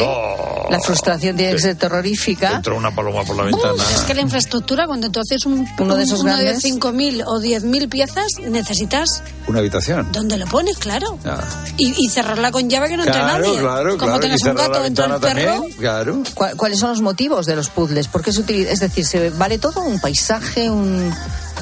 La 0.70 0.80
frustración 0.80 1.36
tiene 1.36 1.54
que 1.54 1.60
ser 1.60 1.76
terrorífica. 1.76 2.58
Entró 2.58 2.78
una 2.78 2.94
paloma 2.94 3.24
por 3.24 3.36
la 3.36 3.44
ventana. 3.44 3.84
Es 3.96 4.02
que 4.02 4.14
la 4.14 4.22
infraestructura, 4.22 4.86
cuando 4.86 5.10
tú 5.10 5.20
haces 5.22 5.44
un, 5.48 5.66
Uno 5.80 5.96
de 5.96 6.04
esos 6.04 6.20
uno 6.22 6.38
de 6.38 6.44
grandes. 6.44 6.64
5.000 6.64 7.24
o 7.26 7.40
10.000 7.40 7.90
piezas, 7.90 8.28
necesitas 8.48 9.24
Una 9.48 9.60
habitación. 9.60 10.12
donde 10.12 10.38
lo 10.38 10.46
pones, 10.46 10.78
claro. 10.78 11.18
Ah. 11.26 11.40
Y, 11.78 11.94
y 12.06 12.10
cerrarla 12.10 12.52
con 12.52 12.70
llave 12.70 12.90
que 12.90 12.98
no 12.98 13.04
entre 13.04 13.20
Claro, 13.20 13.44
nadie. 13.48 13.60
claro, 13.60 13.90
Como 13.98 13.98
claro. 14.06 14.20
tienes 14.20 14.42
y 14.46 14.50
un 14.50 14.56
gato 14.56 14.84
dentro 14.84 15.08
del 15.08 15.20
perro. 15.20 15.52
también, 15.54 15.74
claro. 15.80 16.24
¿Cuál- 16.36 16.56
¿Cuáles 16.76 16.82
son 16.82 16.90
los 16.90 17.02
motivos 17.02 17.46
de 17.46 17.56
los 17.56 17.70
puzzles? 17.70 18.10
¿Por 18.10 18.22
qué 18.22 18.34
se 18.34 18.42
utiliza? 18.42 18.70
Es 18.70 18.82
decir, 18.82 19.06
¿se 19.06 19.30
vale 19.30 19.58
todo? 19.60 19.82
¿Un 19.82 19.98
paisaje? 20.02 20.70
¿Un, 20.70 21.10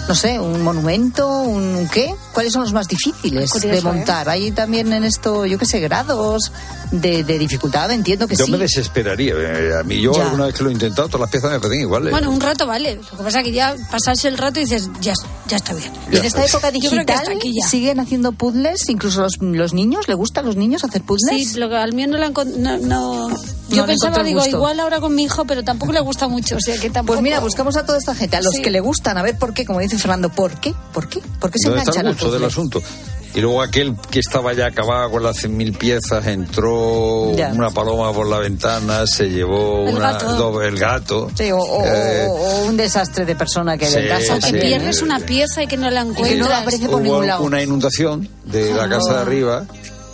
no 0.08 0.16
sé, 0.16 0.40
un 0.40 0.64
monumento? 0.64 1.30
¿Un 1.44 1.88
qué? 1.94 2.16
¿Cuáles 2.34 2.52
son 2.52 2.64
los 2.64 2.74
más 2.74 2.88
difíciles 2.88 3.52
Curioso, 3.52 3.68
de 3.76 3.78
¿eh? 3.78 3.82
montar? 3.84 4.28
Hay 4.28 4.52
también 4.52 4.92
en 4.92 5.04
esto, 5.04 5.46
yo 5.46 5.60
qué 5.60 5.68
sé, 5.68 5.80
grados 5.82 6.52
de, 6.92 7.24
de 7.24 7.38
dificultad. 7.38 7.92
Entiendo 7.92 8.28
que 8.28 8.36
Yo 8.36 8.46
sí. 8.46 8.52
me 8.52 8.58
desesperaría. 8.58 9.36
eh, 9.38 9.78
A 9.80 9.84
mí, 9.84 10.02
yo 10.02 10.14
Ya. 10.14 10.24
alguna 10.24 10.46
vez 10.48 10.56
que 10.56 10.64
lo 10.64 10.70
he 10.72 10.74
intentado, 10.74 11.08
todas 11.10 11.22
las 11.22 11.30
piezas 11.30 11.52
me 11.52 11.60
parecen 11.60 11.82
iguales. 11.82 12.10
Bueno, 12.10 12.32
un 12.32 12.42
rato 12.42 12.66
vale. 12.66 12.96
Lo 12.96 13.18
que 13.20 13.24
pasa 13.24 13.42
es 13.42 13.46
que 13.46 13.52
ya 13.52 13.76
pasarse 13.92 14.28
el 14.30 14.40
rato 14.40 14.60
y 14.60 14.64
dices, 14.64 14.90
ya, 15.00 15.14
ya 15.48 15.58
está 15.58 15.74
bien. 15.76 15.92
Y 16.12 16.16
en 16.18 16.26
esta 16.26 16.44
época 16.44 16.72
Yo 16.72 16.90
creo 16.90 17.06
que 17.06 17.06
digital 17.06 17.40
ya. 17.62 17.68
siguen 17.68 18.00
haciendo 18.00 18.32
puzzles, 18.32 18.90
incluso 18.90 19.22
los, 19.22 19.34
los 19.40 19.74
niños, 19.76 20.08
¿le 20.08 20.16
gusta 20.16 20.40
a 20.40 20.44
los 20.44 20.56
niños 20.56 20.84
hacer 20.84 21.04
puzzles? 21.04 21.52
Sí, 21.52 21.60
lo 21.60 21.70
que 21.70 21.76
al 21.76 21.94
mío 21.94 22.08
no 22.08 22.18
encon- 22.18 22.56
no, 22.56 22.78
no- 22.80 23.30
No 23.30 23.38
Yo 23.74 23.86
pensaba, 23.86 24.24
digo, 24.24 24.40
gusto. 24.42 24.56
igual 24.58 24.80
ahora 24.80 25.00
con 25.00 25.14
mi 25.16 25.24
hijo, 25.24 25.46
pero 25.46 25.64
tampoco 25.64 25.92
le 25.92 26.00
gusta 26.02 26.28
mucho. 26.28 26.56
O 26.58 26.60
sea 26.60 26.78
que 26.78 26.90
tampoco. 26.90 27.16
Pues 27.16 27.24
mira, 27.24 27.40
buscamos 27.40 27.76
a 27.78 27.86
toda 27.86 27.98
esta 27.98 28.16
gente, 28.16 28.38
a 28.38 28.42
los 28.42 28.54
Sí. 28.54 28.62
que 28.62 28.72
le 28.72 28.80
gustan, 28.80 29.18
a 29.18 29.24
ver 29.24 29.38
por 29.38 29.54
qué, 29.54 29.66
como 29.66 29.80
dice 29.80 29.98
Fernando, 29.98 30.30
¿por 30.30 30.52
qué? 30.60 30.74
¿Por 30.94 31.08
qué? 31.10 31.20
¿Por 31.40 31.52
qué 31.52 31.60
se 31.60 31.70
¿Dónde 31.70 31.80
está 31.84 31.92
enganchan 32.00 32.14
gusto 32.14 32.32
del 32.32 32.46
asunto? 32.46 32.82
Y 33.36 33.42
luego 33.42 33.64
aquel 33.64 33.96
que 34.12 34.20
estaba 34.20 34.54
ya 34.54 34.68
acabado 34.68 35.10
con 35.10 35.24
las 35.24 35.38
100.000 35.44 35.76
piezas, 35.76 36.28
entró 36.28 37.36
Ya. 37.36 37.48
una 37.48 37.72
paloma 37.72 38.14
por 38.14 38.28
la 38.28 38.38
ventana, 38.38 39.08
se 39.08 39.28
llevó 39.30 39.88
El 39.88 39.96
una, 39.96 40.12
gato. 40.14 40.34
do- 40.36 40.62
el 40.62 40.78
gato. 40.78 41.32
Sí, 41.36 41.52
o, 41.52 41.58
o- 41.58 41.84
Eh, 41.84 42.28
o- 42.30 42.32
o 42.34 42.66
un 42.66 42.78
desastre 42.78 43.26
de 43.26 43.36
persona 43.36 43.76
que 43.76 43.88
hay 43.88 43.94
en 43.96 44.02
sí, 44.04 44.08
casa. 44.08 44.36
O 44.36 44.40
que 44.40 44.60
pierdes 44.60 45.02
una 45.02 45.20
pieza 45.20 45.64
y 45.64 45.68
que 45.68 45.78
no 45.78 45.90
la 45.90 46.02
que 46.02 46.06
no 46.06 46.12
encuentras. 46.12 46.62
aparece 46.62 46.88
por 46.90 47.02
ningún 47.02 47.26
lado. 47.26 47.44
una 47.44 47.64
inundación 47.64 48.30
de 48.46 48.72
la 48.72 48.88
casa 48.88 49.14
de 49.16 49.20
arriba 49.22 49.66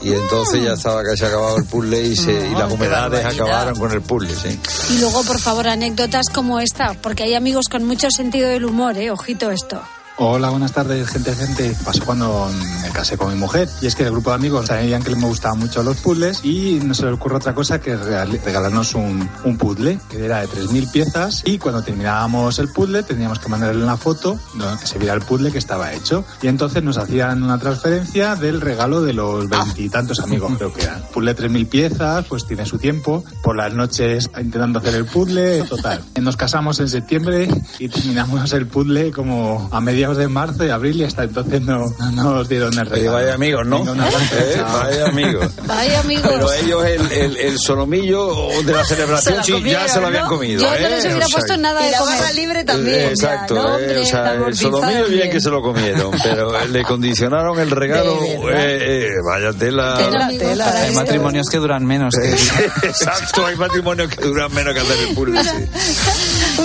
y 0.02 0.14
entonces 0.14 0.64
ya 0.64 0.74
estaba 0.74 1.04
casi 1.04 1.26
acabado 1.26 1.58
el 1.58 1.66
puzzle 1.66 2.02
y, 2.02 2.16
se, 2.16 2.32
y 2.32 2.52
las 2.52 2.72
humedades 2.72 3.26
acabaron 3.26 3.78
con 3.78 3.92
el 3.92 4.02
puzzle, 4.02 4.36
sí. 4.36 4.60
Y 4.94 5.00
luego, 5.00 5.24
por 5.24 5.40
favor, 5.40 5.68
anécdotas 5.68 6.30
como 6.30 6.60
esta, 6.60 6.94
porque 6.94 7.24
hay 7.24 7.36
amigos 7.36 7.68
con 7.70 7.84
mucho 7.84 8.08
sentido 8.10 8.50
del 8.50 8.66
humor, 8.66 8.98
¿eh? 8.98 9.12
Ojito 9.12 9.52
esto. 9.52 9.82
Hola, 10.21 10.49
buenas 10.49 10.73
tardes, 10.73 11.08
gente, 11.08 11.34
gente. 11.34 11.73
Pasó 11.86 12.03
cuando 12.03 12.49
me 12.84 12.89
casé 12.89 13.17
con 13.17 13.29
mi 13.34 13.39
mujer 13.39 13.69
y 13.82 13.88
es 13.88 13.95
que 13.95 14.03
el 14.03 14.12
grupo 14.12 14.32
de 14.32 14.36
amigos 14.36 14.65
sabían 14.65 15.01
que 15.01 15.15
me 15.15 15.25
gustaban 15.25 15.60
mucho 15.60 15.82
los 15.82 15.95
puzzles 16.01 16.43
y 16.43 16.82
no 16.84 16.93
se 16.93 17.05
le 17.05 17.13
ocurre 17.13 17.38
otra 17.38 17.55
cosa 17.55 17.79
que 17.79 17.95
regal- 17.97 18.38
regalarnos 18.43 18.95
un, 18.95 19.29
un 19.45 19.58
puzzle 19.58 19.97
que 20.10 20.25
era 20.25 20.41
de 20.41 20.47
3.000 20.49 20.91
piezas 20.91 21.41
y 21.45 21.58
cuando 21.58 21.82
terminábamos 21.84 22.60
el 22.60 22.67
puzzle 22.67 23.03
teníamos 23.03 23.39
que 23.39 23.47
mandarle 23.47 23.82
una 23.82 23.95
foto 23.95 24.38
donde 24.55 24.86
se 24.86 24.99
viera 24.99 25.13
el 25.13 25.21
puzzle 25.21 25.53
que 25.53 25.58
estaba 25.58 25.93
hecho 25.93 26.25
y 26.41 26.47
entonces 26.49 26.84
nos 26.84 26.97
hacían 26.97 27.41
una 27.41 27.58
transferencia 27.58 28.36
del 28.36 28.60
regalo 28.60 29.01
de 29.01 29.13
los 29.13 29.47
veintitantos 29.47 30.19
amigos, 30.19 30.51
creo 30.58 30.73
que 30.73 30.84
eran. 30.84 31.01
Puzzle 31.13 31.34
de 31.34 31.47
3.000 31.49 31.69
piezas, 31.69 32.25
pues 32.27 32.45
tiene 32.45 32.65
su 32.65 32.77
tiempo, 32.77 33.23
por 33.41 33.55
las 33.55 33.73
noches 33.73 34.29
intentando 34.38 34.79
hacer 34.79 34.95
el 34.95 35.05
puzzle, 35.05 35.63
total. 35.63 36.03
Nos 36.19 36.36
casamos 36.36 36.77
en 36.82 36.89
septiembre 36.89 37.47
y 37.79 37.88
terminamos 37.88 38.51
el 38.51 38.67
puzzle 38.67 39.12
como 39.12 39.69
a 39.71 39.79
mediados 40.10 40.17
de 40.17 40.28
marzo 40.28 40.65
y 40.65 40.69
abril 40.69 40.98
y 41.02 41.04
hasta 41.04 41.24
entonces 41.24 41.62
no, 41.62 41.86
no 42.13 42.24
nos 42.36 42.50
dieron 42.50 42.78
el 42.78 42.86
regalo. 42.86 43.13
vaya 43.13 43.34
amigos, 43.36 43.65
¿no? 43.67 43.78
Eh, 43.93 44.62
vaya 44.74 45.06
amigos. 45.08 45.52
Vaya 45.65 46.00
amigos. 46.00 46.32
Pero 46.32 46.54
ellos 46.54 46.86
el, 46.86 47.12
el, 47.12 47.38
el 47.38 47.60
solomillo 47.60 48.48
de 48.65 48.74
la 48.74 48.84
celebración 48.86 49.43
Se 49.43 49.54
sí, 49.54 49.63
ya 49.63 49.88
se 49.88 50.00
lo 50.02 50.08
habían 50.08 50.24
¿no? 50.24 50.30
comido. 50.30 50.62
Yo 50.62 50.74
¿eh? 50.74 50.80
no 50.82 50.89
les 50.89 51.06
hubiera 51.06 51.26
O 51.26 51.30
sea, 51.30 51.38
puesto 51.38 51.58
nada 51.58 51.82
de 51.84 51.91
la 51.91 51.98
comer. 52.00 52.19
barra 52.19 52.32
libre 52.34 52.63
también. 52.63 52.95
Eh, 52.95 53.02
ya, 53.04 53.10
Exacto, 53.34 53.56
¿no? 53.56 53.62
eh, 53.78 53.82
Hombre, 53.84 53.98
o 54.00 54.06
sea, 54.06 54.34
el 54.34 54.56
solomillo 54.56 55.00
bien 55.06 55.12
bien. 55.12 55.32
que 55.32 55.41
se 55.41 55.50
lo 55.50 55.62
comieron, 55.62 56.12
pero 56.24 56.65
le 56.67 56.84
condicionaron 56.84 57.60
el 57.60 57.69
regalo. 57.72 58.19
Eh, 58.24 58.48
eh, 58.52 59.10
vaya 59.28 59.54
tela. 59.54 59.98
Tela, 59.98 60.30
tela, 60.38 60.72
Hay 60.74 60.88
esto. 60.89 61.00
matrimonios 61.00 61.48
que 61.50 61.58
duran 61.58 61.86
menos. 61.86 62.13
Que... 62.15 62.30
Exacto, 62.88 63.45
hay 63.45 63.56
matrimonios 63.56 64.10
que 64.10 64.26
duran 64.26 64.54
menos 64.54 64.74
que 64.74 64.80
hacer 64.80 64.98
el 65.00 65.08
sí. 65.15 65.69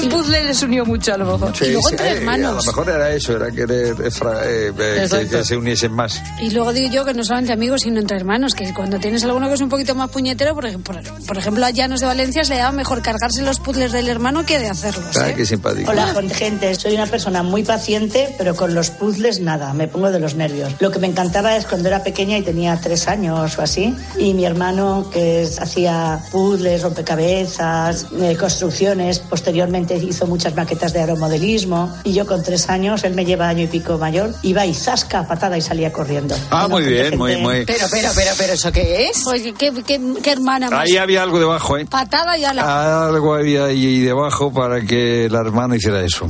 Un 0.03 0.09
puzzle 0.09 0.45
les 0.45 0.63
unió 0.63 0.85
mucho 0.85 1.15
a 1.15 1.19
lo 1.19 1.25
mejor. 1.27 1.57
Sí, 1.57 1.67
luego 1.73 1.89
sí, 1.89 1.95
entre 1.95 2.09
eh, 2.09 2.17
hermanos. 2.17 2.51
A 2.51 2.57
lo 2.57 2.63
mejor 2.65 2.89
era 2.91 3.11
eso, 3.13 3.37
era 3.37 3.51
querer 3.51 3.95
eh, 4.01 4.09
eh, 4.09 4.73
eh, 4.79 5.09
que, 5.11 5.29
que 5.29 5.45
se 5.45 5.57
uniesen 5.57 5.93
más. 5.93 6.21
Y 6.41 6.51
luego 6.51 6.73
digo 6.73 6.93
yo 6.93 7.05
que 7.05 7.15
no 7.15 7.25
solamente 7.25 7.53
amigos, 7.53 7.83
sino 7.83 8.01
entre 8.01 8.17
hermanos, 8.17 8.55
que 8.55 8.73
cuando 8.75 8.99
tienes 8.99 9.25
alguno 9.25 9.49
que 9.49 9.55
es 9.55 9.61
un 9.61 9.69
poquito 9.69 9.95
más 9.95 10.11
puñetero, 10.11 10.55
por 10.55 10.67
ejemplo, 10.67 10.95
por 11.27 11.39
ejemplo 11.39 11.65
a 11.65 11.71
Llanos 11.71 12.01
de 12.01 12.07
Valencia 12.07 12.45
se 12.45 12.53
le 12.55 12.59
daba 12.59 12.73
mejor 12.73 13.03
cargarse 13.03 13.43
los 13.43 13.61
puzzles 13.61 13.93
del 13.93 14.09
hermano 14.09 14.45
que 14.47 14.59
de 14.59 14.69
hacerlos. 14.69 15.17
Ah, 15.17 15.31
¿eh? 15.31 15.35
qué 15.37 15.47
simpático. 15.47 15.91
Hola, 15.91 16.15
gente. 16.33 16.75
Soy 16.75 16.95
una 16.95 17.07
persona 17.07 17.43
muy 17.43 17.63
paciente, 17.63 18.35
pero 18.39 18.55
con 18.57 18.75
los 18.75 18.91
puzzles 18.91 19.41
nada, 19.41 19.73
me 19.75 19.89
pongo 19.89 20.11
de 20.11 20.19
los 20.21 20.35
nervios. 20.35 20.73
Lo 20.81 20.91
que 20.91 20.99
me 20.99 21.07
encantaba 21.07 21.57
es 21.57 21.67
cuando 21.67 21.89
era 21.89 22.03
pequeña 22.03 22.39
y 22.39 22.43
tenía 22.43 22.79
tres 22.83 23.07
años 23.09 23.59
o 23.59 23.63
así, 23.63 23.95
y 24.19 24.35
mi 24.35 24.45
hermano 24.45 25.09
que 25.13 25.43
es- 25.43 25.61
hacía 25.61 26.21
puzzles, 26.31 26.83
rompecabezas, 26.83 28.07
eh, 28.21 28.37
construcciones, 28.39 29.19
posteriormente 29.19 29.84
hizo 29.93 30.27
muchas 30.27 30.55
maquetas 30.55 30.93
de 30.93 31.01
aeromodelismo, 31.01 31.95
y 32.05 32.13
yo 32.13 32.27
con 32.27 32.43
tres 32.43 32.69
años, 32.69 33.05
él 33.05 33.15
me 33.15 33.25
lleva 33.25 33.49
año 33.49 33.65
y 33.65 33.67
pico 33.67 33.99
mayor, 33.99 34.33
iba 34.43 34.65
y 34.67 34.75
zasca, 34.75 35.27
patada 35.27 35.57
y 35.59 35.61
salía 35.61 35.93
corriendo. 35.93 36.35
Ah, 36.51 36.67
Bueno, 36.69 36.87
muy 36.87 36.93
bien, 36.95 37.19
muy, 37.19 37.33
gente- 37.35 37.45
muy. 37.45 37.65
Pero, 37.67 37.87
pero, 37.91 38.09
pero, 38.15 38.31
pero, 38.39 38.53
¿eso 38.55 38.73
qué 38.73 39.09
es? 39.09 39.27
Oye, 39.27 39.53
qué, 39.53 39.73
qué- 39.87 40.01
qué 40.23 40.31
hermana 40.33 40.71
más. 40.71 40.81
Ahí 40.89 40.97
había 40.97 41.23
algo 41.23 41.39
debajo, 41.39 41.77
¿eh? 41.79 41.87
Patada 41.87 42.37
y 42.39 42.45
a 42.45 42.55
la... 42.55 43.07
Algo 43.09 43.35
había 43.35 43.67
ahí 43.67 44.01
debajo 44.01 44.53
para 44.53 44.81
que 44.83 45.29
la 45.31 45.41
hermana 45.41 45.77
hiciera 45.77 46.03
eso. 46.03 46.27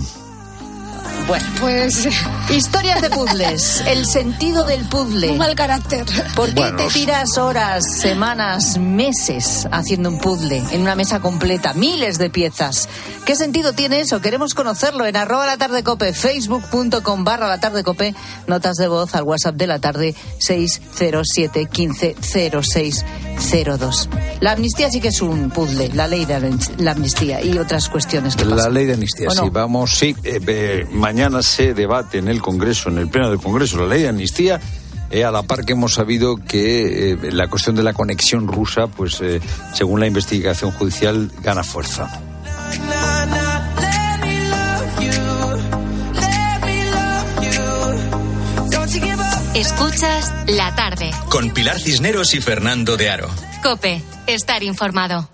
Bueno, 1.27 1.47
Pues 1.59 2.07
historias 2.51 3.01
de 3.01 3.09
puzzles, 3.09 3.81
el 3.87 4.05
sentido 4.05 4.65
del 4.65 4.85
puzzle. 4.85 5.31
un 5.31 5.39
mal 5.39 5.55
carácter. 5.55 6.05
¿Por 6.37 6.49
qué 6.49 6.55
Bueno. 6.61 6.77
te 6.77 6.89
tiras 6.89 7.39
horas, 7.39 7.83
semanas, 7.99 8.77
meses 8.79 9.67
haciendo 9.73 10.11
un 10.11 10.19
puzzle 10.19 10.63
en 10.73 10.83
una 10.83 10.95
mesa 10.95 11.21
completa, 11.21 11.73
miles 11.73 12.19
de 12.19 12.29
piezas? 12.29 12.91
¿Qué 13.25 13.37
sentido 13.37 13.73
tiene 13.73 14.01
eso? 14.01 14.21
Queremos 14.21 14.53
conocerlo 14.53 15.07
en 15.07 15.17
arroba 15.17 15.47
la 15.47 15.57
tarde 15.57 15.83
cope, 15.83 16.13
facebook.com 16.13 17.25
barra 17.25 17.49
la 17.49 17.59
tarde 17.59 17.83
cope, 17.85 18.15
notas 18.47 18.77
de 18.77 18.87
voz 18.89 19.15
al 19.15 19.23
WhatsApp 19.23 19.55
de 19.55 19.67
la 19.67 19.79
tarde 19.79 20.15
607 20.41 21.67
15 21.73 22.17
0602. 22.21 24.09
La 24.41 24.53
amnistía 24.53 24.91
sí 24.91 25.01
que 25.01 25.09
es 25.09 25.23
un 25.23 25.49
puzzle, 25.51 25.89
la 25.95 26.07
ley 26.07 26.27
de 26.27 26.55
la 26.79 26.91
amnistía 26.91 27.41
y 27.43 27.57
otras 27.59 27.89
cuestiones 27.89 28.37
que 28.37 28.45
La 28.45 28.57
pasan. 28.57 28.75
ley 28.75 28.85
de 28.85 28.93
amnistía, 28.93 29.31
sí, 29.31 29.49
vamos, 29.51 29.97
sí. 29.97 30.15
eh, 30.23 30.39
eh, 30.47 30.87
mañana 30.93 31.14
se 31.43 31.75
debate 31.75 32.19
en 32.19 32.29
el 32.29 32.41
Congreso, 32.41 32.89
en 32.89 32.99
el 32.99 33.09
Pleno 33.09 33.31
del 33.31 33.39
Congreso, 33.39 33.79
la 33.79 33.87
ley 33.87 34.03
de 34.03 34.09
amnistía. 34.09 34.61
eh, 35.11 35.25
a 35.25 35.31
la 35.31 35.43
par 35.43 35.65
que 35.65 35.73
hemos 35.75 35.95
sabido 35.95 36.37
que 36.37 37.13
eh, 37.13 37.19
la 37.31 37.47
cuestión 37.49 37.77
de 37.77 37.83
la 37.83 37.93
conexión 37.93 38.49
rusa, 38.49 38.89
pues 38.89 39.21
eh, 39.21 39.41
según 39.73 40.01
la 40.01 40.07
investigación 40.07 40.73
judicial, 40.73 41.31
gana 41.43 41.63
fuerza. 41.63 42.11
Escuchas 49.55 50.33
la 50.49 50.75
tarde. 50.75 51.11
Con 51.31 51.51
Pilar 51.51 51.79
Cisneros 51.79 52.35
y 52.35 52.41
Fernando 52.41 52.97
de 52.97 53.09
Aro. 53.09 53.31
Cope, 53.63 54.03
estar 54.27 54.65
informado. 54.65 55.34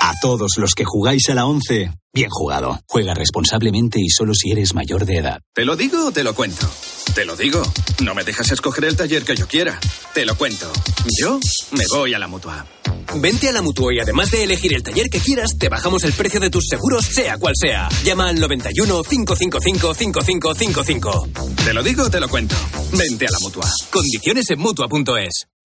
A 0.00 0.12
todos 0.20 0.52
los 0.58 0.74
que 0.74 0.84
jugáis 0.84 1.28
a 1.28 1.34
la 1.34 1.46
11, 1.46 1.90
bien 2.12 2.30
jugado. 2.30 2.80
Juega 2.86 3.14
responsablemente 3.14 4.00
y 4.00 4.08
solo 4.08 4.34
si 4.34 4.50
eres 4.52 4.74
mayor 4.74 5.04
de 5.04 5.18
edad. 5.18 5.40
¿Te 5.54 5.64
lo 5.64 5.76
digo 5.76 6.06
o 6.06 6.12
te 6.12 6.22
lo 6.22 6.34
cuento? 6.34 6.68
Te 7.14 7.24
lo 7.24 7.36
digo. 7.36 7.62
No 8.02 8.14
me 8.14 8.24
dejas 8.24 8.50
escoger 8.52 8.84
el 8.84 8.96
taller 8.96 9.24
que 9.24 9.36
yo 9.36 9.46
quiera. 9.46 9.78
Te 10.14 10.24
lo 10.24 10.36
cuento. 10.36 10.70
Yo 11.20 11.40
me 11.72 11.84
voy 11.92 12.14
a 12.14 12.18
la 12.18 12.28
mutua. 12.28 12.66
Vente 13.16 13.48
a 13.48 13.52
la 13.52 13.62
mutua 13.62 13.92
y 13.94 14.00
además 14.00 14.30
de 14.30 14.44
elegir 14.44 14.74
el 14.74 14.82
taller 14.82 15.08
que 15.08 15.18
quieras, 15.18 15.56
te 15.58 15.68
bajamos 15.68 16.04
el 16.04 16.12
precio 16.12 16.40
de 16.40 16.50
tus 16.50 16.66
seguros, 16.68 17.06
sea 17.06 17.38
cual 17.38 17.54
sea. 17.56 17.88
Llama 18.04 18.28
al 18.28 18.38
91 18.38 19.02
555 19.02 19.94
5555. 19.94 21.28
Te 21.64 21.72
lo 21.72 21.82
digo 21.82 22.04
o 22.04 22.10
te 22.10 22.20
lo 22.20 22.28
cuento. 22.28 22.54
Vente 22.92 23.26
a 23.26 23.30
la 23.30 23.38
mutua. 23.40 23.68
Condiciones 23.90 24.50
en 24.50 24.58
mutua.es. 24.58 25.46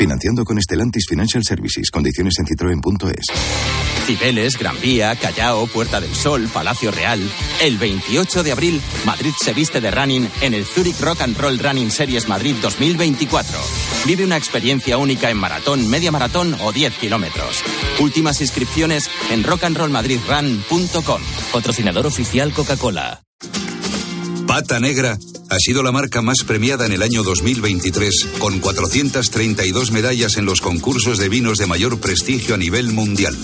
Financiando 0.00 0.46
con 0.46 0.56
Estelantis 0.56 1.04
Financial 1.06 1.44
Services. 1.44 1.90
Condiciones 1.90 2.38
en 2.38 2.46
citroen.es. 2.46 3.26
Cibeles, 4.06 4.58
Gran 4.58 4.80
Vía, 4.80 5.14
Callao, 5.14 5.66
Puerta 5.66 6.00
del 6.00 6.14
Sol, 6.14 6.48
Palacio 6.50 6.90
Real. 6.90 7.20
El 7.60 7.76
28 7.76 8.42
de 8.42 8.52
abril, 8.52 8.80
Madrid 9.04 9.32
se 9.38 9.52
viste 9.52 9.82
de 9.82 9.90
running 9.90 10.26
en 10.40 10.54
el 10.54 10.64
Zurich 10.64 10.98
Rock 11.02 11.20
and 11.20 11.36
Roll 11.36 11.58
Running 11.58 11.90
Series 11.90 12.28
Madrid 12.28 12.56
2024. 12.62 13.58
Vive 14.06 14.24
una 14.24 14.38
experiencia 14.38 14.96
única 14.96 15.28
en 15.28 15.36
maratón, 15.36 15.86
media 15.90 16.10
maratón 16.10 16.56
o 16.62 16.72
10 16.72 16.96
kilómetros. 16.96 17.62
Últimas 18.00 18.40
inscripciones 18.40 19.10
en 19.30 19.44
rockandrollmadridrun.com. 19.44 21.20
Patrocinador 21.52 22.06
oficial 22.06 22.54
Coca-Cola. 22.54 23.20
Pata 24.50 24.80
Negra 24.80 25.16
ha 25.48 25.56
sido 25.60 25.84
la 25.84 25.92
marca 25.92 26.22
más 26.22 26.38
premiada 26.44 26.84
en 26.84 26.90
el 26.90 27.02
año 27.02 27.22
2023, 27.22 28.30
con 28.40 28.58
432 28.58 29.92
medallas 29.92 30.38
en 30.38 30.44
los 30.44 30.60
concursos 30.60 31.18
de 31.18 31.28
vinos 31.28 31.58
de 31.58 31.68
mayor 31.68 32.00
prestigio 32.00 32.56
a 32.56 32.58
nivel 32.58 32.88
mundial. 32.92 33.38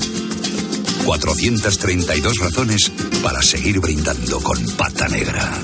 432 1.05 2.39
razones 2.39 2.91
para 3.23 3.41
seguir 3.41 3.79
brindando 3.79 4.41
con 4.41 4.61
Pata 4.73 5.07
Negra. 5.07 5.57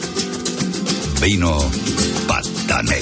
Vino 1.21 1.59
Pata 2.29 2.81
Negra. 2.85 3.02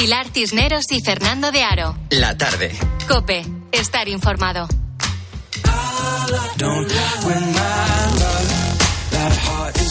Pilar 0.00 0.30
Tisneros 0.30 0.90
y 0.92 1.02
Fernando 1.02 1.52
de 1.52 1.62
Aro. 1.62 1.94
La 2.08 2.34
tarde. 2.34 2.72
Cope, 3.06 3.44
estar 3.70 4.08
informado. 4.08 4.66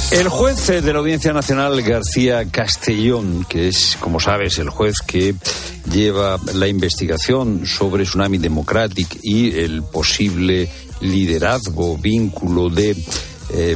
El 0.09 0.29
juez 0.29 0.65
de 0.65 0.93
la 0.93 0.97
Audiencia 0.97 1.31
Nacional, 1.31 1.83
García 1.83 2.49
Castellón, 2.49 3.45
que 3.47 3.67
es, 3.67 3.97
como 3.99 4.19
sabes, 4.19 4.57
el 4.57 4.71
juez 4.71 4.95
que 5.05 5.35
lleva 5.93 6.39
la 6.55 6.67
investigación 6.67 7.67
sobre 7.67 8.03
Tsunami 8.03 8.39
Democratic 8.39 9.19
y 9.21 9.59
el 9.59 9.83
posible 9.83 10.71
liderazgo, 11.01 11.99
vínculo 11.99 12.69
de 12.69 12.97
eh, 13.51 13.75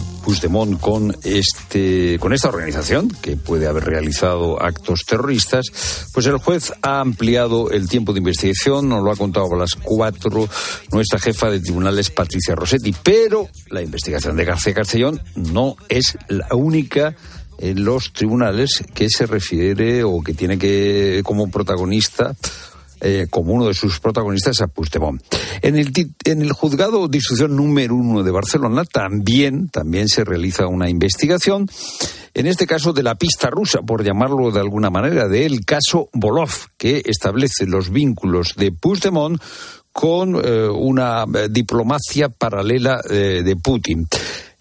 con 0.79 1.15
este 1.23 2.17
con 2.19 2.33
esta 2.33 2.49
organización 2.49 3.09
que 3.09 3.37
puede 3.37 3.67
haber 3.67 3.83
realizado 3.83 4.61
actos 4.61 5.01
terroristas, 5.05 5.65
pues 6.13 6.25
el 6.25 6.37
juez 6.37 6.73
ha 6.81 6.99
ampliado 6.99 7.71
el 7.71 7.87
tiempo 7.87 8.13
de 8.13 8.19
investigación, 8.19 8.89
nos 8.89 9.03
lo 9.03 9.11
ha 9.11 9.15
contado 9.15 9.53
a 9.53 9.57
las 9.57 9.75
cuatro 9.75 10.47
nuestra 10.91 11.19
jefa 11.19 11.49
de 11.49 11.59
tribunales 11.59 12.09
Patricia 12.09 12.55
Rossetti, 12.55 12.95
pero 13.03 13.49
la 13.69 13.81
investigación 13.81 14.35
de 14.35 14.45
García 14.45 14.73
Castellón 14.73 15.21
no 15.35 15.75
es 15.89 16.17
la 16.27 16.47
única 16.55 17.15
en 17.59 17.83
los 17.83 18.13
tribunales 18.13 18.83
que 18.93 19.09
se 19.09 19.25
refiere 19.25 20.03
o 20.03 20.21
que 20.21 20.33
tiene 20.33 20.57
que 20.57 21.21
como 21.23 21.49
protagonista 21.49 22.35
eh, 23.03 23.27
como 23.29 23.53
uno 23.53 23.67
de 23.67 23.73
sus 23.73 23.99
protagonistas 23.99 24.61
a 24.61 24.67
Puigdemont. 24.67 25.21
En 25.61 25.77
el, 25.77 25.91
en 26.23 26.41
el 26.41 26.51
juzgado 26.53 27.07
de 27.07 27.17
instrucción 27.17 27.55
número 27.55 27.95
uno 27.95 28.23
de 28.23 28.31
Barcelona 28.31 28.85
también, 28.85 29.69
también 29.69 30.07
se 30.07 30.23
realiza 30.23 30.67
una 30.67 30.89
investigación, 30.89 31.67
en 32.33 32.47
este 32.47 32.65
caso 32.65 32.93
de 32.93 33.03
la 33.03 33.15
pista 33.15 33.49
rusa, 33.49 33.81
por 33.81 34.03
llamarlo 34.03 34.51
de 34.51 34.59
alguna 34.59 34.89
manera, 34.89 35.27
del 35.27 35.65
caso 35.65 36.09
Bolov, 36.13 36.51
que 36.77 37.01
establece 37.05 37.65
los 37.65 37.91
vínculos 37.91 38.53
de 38.55 38.71
Puigdemont 38.71 39.41
con 39.91 40.35
eh, 40.35 40.67
una 40.67 41.25
eh, 41.35 41.47
diplomacia 41.51 42.29
paralela 42.29 43.01
de 43.03 43.55
Putin. 43.61 44.07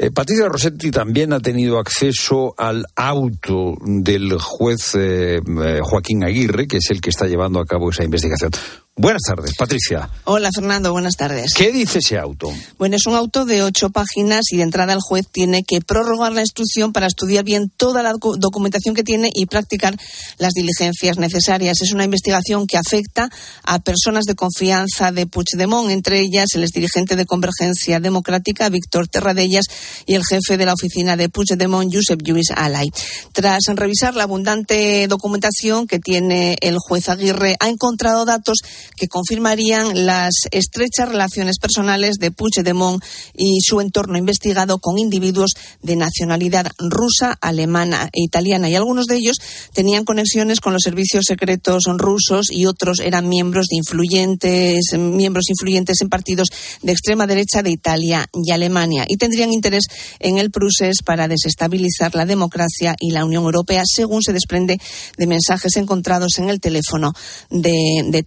Eh, 0.03 0.11
Patricia 0.11 0.49
Rossetti 0.49 0.91
también 0.91 1.33
ha 1.33 1.39
tenido 1.39 1.79
acceso 1.79 2.57
al 2.59 2.85
auto 2.97 3.77
del 3.83 4.37
juez 4.37 4.97
eh, 4.97 5.37
eh, 5.37 5.79
Joaquín 5.81 6.25
Aguirre, 6.25 6.67
que 6.67 6.79
es 6.79 6.91
el 6.91 7.01
que 7.01 7.11
está 7.11 7.29
llevando 7.29 7.61
a 7.61 7.65
cabo 7.65 7.91
esa 7.91 8.03
investigación. 8.03 8.51
Buenas 8.95 9.23
tardes, 9.27 9.55
Patricia. 9.57 10.11
Hola, 10.25 10.51
Fernando, 10.55 10.93
buenas 10.93 11.17
tardes. 11.17 11.55
¿Qué 11.57 11.73
dice 11.73 12.01
ese 12.01 12.19
auto? 12.19 12.53
Bueno, 12.77 12.97
es 12.97 13.07
un 13.07 13.15
auto 13.15 13.47
de 13.47 13.63
ocho 13.63 13.89
páginas 13.89 14.45
y 14.51 14.59
de 14.59 14.65
entrada 14.65 14.93
el 14.93 15.01
juez 15.01 15.25
tiene 15.33 15.63
que 15.67 15.81
prorrogar 15.81 16.33
la 16.33 16.43
instrucción 16.43 16.93
para 16.93 17.07
estudiar 17.07 17.43
bien 17.43 17.73
toda 17.75 18.03
la 18.03 18.13
documentación 18.13 18.95
que 18.95 19.03
tiene 19.03 19.31
y 19.35 19.47
practicar 19.47 19.97
las 20.37 20.53
diligencias 20.53 21.17
necesarias. 21.17 21.81
Es 21.81 21.93
una 21.93 22.05
investigación 22.05 22.67
que 22.67 22.77
afecta 22.77 23.31
a 23.65 23.79
personas 23.79 24.27
de 24.27 24.35
confianza 24.35 25.11
de 25.11 25.27
Puigdemont, 25.27 25.91
entre 25.91 26.21
ellas 26.21 26.49
el 26.55 26.63
exdirigente 26.63 27.17
de 27.17 27.25
Convergencia 27.25 27.99
Democrática, 27.99 28.69
Víctor 28.69 29.09
Terradellas, 29.09 29.65
y 30.05 30.17
el 30.17 30.23
jefe 30.23 30.59
de 30.59 30.67
la 30.67 30.75
oficina 30.75 31.17
de 31.17 31.31
Puigdemont, 31.31 31.91
Josep 31.91 32.21
Lluís 32.23 32.51
Alay. 32.55 32.91
Tras 33.33 33.63
revisar 33.75 34.15
la 34.17 34.25
abundante 34.25 35.07
documentación 35.09 35.87
que 35.87 35.99
tiene 35.99 36.59
el 36.61 36.77
juez 36.77 37.09
Aguirre, 37.09 37.57
ha 37.59 37.71
encontrado 37.71 38.27
datos 38.27 38.59
que 38.97 39.09
confirmarían 39.09 40.07
las 40.07 40.33
estrechas 40.51 41.09
relaciones 41.09 41.59
personales 41.59 42.17
de 42.17 42.31
Puigdemont 42.31 43.03
y 43.37 43.61
su 43.63 43.81
entorno 43.81 44.19
investigado 44.19 44.79
con 44.79 44.99
individuos 44.99 45.53
de 45.83 45.97
nacionalidad 45.97 46.67
rusa, 46.79 47.37
alemana 47.41 48.09
e 48.13 48.23
italiana. 48.23 48.69
Y 48.69 48.75
algunos 48.75 49.07
de 49.07 49.17
ellos 49.17 49.37
tenían 49.73 50.05
conexiones 50.05 50.61
con 50.61 50.73
los 50.73 50.83
servicios 50.83 51.25
secretos 51.27 51.85
rusos 51.99 52.49
y 52.51 52.67
otros 52.67 53.01
eran 53.01 53.29
miembros 53.29 53.67
de 53.69 53.77
influyentes, 53.77 54.93
miembros 54.97 55.47
influyentes 55.49 56.01
en 56.01 56.09
partidos 56.09 56.49
de 56.83 56.93
extrema 56.93 57.27
derecha 57.27 57.63
de 57.63 57.71
Italia 57.71 58.27
y 58.33 58.51
Alemania. 58.53 59.05
Y 59.09 59.17
tendrían 59.17 59.53
interés 59.53 59.85
en 60.19 60.39
el 60.39 60.51
Prusés 60.51 61.03
para 61.05 61.29
desestabilizar 61.29 62.15
la 62.15 62.27
democracia 62.27 62.97
y 62.99 63.11
la 63.11 63.25
Unión 63.25 63.45
Europea, 63.45 63.83
según 63.85 64.23
se 64.23 64.33
desprende 64.33 64.79
de 65.17 65.27
mensajes 65.27 65.77
encontrados 65.77 66.39
en 66.39 66.49
el 66.49 66.61
teléfono 66.61 67.13
de, 67.51 68.05
de 68.07 68.23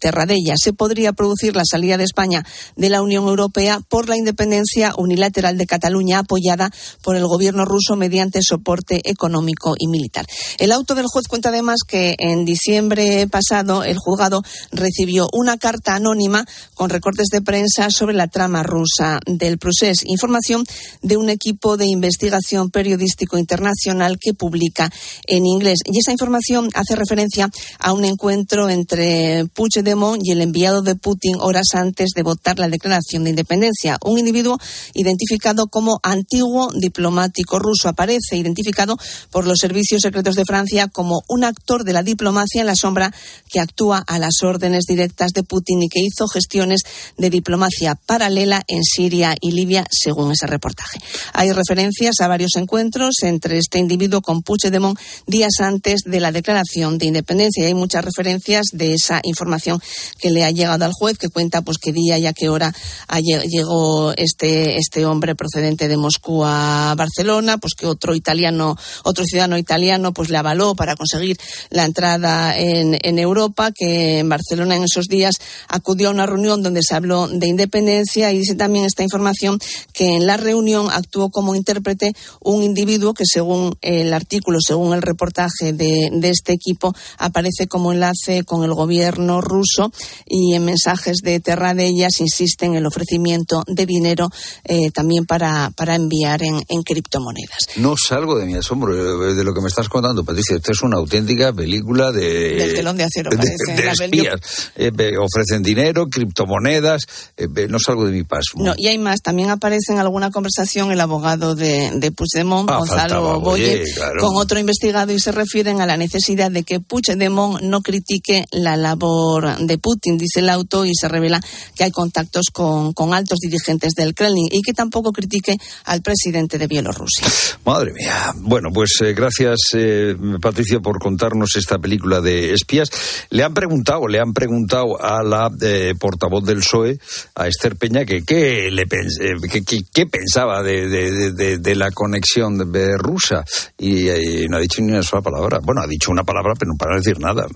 se 0.55 0.73
podría 0.73 1.13
producir 1.13 1.55
la 1.55 1.63
salida 1.65 1.97
de 1.97 2.03
España 2.03 2.45
de 2.75 2.89
la 2.89 3.01
Unión 3.01 3.27
Europea 3.27 3.79
por 3.87 4.07
la 4.07 4.17
independencia 4.17 4.93
unilateral 4.97 5.57
de 5.57 5.65
Cataluña 5.65 6.19
apoyada 6.19 6.71
por 7.01 7.15
el 7.15 7.25
gobierno 7.25 7.65
ruso 7.65 7.95
mediante 7.95 8.41
soporte 8.41 9.01
económico 9.09 9.75
y 9.77 9.87
militar. 9.87 10.25
El 10.59 10.71
auto 10.71 10.95
del 10.95 11.07
juez 11.07 11.27
cuenta 11.27 11.49
además 11.49 11.79
que 11.87 12.15
en 12.19 12.45
diciembre 12.45 13.27
pasado 13.27 13.83
el 13.83 13.97
juzgado 13.97 14.43
recibió 14.71 15.27
una 15.33 15.57
carta 15.57 15.95
anónima 15.95 16.45
con 16.73 16.89
recortes 16.89 17.27
de 17.31 17.41
prensa 17.41 17.89
sobre 17.89 18.15
la 18.15 18.27
trama 18.27 18.63
rusa 18.63 19.19
del 19.25 19.57
procés, 19.57 20.03
información 20.05 20.63
de 21.01 21.17
un 21.17 21.29
equipo 21.29 21.77
de 21.77 21.85
investigación 21.85 22.69
periodístico 22.69 23.37
internacional 23.37 24.17
que 24.19 24.33
publica 24.33 24.91
en 25.27 25.45
inglés. 25.45 25.79
Y 25.85 25.99
esa 25.99 26.11
información 26.11 26.69
hace 26.73 26.95
referencia 26.95 27.49
a 27.79 27.93
un 27.93 28.05
encuentro 28.05 28.69
entre 28.69 29.45
Puigdemont 29.53 30.21
y 30.23 30.31
el 30.31 30.34
enviado 30.41 30.81
de 30.81 30.95
Putin 30.95 31.35
horas 31.39 31.67
antes 31.73 32.11
de 32.15 32.23
votar 32.23 32.59
la 32.59 32.69
declaración 32.69 33.23
de 33.23 33.31
independencia. 33.31 33.97
Un 34.03 34.19
individuo 34.19 34.57
identificado 34.93 35.67
como 35.67 35.99
antiguo 36.03 36.71
diplomático 36.73 37.59
ruso 37.59 37.89
aparece 37.89 38.37
identificado 38.37 38.97
por 39.31 39.45
los 39.45 39.59
servicios 39.59 40.01
secretos 40.01 40.35
de 40.35 40.45
Francia 40.45 40.87
como 40.87 41.21
un 41.27 41.43
actor 41.43 41.83
de 41.83 41.93
la 41.93 42.03
diplomacia 42.03 42.61
en 42.61 42.67
la 42.67 42.75
sombra 42.75 43.13
que 43.49 43.59
actúa 43.59 44.03
a 44.07 44.19
las 44.19 44.41
órdenes 44.43 44.85
directas 44.87 45.31
de 45.31 45.43
Putin 45.43 45.83
y 45.83 45.89
que 45.89 45.99
hizo 46.01 46.27
gestiones 46.27 46.81
de 47.17 47.29
diplomacia 47.29 47.95
paralela 47.95 48.63
en 48.67 48.83
Siria 48.83 49.35
y 49.41 49.51
Libia, 49.51 49.85
según 49.91 50.31
ese 50.31 50.47
reportaje. 50.47 50.99
Hay 51.33 51.51
referencias 51.51 52.15
a 52.21 52.27
varios 52.27 52.51
encuentros 52.55 53.15
entre 53.21 53.57
este 53.57 53.79
individuo 53.79 54.21
con 54.21 54.41
Puigdemont 54.41 54.97
días 55.27 55.53
antes 55.59 56.01
de 56.05 56.19
la 56.19 56.31
declaración 56.31 56.97
de 56.97 57.05
independencia 57.05 57.65
hay 57.65 57.73
muchas 57.73 58.03
referencias 58.03 58.67
de 58.71 58.93
esa 58.93 59.19
información 59.23 59.79
que 60.19 60.24
le 60.29 60.43
ha 60.43 60.51
llegado 60.51 60.85
al 60.85 60.91
juez, 60.93 61.17
que 61.17 61.29
cuenta 61.29 61.61
pues 61.61 61.77
qué 61.77 61.91
día 61.91 62.17
y 62.17 62.25
a 62.25 62.33
qué 62.33 62.49
hora 62.49 62.73
llegó 63.21 64.13
este, 64.15 64.77
este 64.77 65.05
hombre 65.05 65.35
procedente 65.35 65.87
de 65.87 65.97
Moscú 65.97 66.43
a 66.43 66.93
Barcelona, 66.97 67.57
pues 67.57 67.73
que 67.73 67.85
otro 67.85 68.15
italiano, 68.15 68.75
otro 69.03 69.25
ciudadano 69.25 69.57
italiano, 69.57 70.13
pues 70.13 70.29
le 70.29 70.37
avaló 70.37 70.75
para 70.75 70.95
conseguir 70.95 71.37
la 71.69 71.85
entrada 71.85 72.57
en, 72.57 72.97
en 73.01 73.19
Europa, 73.19 73.71
que 73.71 74.19
en 74.19 74.29
Barcelona 74.29 74.75
en 74.75 74.83
esos 74.83 75.05
días 75.05 75.35
acudió 75.67 76.09
a 76.09 76.11
una 76.11 76.25
reunión 76.25 76.63
donde 76.63 76.81
se 76.83 76.95
habló 76.95 77.27
de 77.27 77.47
independencia 77.47 78.31
y 78.31 78.39
dice 78.39 78.55
también 78.55 78.85
esta 78.85 79.03
información 79.03 79.59
que 79.93 80.15
en 80.15 80.27
la 80.27 80.37
reunión 80.37 80.87
actuó 80.91 81.29
como 81.29 81.55
intérprete 81.55 82.13
un 82.41 82.63
individuo 82.63 83.13
que 83.13 83.23
según 83.25 83.77
el 83.81 84.13
artículo, 84.13 84.59
según 84.65 84.93
el 84.93 85.01
reportaje 85.01 85.73
de, 85.73 86.09
de 86.11 86.29
este 86.29 86.53
equipo, 86.53 86.93
aparece 87.17 87.67
como 87.67 87.91
enlace 87.91 88.43
con 88.43 88.63
el 88.63 88.73
gobierno 88.73 89.41
ruso 89.41 89.91
y 90.25 90.53
en 90.53 90.65
mensajes 90.65 91.17
de 91.23 91.39
Terra 91.39 91.73
de 91.73 91.87
ellas 91.87 92.19
insiste 92.19 92.65
en 92.65 92.75
el 92.75 92.85
ofrecimiento 92.85 93.63
de 93.67 93.85
dinero 93.85 94.29
eh, 94.63 94.91
también 94.91 95.25
para, 95.25 95.71
para 95.75 95.95
enviar 95.95 96.43
en, 96.43 96.61
en, 96.67 96.83
criptomonedas. 96.83 97.57
No 97.77 97.95
salgo 97.97 98.37
de 98.37 98.45
mi 98.45 98.55
asombro 98.55 99.33
de 99.33 99.43
lo 99.43 99.53
que 99.53 99.61
me 99.61 99.67
estás 99.67 99.89
contando, 99.89 100.23
Patricia. 100.23 100.55
Esto 100.57 100.71
es 100.71 100.81
una 100.81 100.97
auténtica 100.97 101.53
película 101.53 102.11
de... 102.11 102.55
Del 102.55 102.73
telón 102.75 102.97
de 102.97 103.03
acero, 103.03 103.29
parece. 103.31 103.73
De, 103.75 103.89
espías. 103.89 104.71
Eh, 104.75 104.91
ofrecen 105.17 105.63
dinero, 105.63 106.07
criptomonedas, 106.07 107.03
eh, 107.37 107.47
no 107.69 107.79
salgo 107.79 108.05
de 108.05 108.11
mi 108.11 108.23
paso. 108.23 108.57
No, 108.57 108.73
y 108.77 108.87
hay 108.87 108.97
más. 108.97 109.21
También 109.21 109.49
aparece 109.49 109.93
en 109.93 109.99
alguna 109.99 110.31
conversación 110.31 110.91
el 110.91 111.01
abogado 111.01 111.55
de, 111.55 111.91
de 111.95 112.11
Puigdemont, 112.11 112.69
ah, 112.69 112.77
Gonzalo 112.77 113.39
Boye, 113.39 113.83
con 114.19 114.35
otro 114.35 114.59
investigado 114.59 115.11
y 115.11 115.19
se 115.19 115.31
refieren 115.31 115.81
a 115.81 115.85
la 115.85 115.97
necesidad 115.97 116.51
de 116.51 116.63
que 116.63 116.79
Puigdemont 116.79 117.61
no 117.61 117.81
critique 117.81 118.45
la 118.51 118.77
labor 118.77 119.57
de 119.57 119.77
Putin, 119.77 120.04
dice 120.13 120.39
el 120.39 120.49
auto, 120.49 120.85
y 120.85 120.91
se 120.93 121.07
revela 121.07 121.41
que 121.75 121.83
hay 121.83 121.91
contactos 121.91 122.45
con, 122.51 122.93
con 122.93 123.13
altos 123.13 123.39
dirigentes 123.39 123.93
del 123.93 124.13
Kremlin 124.13 124.47
y 124.51 124.61
que 124.61 124.73
tampoco 124.73 125.11
critique 125.11 125.57
al 125.85 126.01
presidente 126.01 126.57
de 126.57 126.67
Bielorrusia. 126.67 127.27
Madre 127.65 127.93
mía. 127.93 128.31
Bueno, 128.35 128.69
pues 128.73 128.91
eh, 129.01 129.13
gracias, 129.13 129.59
eh, 129.73 130.15
Patricia, 130.41 130.79
por 130.79 130.99
contarnos 130.99 131.55
esta 131.55 131.79
película 131.79 132.21
de 132.21 132.53
espías. 132.53 132.89
Le 133.29 133.43
han 133.43 133.53
preguntado, 133.53 134.07
le 134.07 134.19
han 134.19 134.33
preguntado 134.33 135.01
a 135.01 135.23
la 135.23 135.49
eh, 135.61 135.93
portavoz 135.99 136.43
del 136.45 136.59
PSOE, 136.59 136.99
a 137.35 137.47
Esther 137.47 137.75
Peña, 137.75 138.05
que 138.05 138.23
qué 138.23 138.69
le 138.71 138.85
que, 138.85 140.05
pensaba 140.05 140.61
de, 140.61 140.87
de, 140.87 141.57
de, 141.57 141.75
la 141.75 141.91
conexión 141.91 142.57
rusa 142.97 143.43
y, 143.77 144.09
y 144.09 144.47
no 144.47 144.57
ha 144.57 144.59
dicho 144.59 144.81
ni 144.81 144.91
una 144.91 145.03
sola 145.03 145.21
palabra. 145.21 145.59
Bueno, 145.61 145.81
ha 145.81 145.87
dicho 145.87 146.11
una 146.11 146.23
palabra, 146.23 146.53
pero 146.57 146.71
no 146.71 146.77
para 146.77 146.97
decir 146.97 147.19
nada. 147.19 147.47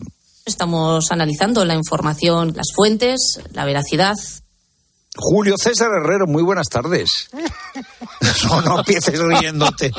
Estamos 0.49 1.11
analizando 1.11 1.63
la 1.63 1.75
información, 1.75 2.53
las 2.55 2.69
fuentes, 2.75 3.39
la 3.53 3.65
veracidad. 3.65 4.15
Julio 5.15 5.53
César 5.61 5.89
Herrero, 5.95 6.25
muy 6.25 6.41
buenas 6.41 6.67
tardes. 6.69 7.29
No, 8.47 8.61
no 8.61 8.79
empieces 8.79 9.19
riéndote. 9.19 9.91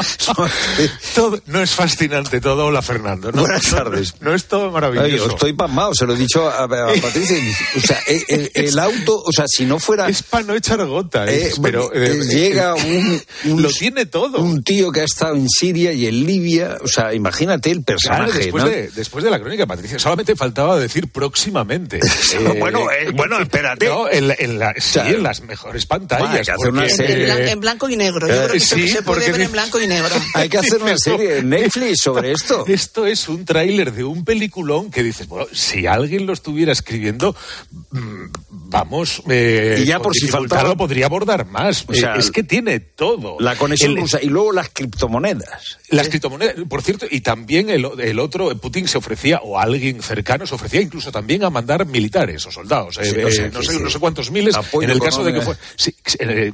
no 1.47 1.62
es 1.62 1.71
fascinante 1.71 2.41
todo, 2.41 2.66
hola 2.66 2.83
Fernando. 2.83 3.33
Buenas 3.33 3.62
tardes. 3.62 4.14
No, 4.21 4.35
es 4.35 4.45
todo 4.47 4.71
maravilloso. 4.71 5.31
estoy 5.31 5.53
pasmado, 5.55 5.95
se 5.95 6.07
lo 6.07 6.14
he 6.14 6.16
dicho 6.16 6.49
a, 6.49 6.68
Patricia. 7.03 7.37
O 7.77 7.81
sea, 7.81 7.99
el, 8.07 8.79
auto, 8.79 9.23
o 9.25 9.33
sea, 9.33 9.47
si 9.49 9.64
no 9.64 9.79
fuera... 9.79 10.09
Es 10.09 10.23
para 10.23 10.45
no 10.45 10.55
echar 10.55 10.85
gota, 10.87 11.31
eh, 11.31 11.53
pero... 11.62 11.93
Eh, 11.95 12.21
llega 12.29 12.75
un, 13.45 13.62
Lo 13.62 13.71
tiene 13.71 14.07
todo. 14.07 14.39
Un 14.39 14.62
tío 14.62 14.93
que 14.93 15.01
ha 15.01 15.05
estado 15.05 15.35
en 15.35 15.49
Siria 15.49 15.93
y 15.93 16.07
en 16.07 16.27
Libia, 16.27 16.79
o 16.83 16.89
sea, 16.89 17.14
imagínate 17.14 17.71
el 17.71 17.83
personaje, 17.83 18.39
después, 18.39 18.64
de, 18.64 18.91
después 18.91 19.25
de 19.25 19.31
la 19.31 19.41
crónica, 19.41 19.66
Patricia, 19.66 19.99
solamente 19.99 20.37
faltaba 20.37 20.79
decir 20.79 21.09
próximamente. 21.11 22.01
bueno, 22.59 22.91
eh, 22.91 23.11
bueno, 23.14 23.41
espérate. 23.41 23.87
No, 23.89 24.09
en, 24.11 24.59
la, 24.59 24.75
sí, 24.79 24.99
en 24.99 25.23
las 25.23 25.41
mejores 25.43 25.87
pantallas. 25.87 26.47
en 26.59 27.61
blanco 27.61 27.89
y 27.89 27.97
negro. 27.97 28.10
Yo 28.13 28.19
creo 28.27 28.49
que 28.49 28.61
se 28.61 29.03
puede 29.03 29.31
ver 29.31 29.41
en 29.43 29.53
blanco 29.53 29.81
y 29.81 29.87
negro. 29.87 30.15
Hay 30.35 30.49
que 30.49 30.59
hacer 30.59 30.83
una 30.83 30.97
serie 30.97 31.39
en 31.39 31.49
Netflix 31.51 32.03
sobre 32.03 32.33
esto. 32.33 32.65
Esto 32.67 33.07
es 33.07 33.29
un 33.29 33.45
tráiler 33.45 33.93
de 33.93 34.05
un 34.05 34.25
peliculón 34.25 34.91
que 34.91 35.03
dices, 35.03 35.29
bueno, 35.29 35.47
si 35.53 35.87
alguien 35.87 36.27
lo 36.27 36.33
estuviera 36.33 36.73
escribiendo, 36.73 37.35
mm, 37.91 38.25
vamos, 38.51 39.22
eh, 39.28 39.78
y 39.80 39.84
ya 39.84 40.01
por, 40.01 40.14
si 40.14 40.26
faltaba 40.26 40.76
podría 40.76 41.07
abordar 41.07 41.46
más. 41.46 41.84
O 41.86 41.94
sea, 41.94 42.14
es 42.14 42.30
que 42.30 42.42
tiene 42.42 42.80
todo. 42.80 43.36
La 43.38 43.57
conexión 43.57 43.96
rusa 43.96 44.18
y 44.20 44.26
luego 44.26 44.53
las 44.53 44.70
criptomonedas. 44.70 45.78
Las 45.88 46.09
criptomonedas, 46.09 46.57
por 46.68 46.82
cierto, 46.82 47.07
y 47.11 47.20
también 47.20 47.70
el, 47.70 47.86
el, 47.98 48.18
otro, 48.18 48.57
Putin 48.57 48.88
se 48.88 48.98
ofrecía, 48.98 49.40
o 49.42 49.59
alguien 49.59 50.03
cercano 50.03 50.46
se 50.46 50.55
ofrecía 50.55 50.80
incluso 50.80 51.12
también 51.12 51.44
a 51.44 51.51
mandar 51.51 51.86
militares 51.86 52.44
o 52.46 52.51
soldados. 52.51 52.98
Eh, 52.98 53.14
eh, 53.16 53.51
no, 53.53 53.62
sé, 53.62 53.80
no 53.80 53.90
sé 53.90 53.98
cuántos 53.98 54.30
miles, 54.30 54.57
en 54.80 54.90
el 54.90 55.01
caso 55.01 55.22
de 55.22 55.32
que 55.32 55.40
fue, 55.42 55.57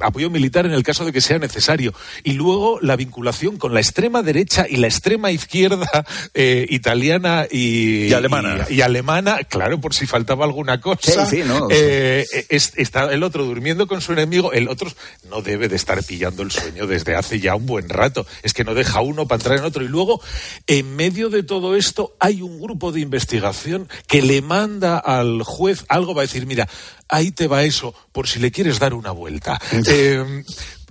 apoyo 0.01 0.29
militar 0.29 0.65
en 0.65 0.73
el 0.73 0.83
caso 0.83 1.05
de 1.05 1.11
que 1.11 1.21
sea 1.21 1.39
necesario. 1.39 1.93
Y 2.23 2.33
luego 2.33 2.79
la 2.81 2.95
vinculación 2.95 3.57
con 3.57 3.73
la 3.73 3.79
extrema 3.79 4.21
derecha 4.21 4.65
y 4.69 4.77
la 4.77 4.87
extrema 4.87 5.31
izquierda 5.31 6.05
italiana 6.35 7.47
y, 7.49 8.05
y 8.05 8.13
alemana. 8.13 8.65
Y, 8.69 8.81
alemana, 8.81 9.39
claro, 9.43 9.79
por 9.79 9.93
si 9.93 10.05
faltaba 10.05 10.45
alguna 10.45 10.79
cosa. 10.79 11.25
Sí, 11.25 11.37
sí, 11.37 11.43
no, 11.45 11.67
Eh, 11.87 12.25
está 12.49 13.11
el 13.11 13.23
otro 13.23 13.45
durmiendo 13.45 13.87
con 13.87 14.01
su 14.01 14.13
enemigo, 14.13 14.51
el 14.53 14.67
otro 14.67 14.91
no 15.29 15.41
debe 15.41 15.67
de 15.67 15.75
estar 15.75 16.03
pillando 16.03 16.43
el 16.43 16.51
sueño 16.51 16.87
desde 16.87 17.15
hace 17.15 17.39
ya 17.39 17.55
un 17.55 17.65
buen 17.65 17.89
rato. 17.89 18.25
Es 18.43 18.53
que 18.53 18.63
no 18.63 18.73
deja 18.73 19.01
uno 19.01 19.27
para 19.27 19.39
entrar 19.39 19.57
en 19.59 19.65
otro. 19.65 19.83
Y 19.83 19.87
luego, 19.87 20.21
en 20.67 20.95
medio 20.95 21.29
de 21.29 21.43
todo 21.43 21.75
esto, 21.75 22.15
hay 22.19 22.41
un 22.41 22.59
grupo 22.59 22.91
de 22.91 23.01
investigación 23.01 23.89
que 24.07 24.21
le 24.21 24.41
manda 24.41 24.97
al 24.97 25.43
juez 25.43 25.85
algo, 25.89 26.13
va 26.13 26.21
a 26.23 26.25
decir, 26.25 26.45
mira, 26.45 26.67
ahí 27.09 27.31
te 27.31 27.47
va 27.47 27.63
eso, 27.63 27.93
por 28.11 28.27
si 28.27 28.39
le 28.39 28.51
quieres 28.51 28.79
dar 28.79 28.93
una 28.93 29.11
vuelta. 29.11 29.59
eh, 29.87 30.43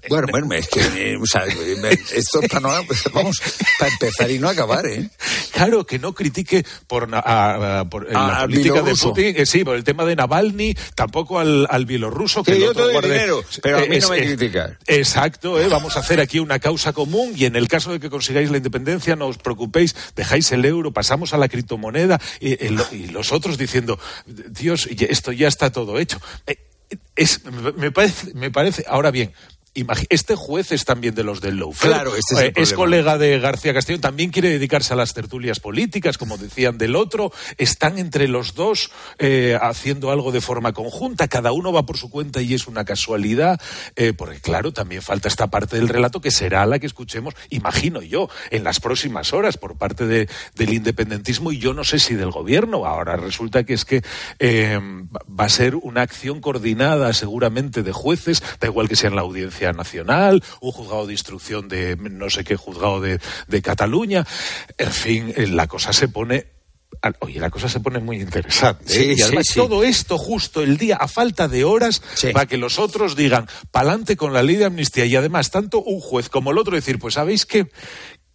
bueno, 0.08 0.26
bueno, 0.30 0.54
es 0.54 0.68
que, 0.68 0.80
eh, 0.80 1.16
o 1.16 1.26
sea, 1.26 1.44
esto 1.44 2.40
para 2.50 2.60
vamos, 3.12 3.42
para 3.78 3.92
empezar 3.92 4.30
y 4.30 4.38
no 4.38 4.48
acabar, 4.48 4.86
¿eh? 4.86 5.08
Claro, 5.52 5.86
que 5.86 5.98
no 5.98 6.14
critique 6.14 6.64
por, 6.86 7.08
la 7.08 7.86
política 7.90 8.82
de 8.82 8.94
Putin, 8.94 9.34
eh, 9.36 9.46
sí, 9.46 9.64
por 9.64 9.76
el 9.76 9.84
tema 9.84 10.04
de 10.04 10.16
Navalny, 10.16 10.74
tampoco 10.94 11.38
al, 11.38 11.66
al 11.70 11.86
bielorruso. 11.86 12.42
Que, 12.42 12.60
yo 12.60 12.74
te 12.74 12.82
doy 12.82 13.02
dinero, 13.02 13.42
pero 13.62 13.78
a 13.78 13.86
mí 13.86 13.98
no 13.98 14.10
me 14.10 14.18
critica. 14.22 14.78
Exacto, 14.86 15.60
¿eh? 15.60 15.68
vamos 15.68 15.96
a 15.96 16.00
hacer 16.00 16.20
aquí 16.20 16.38
una 16.38 16.58
causa 16.58 16.92
común 16.92 17.32
y 17.36 17.44
en 17.44 17.56
el 17.56 17.68
caso 17.68 17.92
de 17.92 18.00
que 18.00 18.10
consigáis 18.10 18.50
la 18.50 18.56
independencia, 18.58 19.16
no 19.16 19.26
os 19.26 19.38
preocupéis, 19.38 19.94
dejáis 20.14 20.50
el 20.52 20.64
euro, 20.64 20.92
pasamos 20.92 21.32
a 21.34 21.38
la 21.38 21.48
criptomoneda 21.48 22.20
y, 22.40 22.64
y 22.64 23.08
los 23.08 23.32
otros 23.32 23.58
diciendo, 23.58 23.98
Dios, 24.26 24.88
esto 24.90 25.32
ya 25.32 25.48
está 25.48 25.70
todo 25.70 25.98
hecho. 25.98 26.20
Eh, 26.46 26.56
es, 27.16 27.42
me, 27.76 27.90
parece, 27.90 28.34
me 28.34 28.50
parece, 28.50 28.84
ahora 28.86 29.10
bien, 29.10 29.32
este 30.08 30.36
juez 30.36 30.72
es 30.72 30.84
también 30.84 31.14
de 31.14 31.24
los 31.24 31.40
del 31.40 31.58
Lawfare. 31.58 31.92
Claro, 31.92 32.12
este 32.16 32.52
es, 32.60 32.72
colega 32.72 33.18
de 33.18 33.38
García 33.38 33.74
Castillo, 33.74 34.00
también 34.00 34.30
quiere 34.30 34.50
dedicarse 34.50 34.94
a 34.94 34.96
las 34.96 35.14
tertulias 35.14 35.60
políticas, 35.60 36.18
como 36.18 36.38
decían 36.38 36.78
del 36.78 36.96
otro. 36.96 37.32
Están 37.58 37.98
entre 37.98 38.28
los 38.28 38.54
dos 38.54 38.90
eh, 39.18 39.58
haciendo 39.60 40.10
algo 40.10 40.32
de 40.32 40.40
forma 40.40 40.72
conjunta. 40.72 41.28
Cada 41.28 41.52
uno 41.52 41.72
va 41.72 41.84
por 41.84 41.98
su 41.98 42.10
cuenta 42.10 42.40
y 42.40 42.54
es 42.54 42.66
una 42.66 42.84
casualidad, 42.84 43.60
eh, 43.96 44.12
porque 44.12 44.40
claro, 44.40 44.72
también 44.72 45.02
falta 45.02 45.28
esta 45.28 45.48
parte 45.48 45.76
del 45.76 45.88
relato 45.88 46.20
que 46.20 46.30
será 46.30 46.64
la 46.66 46.78
que 46.78 46.86
escuchemos, 46.86 47.34
imagino 47.50 48.02
yo, 48.02 48.28
en 48.50 48.64
las 48.64 48.80
próximas 48.80 49.32
horas 49.32 49.56
por 49.56 49.76
parte 49.76 50.06
del 50.06 50.72
independentismo 50.72 51.52
y 51.52 51.58
yo 51.58 51.74
no 51.74 51.84
sé 51.84 51.98
si 51.98 52.14
del 52.14 52.30
gobierno. 52.30 52.86
Ahora 52.86 53.16
resulta 53.16 53.64
que 53.64 53.74
es 53.74 53.84
que 53.84 54.02
eh, 54.38 54.78
va 55.28 55.44
a 55.44 55.48
ser 55.48 55.76
una 55.76 56.02
acción 56.02 56.40
coordinada 56.40 57.12
seguramente 57.12 57.82
de 57.82 57.92
jueces, 57.92 58.42
da 58.60 58.68
igual 58.68 58.88
que 58.88 58.96
sea 58.96 59.10
en 59.10 59.16
la 59.16 59.22
audiencia 59.22 59.65
Nacional, 59.72 60.42
un 60.60 60.72
juzgado 60.72 61.06
de 61.06 61.12
instrucción 61.12 61.68
de 61.68 61.96
no 61.96 62.30
sé 62.30 62.44
qué 62.44 62.56
juzgado 62.56 63.00
de, 63.00 63.20
Cataluña. 63.62 64.26
En 64.78 64.92
fin, 64.92 65.32
eh, 65.36 65.46
la 65.46 65.66
cosa 65.66 65.92
se 65.92 66.08
pone 66.08 66.56
Oye, 67.20 67.38
la 67.38 67.50
cosa 67.50 67.68
se 67.68 67.80
pone 67.80 67.98
muy 67.98 68.20
interesante. 68.20 68.96
¿eh? 68.96 69.14
y 69.16 69.22
además 69.22 69.46
todo 69.54 69.84
esto 69.84 70.18
justo 70.18 70.62
el 70.62 70.76
día, 70.76 70.96
a 70.96 71.08
falta 71.08 71.46
de 71.46 71.64
horas, 71.64 72.02
para 72.32 72.46
que 72.46 72.56
los 72.56 72.78
otros 72.78 73.14
digan, 73.14 73.48
pa'lante 73.70 74.16
con 74.16 74.32
la 74.32 74.42
ley 74.42 74.56
de 74.56 74.64
amnistía. 74.64 75.04
Y 75.04 75.14
además, 75.14 75.50
tanto 75.50 75.82
un 75.82 76.00
juez 76.00 76.28
como 76.28 76.50
el 76.50 76.58
otro 76.58 76.74
decir, 76.74 76.98
pues 76.98 77.14
sabéis 77.14 77.46
que 77.46 77.70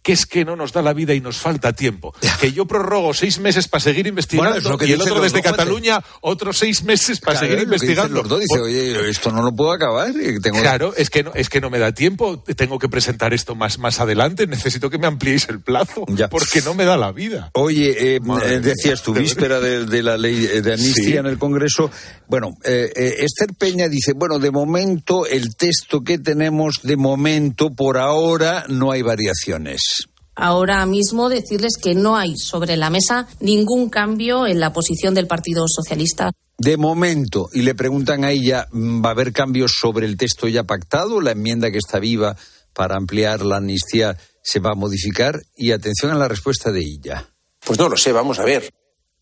que 0.02 0.12
es 0.12 0.26
que 0.26 0.44
no 0.44 0.56
nos 0.56 0.72
da 0.72 0.82
la 0.82 0.92
vida 0.92 1.14
y 1.14 1.20
nos 1.20 1.36
falta 1.36 1.72
tiempo. 1.72 2.12
Que 2.40 2.52
yo 2.52 2.66
prorrogo 2.66 3.14
seis 3.14 3.38
meses 3.38 3.68
para 3.68 3.82
seguir 3.82 4.06
investigando 4.06 4.58
y 4.84 4.92
el 4.92 5.00
otro 5.00 5.20
desde 5.20 5.40
Cataluña 5.40 6.02
otros 6.20 6.58
seis 6.58 6.82
meses 6.82 7.20
para 7.20 7.38
seguir 7.38 7.60
investigando. 7.60 8.22
dice, 8.38 8.60
oye, 8.60 9.08
esto 9.08 9.30
no 9.30 9.42
lo 9.42 9.54
puedo 9.54 9.72
acabar. 9.72 10.12
Claro, 10.60 10.92
es 10.96 11.08
que, 11.08 11.22
no, 11.22 11.32
es 11.34 11.48
que 11.48 11.60
no 11.60 11.70
me 11.70 11.78
da 11.78 11.92
tiempo, 11.92 12.42
tengo 12.56 12.78
que 12.78 12.88
presentar 12.88 13.32
esto 13.32 13.54
más, 13.54 13.78
más 13.78 14.00
adelante, 14.00 14.46
necesito 14.46 14.90
que 14.90 14.98
me 14.98 15.06
ampliéis 15.06 15.48
el 15.48 15.60
plazo, 15.60 16.04
porque 16.30 16.62
no 16.62 16.74
me 16.74 16.84
da 16.84 16.96
la 16.96 17.12
vida. 17.12 17.50
Oye, 17.54 18.16
eh, 18.16 18.20
eh, 18.44 18.60
decías 18.60 19.02
tu 19.02 19.14
víspera 19.14 19.60
de, 19.60 20.02
la 20.02 20.16
ley 20.16 20.34
de 20.34 20.72
amnistía 20.72 21.20
en 21.20 21.26
el 21.26 21.38
Congreso, 21.38 21.90
bueno, 22.26 22.54
eh, 22.64 22.90
Esther 23.18 23.54
Peña 23.56 23.88
dice, 23.88 24.14
bueno, 24.14 24.38
de 24.38 24.50
momento 24.50 25.26
el 25.26 25.54
texto 25.54 26.00
que 26.00 26.18
tenemos, 26.18 26.80
de 26.82 26.96
momento, 26.96 27.70
por 27.70 27.98
ahora, 27.98 28.64
no 28.68 28.90
hay 28.90 29.02
variaciones 29.02 29.91
ahora 30.34 30.84
mismo 30.86 31.28
decirles 31.28 31.72
que 31.80 31.94
no 31.94 32.16
hay 32.16 32.36
sobre 32.36 32.76
la 32.76 32.90
mesa 32.90 33.28
ningún 33.40 33.90
cambio 33.90 34.46
en 34.46 34.60
la 34.60 34.72
posición 34.72 35.14
del 35.14 35.26
Partido 35.26 35.64
Socialista. 35.68 36.32
De 36.58 36.76
momento, 36.76 37.48
y 37.52 37.62
le 37.62 37.74
preguntan 37.74 38.24
a 38.24 38.30
ella, 38.30 38.68
¿va 38.72 39.10
a 39.10 39.12
haber 39.12 39.32
cambios 39.32 39.72
sobre 39.80 40.06
el 40.06 40.16
texto 40.16 40.48
ya 40.48 40.64
pactado? 40.64 41.20
¿La 41.20 41.32
enmienda 41.32 41.70
que 41.70 41.78
está 41.78 41.98
viva 41.98 42.36
para 42.72 42.96
ampliar 42.96 43.42
la 43.42 43.56
amnistía 43.56 44.16
se 44.42 44.60
va 44.60 44.72
a 44.72 44.76
modificar? 44.76 45.42
Y 45.56 45.72
atención 45.72 46.12
a 46.12 46.16
la 46.16 46.28
respuesta 46.28 46.70
de 46.70 46.80
ella. 46.80 47.28
Pues 47.64 47.78
no 47.78 47.88
lo 47.88 47.96
sé, 47.96 48.12
vamos 48.12 48.38
a 48.38 48.44
ver. 48.44 48.72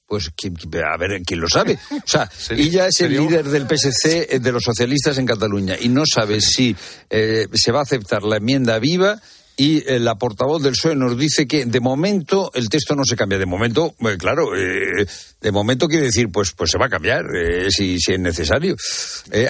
Pues 0.07 0.29
a 0.29 0.97
ver, 0.99 1.23
¿quién 1.25 1.41
lo 1.41 1.49
sabe? 1.49 1.79
O 1.93 2.09
sea, 2.09 2.29
ella 2.51 2.89
es 2.89 3.01
el 3.01 3.13
líder 3.13 3.49
del 3.49 3.69
PSC 3.69 4.35
eh, 4.35 4.39
de 4.41 4.53
los 4.53 4.65
socialistas 4.65 5.17
en 5.19 5.27
Cataluña 5.27 5.77
y 5.81 5.89
no 5.89 6.03
sabe 6.05 6.41
si 6.41 6.75
eh, 7.09 7.47
se 7.53 7.71
va 7.73 7.79
a 7.79 7.83
aceptar 7.85 8.25
la 8.25 8.39
enmienda 8.39 8.79
viva 8.81 9.21
y 9.61 9.85
eh, 9.87 10.01
la 10.01 10.15
portavoz 10.15 10.63
del 10.63 10.73
PSOE 10.73 10.97
nos 10.97 11.19
dice 11.19 11.47
que 11.47 11.67
de 11.67 11.81
momento 11.81 12.51
el 12.55 12.71
texto 12.71 12.97
no 12.97 13.05
se 13.05 13.15
cambia. 13.15 13.39
De 13.39 13.45
momento, 13.45 13.95
eh, 14.01 14.17
claro, 14.17 14.57
eh, 14.57 15.07
de 15.39 15.53
momento 15.53 15.87
quiere 15.87 16.07
decir, 16.07 16.33
pues, 16.33 16.53
pues 16.53 16.71
se 16.71 16.79
va 16.79 16.87
a 16.87 16.89
cambiar 16.89 17.27
si, 17.69 18.01
si, 18.01 18.13
es 18.15 18.19
necesario. 18.19 18.75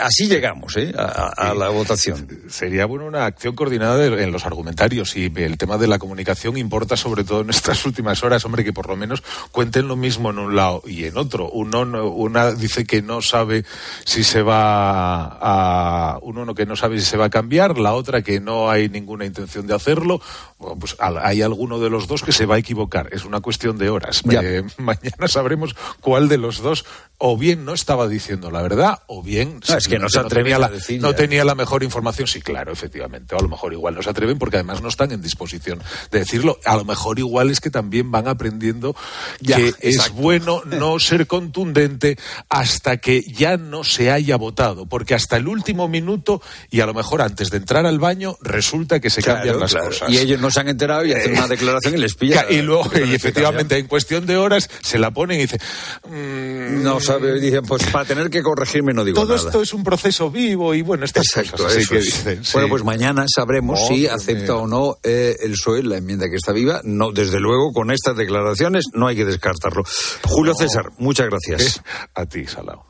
así 0.03 0.27
llegamos 0.27 0.77
a, 0.97 1.55
la 1.55 1.69
votación. 1.69 2.27
Sería 2.49 2.87
bueno 2.87 3.07
una 3.07 3.25
acción 3.25 3.55
coordinada 3.55 4.05
en 4.05 4.33
los 4.33 4.47
argumentarios 4.47 5.17
y 5.17 5.33
el 5.37 5.57
tema 5.57 5.79
de 5.79 5.87
la 5.87 6.01
comunicación 6.01 6.57
importa 6.57 6.97
sobre 6.97 7.23
todo 7.23 7.43
en 7.43 7.51
estas 7.51 7.87
últimas 7.87 8.25
horas, 8.25 8.45
hombre, 8.45 8.65
que 8.65 8.73
por 8.73 8.89
lo 8.89 8.97
menos 8.97 9.23
cuenten 9.53 9.87
lo 9.87 9.95
mismo 9.95 10.31
en 10.31 10.41
un 10.41 10.57
lado 10.57 10.83
y 10.87 11.05
en 11.05 11.19
otro. 11.19 11.49
Uno, 11.51 11.83
una 12.11 12.51
dice 12.51 12.85
que 12.85 13.01
no 13.01 13.23
sabe 13.23 13.65
si 14.05 14.25
se 14.25 14.43
va 14.43 15.39
a, 15.41 16.19
uno 16.23 16.53
que 16.53 16.67
no 16.67 16.75
sabe 16.75 16.99
si 16.99 17.07
se 17.07 17.17
va 17.17 17.27
a 17.27 17.31
cambiar, 17.31 17.79
la 17.79 17.95
otra 17.95 18.23
que 18.23 18.41
no 18.41 18.71
hay 18.71 18.89
ninguna 18.89 19.25
intención 19.25 19.69
de 19.69 19.75
hacerlo 19.75 20.00
pues 20.79 20.97
hay 20.99 21.43
alguno 21.43 21.79
de 21.79 21.91
los 21.91 22.07
dos 22.07 22.23
que 22.23 22.33
se 22.33 22.47
va 22.47 22.57
a 22.57 22.59
equivocar. 22.59 23.09
Es 23.13 23.25
una 23.25 23.41
cuestión 23.41 23.79
de 23.79 23.91
horas. 23.91 24.23
Eh, 24.31 24.63
mañana 24.79 25.29
sabremos 25.29 25.75
cuál 26.01 26.29
de 26.29 26.39
los 26.39 26.59
dos 26.59 26.85
o 27.23 27.37
bien 27.37 27.67
no 27.67 27.75
estaba 27.75 28.09
diciendo 28.09 28.51
la 28.51 28.63
verdad 28.63 29.03
o 29.07 29.23
bien 29.23 29.61
es 29.69 29.89
que 29.89 29.99
no, 29.99 30.09
se 30.09 30.19
atrevía 30.19 30.59
la, 30.59 30.71
no 30.99 31.15
tenía 31.15 31.45
la 31.45 31.55
mejor 31.55 31.83
información. 31.83 32.27
Sí, 32.27 32.41
claro, 32.41 32.73
efectivamente. 32.73 33.35
O 33.35 33.39
a 33.39 33.43
lo 33.43 33.49
mejor 33.49 33.73
igual 33.75 33.95
no 33.95 34.03
se 34.03 34.09
atreven 34.09 34.39
porque 34.39 34.57
además 34.57 34.81
no 34.81 34.89
están 34.89 35.13
en 35.13 35.21
disposición 35.21 35.83
de 36.11 36.21
decirlo. 36.21 36.59
A 36.65 36.77
lo 36.77 36.85
mejor 36.87 37.19
igual 37.19 37.51
es 37.51 37.61
que 37.61 37.71
también 37.71 38.11
van 38.11 38.27
aprendiendo 38.27 38.97
que 39.47 39.75
es 39.81 40.11
bueno 40.15 40.63
no 40.65 40.99
ser 40.99 41.27
contundente 41.27 42.17
hasta 42.49 42.97
que 42.97 43.23
ya 43.23 43.59
no 43.59 43.85
se 43.85 44.11
haya 44.11 44.37
votado. 44.37 44.87
Porque 44.87 45.15
hasta 45.15 45.37
el 45.37 45.47
último 45.47 45.89
minuto 45.89 46.41
y 46.71 46.81
a 46.81 46.87
lo 46.87 46.95
mejor 46.95 47.21
antes 47.21 47.51
de 47.51 47.59
entrar 47.59 47.85
al 47.85 47.99
baño 47.99 48.39
resulta 48.41 48.99
que 48.99 49.11
se 49.11 49.23
cambian 49.23 49.61
las 49.61 49.77
y 50.09 50.17
ellos 50.17 50.41
no 50.41 50.51
se 50.51 50.61
han 50.61 50.69
enterado 50.69 51.05
y 51.05 51.13
hacen 51.13 51.33
una 51.33 51.49
declaración 51.49 51.95
y 51.95 51.99
les 51.99 52.15
pilla. 52.15 52.47
Y 52.51 52.63
luego, 52.63 52.91
y 52.95 53.15
efectivamente, 53.15 53.79
en 53.79 53.87
cuestión 53.87 54.27
de 54.27 54.37
horas, 54.37 54.69
se 54.83 54.99
la 54.99 55.13
ponen 55.13 55.39
y 55.39 55.43
dice. 55.43 55.59
Mm, 56.09 56.83
no 56.83 56.99
sabe, 57.13 57.41
dicen, 57.41 57.63
pues 57.63 57.87
para 57.87 58.05
tener 58.05 58.31
que 58.31 58.43
corregirme 58.43 58.93
no 58.93 59.05
digo 59.05 59.17
todo 59.17 59.27
nada. 59.27 59.39
Todo 59.39 59.49
esto 59.49 59.63
es 59.63 59.75
un 59.75 59.85
proceso 59.85 60.31
vivo 60.31 60.75
y 60.75 60.83
bueno, 60.83 61.05
estas 61.05 61.25
Exacto, 61.27 61.65
cosas 61.65 61.89
que 61.89 61.99
dicen. 61.99 62.43
Bueno, 62.53 62.69
pues 62.69 62.85
mañana 62.85 63.25
sabremos 63.33 63.87
si 63.87 64.07
acepta 64.07 64.57
o 64.57 64.67
no 64.67 64.99
eh, 65.03 65.37
el 65.41 65.53
PSOE 65.53 65.83
la 65.83 65.97
enmienda 65.99 66.29
que 66.29 66.37
está 66.37 66.53
viva. 66.53 66.81
No, 66.85 67.13
desde 67.13 67.41
luego, 67.41 67.73
con 67.73 67.91
estas 67.91 68.17
declaraciones 68.17 68.87
no 68.95 69.07
hay 69.07 69.17
que 69.17 69.25
descartarlo. 69.25 69.83
Julio 70.25 70.55
César, 70.55 70.91
muchas 70.99 71.29
gracias. 71.29 71.83
A 72.15 72.27
ti, 72.27 72.47
Salao. 72.47 72.90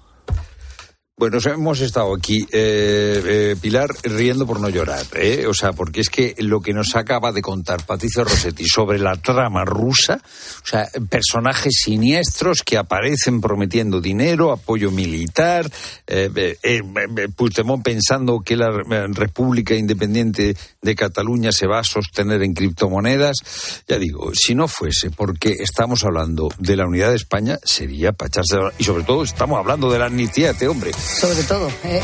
Bueno, 1.20 1.36
hemos 1.44 1.82
estado 1.82 2.14
aquí, 2.14 2.46
eh, 2.50 3.22
eh, 3.26 3.56
Pilar, 3.60 3.90
riendo 4.04 4.46
por 4.46 4.58
no 4.58 4.70
llorar, 4.70 5.04
¿eh? 5.16 5.44
O 5.46 5.52
sea, 5.52 5.74
porque 5.74 6.00
es 6.00 6.08
que 6.08 6.34
lo 6.38 6.62
que 6.62 6.72
nos 6.72 6.96
acaba 6.96 7.30
de 7.30 7.42
contar 7.42 7.84
Patricio 7.84 8.24
Rossetti 8.24 8.64
sobre 8.64 8.98
la 8.98 9.16
trama 9.16 9.66
rusa, 9.66 10.22
o 10.64 10.66
sea, 10.66 10.88
personajes 11.10 11.74
siniestros 11.84 12.62
que 12.62 12.78
aparecen 12.78 13.42
prometiendo 13.42 14.00
dinero, 14.00 14.50
apoyo 14.50 14.90
militar, 14.90 15.70
eh, 16.06 16.30
eh, 16.34 16.56
eh 16.62 17.28
Puigdemont 17.36 17.84
pensando 17.84 18.40
que 18.40 18.56
la 18.56 18.70
República 18.70 19.74
Independiente 19.74 20.56
de 20.80 20.94
Cataluña 20.94 21.52
se 21.52 21.66
va 21.66 21.80
a 21.80 21.84
sostener 21.84 22.42
en 22.42 22.54
criptomonedas. 22.54 23.82
Ya 23.86 23.98
digo, 23.98 24.32
si 24.32 24.54
no 24.54 24.68
fuese 24.68 25.10
porque 25.10 25.56
estamos 25.60 26.02
hablando 26.02 26.48
de 26.58 26.76
la 26.76 26.86
unidad 26.86 27.10
de 27.10 27.16
España, 27.16 27.58
sería 27.62 28.12
para 28.12 28.28
echarse... 28.28 28.56
Y 28.78 28.84
sobre 28.84 29.04
todo 29.04 29.22
estamos 29.22 29.58
hablando 29.58 29.92
de 29.92 29.98
la 29.98 30.06
amnistía, 30.06 30.52
este 30.52 30.66
hombre 30.66 30.92
sobre 31.18 31.42
todo. 31.42 31.68
¿eh? 31.84 32.00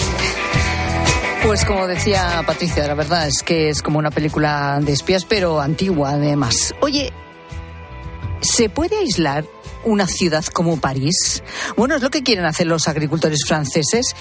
Pues 1.43 1.65
como 1.65 1.87
decía 1.87 2.43
Patricia, 2.47 2.87
la 2.87 2.95
verdad 2.95 3.29
es 3.29 3.43
que 3.43 3.69
es 3.69 3.83
como 3.83 3.99
una 3.99 4.11
película 4.11 4.79
de 4.83 4.93
espías, 4.93 5.25
pero 5.25 5.61
antigua 5.61 6.11
además. 6.11 6.75
Oye, 6.81 7.13
¿se 8.41 8.69
puede 8.69 8.99
aislar 8.99 9.45
una 9.85 10.07
ciudad 10.07 10.45
como 10.47 10.79
París? 10.81 11.43
Bueno, 11.77 11.95
es 11.97 12.03
lo 12.03 12.11
que 12.11 12.23
quieren 12.23 12.45
hacer 12.45 12.67
los 12.67 12.89
agricultores 12.89 13.45
franceses 13.47 14.17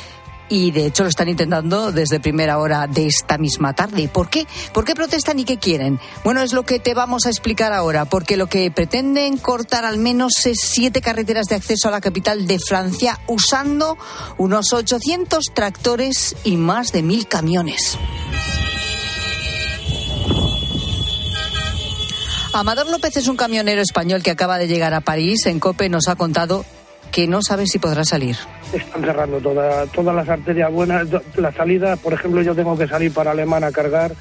y 0.49 0.71
de 0.71 0.85
hecho 0.85 1.03
lo 1.03 1.09
están 1.09 1.29
intentando 1.29 1.91
desde 1.91 2.19
primera 2.19 2.59
hora 2.59 2.87
de 2.87 3.07
esta 3.07 3.37
misma 3.37 3.73
tarde. 3.73 4.07
¿Por 4.07 4.29
qué? 4.29 4.47
¿Por 4.73 4.85
qué 4.85 4.95
protestan 4.95 5.39
y 5.39 5.45
qué 5.45 5.57
quieren? 5.57 5.99
Bueno, 6.23 6.41
es 6.41 6.53
lo 6.53 6.63
que 6.63 6.79
te 6.79 6.93
vamos 6.93 7.25
a 7.25 7.29
explicar 7.29 7.73
ahora, 7.73 8.05
porque 8.05 8.37
lo 8.37 8.47
que 8.47 8.69
pretenden 8.71 9.37
cortar 9.37 9.85
al 9.85 9.97
menos 9.97 10.45
es 10.45 10.59
siete 10.61 11.01
carreteras 11.01 11.47
de 11.47 11.55
acceso 11.55 11.87
a 11.87 11.91
la 11.91 12.01
capital 12.01 12.47
de 12.47 12.59
Francia 12.59 13.19
usando 13.27 13.97
unos 14.37 14.73
800 14.73 15.43
tractores 15.53 16.35
y 16.43 16.57
más 16.57 16.91
de 16.91 17.03
mil 17.03 17.27
camiones. 17.27 17.97
Amador 22.53 22.89
López 22.89 23.17
es 23.17 23.27
un 23.27 23.35
camionero 23.35 23.81
español 23.81 24.23
que 24.23 24.31
acaba 24.31 24.57
de 24.57 24.67
llegar 24.67 24.93
a 24.93 25.01
París. 25.01 25.45
En 25.45 25.59
COPE 25.59 25.89
nos 25.89 26.07
ha 26.07 26.15
contado 26.15 26.63
que 27.11 27.27
no 27.27 27.41
sabe 27.41 27.65
si 27.67 27.79
podrá 27.79 28.03
salir. 28.03 28.35
Están 28.73 29.03
cerrando 29.03 29.39
toda, 29.39 29.85
todas 29.87 30.15
las 30.15 30.27
arterias 30.27 30.71
buenas. 30.71 31.07
La 31.35 31.51
salida, 31.51 31.95
por 31.97 32.13
ejemplo, 32.13 32.41
yo 32.41 32.55
tengo 32.55 32.77
que 32.77 32.87
salir 32.87 33.13
para 33.13 33.31
Alemán 33.31 33.63
a 33.63 33.71
cargar 33.71 34.13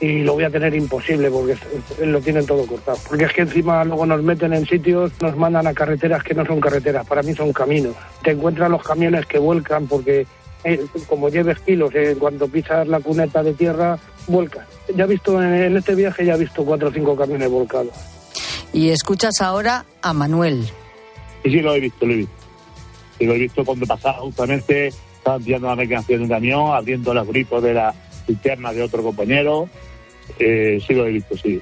y 0.00 0.22
lo 0.22 0.34
voy 0.34 0.44
a 0.44 0.50
tener 0.50 0.74
imposible 0.74 1.30
porque 1.30 1.56
lo 2.04 2.20
tienen 2.20 2.46
todo 2.46 2.66
cortado. 2.66 2.98
Porque 3.08 3.24
es 3.24 3.32
que 3.32 3.42
encima 3.42 3.84
luego 3.84 4.06
nos 4.06 4.22
meten 4.22 4.52
en 4.52 4.66
sitios, 4.66 5.12
nos 5.20 5.36
mandan 5.36 5.66
a 5.66 5.74
carreteras 5.74 6.22
que 6.22 6.34
no 6.34 6.44
son 6.44 6.60
carreteras, 6.60 7.06
para 7.06 7.22
mí 7.22 7.34
son 7.34 7.52
caminos. 7.52 7.94
Te 8.22 8.32
encuentran 8.32 8.72
los 8.72 8.82
camiones 8.82 9.26
que 9.26 9.38
vuelcan 9.38 9.86
porque 9.86 10.26
eh, 10.64 10.84
como 11.06 11.28
lleves 11.28 11.58
kilos, 11.60 11.94
eh, 11.94 12.12
en 12.12 12.18
cuanto 12.18 12.48
pisas 12.48 12.88
la 12.88 13.00
cuneta 13.00 13.42
de 13.42 13.52
tierra, 13.52 13.98
vuelcan. 14.26 14.64
Ya 14.94 15.04
he 15.04 15.08
visto 15.08 15.42
en 15.42 15.76
este 15.76 15.94
viaje, 15.94 16.24
ya 16.24 16.34
he 16.34 16.38
visto 16.38 16.64
cuatro 16.64 16.88
o 16.88 16.92
cinco 16.92 17.14
camiones 17.14 17.50
volcados. 17.50 17.92
Y 18.72 18.90
escuchas 18.90 19.40
ahora 19.40 19.84
a 20.02 20.12
Manuel. 20.12 20.68
Sí, 21.44 21.50
sí, 21.50 21.60
lo 21.60 21.74
he 21.74 21.80
visto, 21.80 22.06
lo 22.06 22.14
he 22.14 22.16
visto. 22.16 22.34
Sí, 23.18 23.26
lo 23.26 23.34
he 23.34 23.38
visto 23.38 23.64
cuando 23.64 23.86
pasaba 23.86 24.18
justamente, 24.18 24.88
estaba 24.88 25.38
tirando 25.38 25.68
la 25.68 25.76
mercancía 25.76 26.16
de 26.16 26.22
un 26.22 26.28
camión, 26.28 26.74
abriendo 26.74 27.12
los 27.12 27.28
grifos 27.28 27.62
de 27.62 27.74
la 27.74 27.94
cisterna 28.26 28.72
de 28.72 28.82
otro 28.82 29.02
compañero. 29.02 29.68
Eh, 30.38 30.82
sí, 30.86 30.94
lo 30.94 31.06
he 31.06 31.10
visto, 31.10 31.36
sí. 31.36 31.60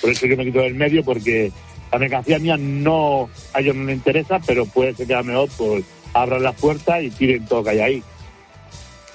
Por 0.00 0.10
eso 0.10 0.28
que 0.28 0.36
me 0.36 0.44
quito 0.44 0.60
del 0.60 0.74
medio, 0.74 1.04
porque 1.04 1.50
la 1.90 1.98
mercancía 1.98 2.38
mía 2.38 2.56
no, 2.56 3.28
a 3.52 3.60
ellos 3.60 3.74
no 3.74 3.84
les 3.84 3.96
interesa, 3.96 4.40
pero 4.46 4.66
puede 4.66 4.94
ser 4.94 5.06
que 5.06 5.14
a 5.14 5.22
mejor 5.22 5.48
pues 5.56 5.84
abran 6.14 6.42
las 6.42 6.54
puertas 6.54 7.02
y 7.02 7.10
tiren 7.10 7.46
todo 7.46 7.64
que 7.64 7.70
hay 7.70 7.80
ahí. 7.80 8.02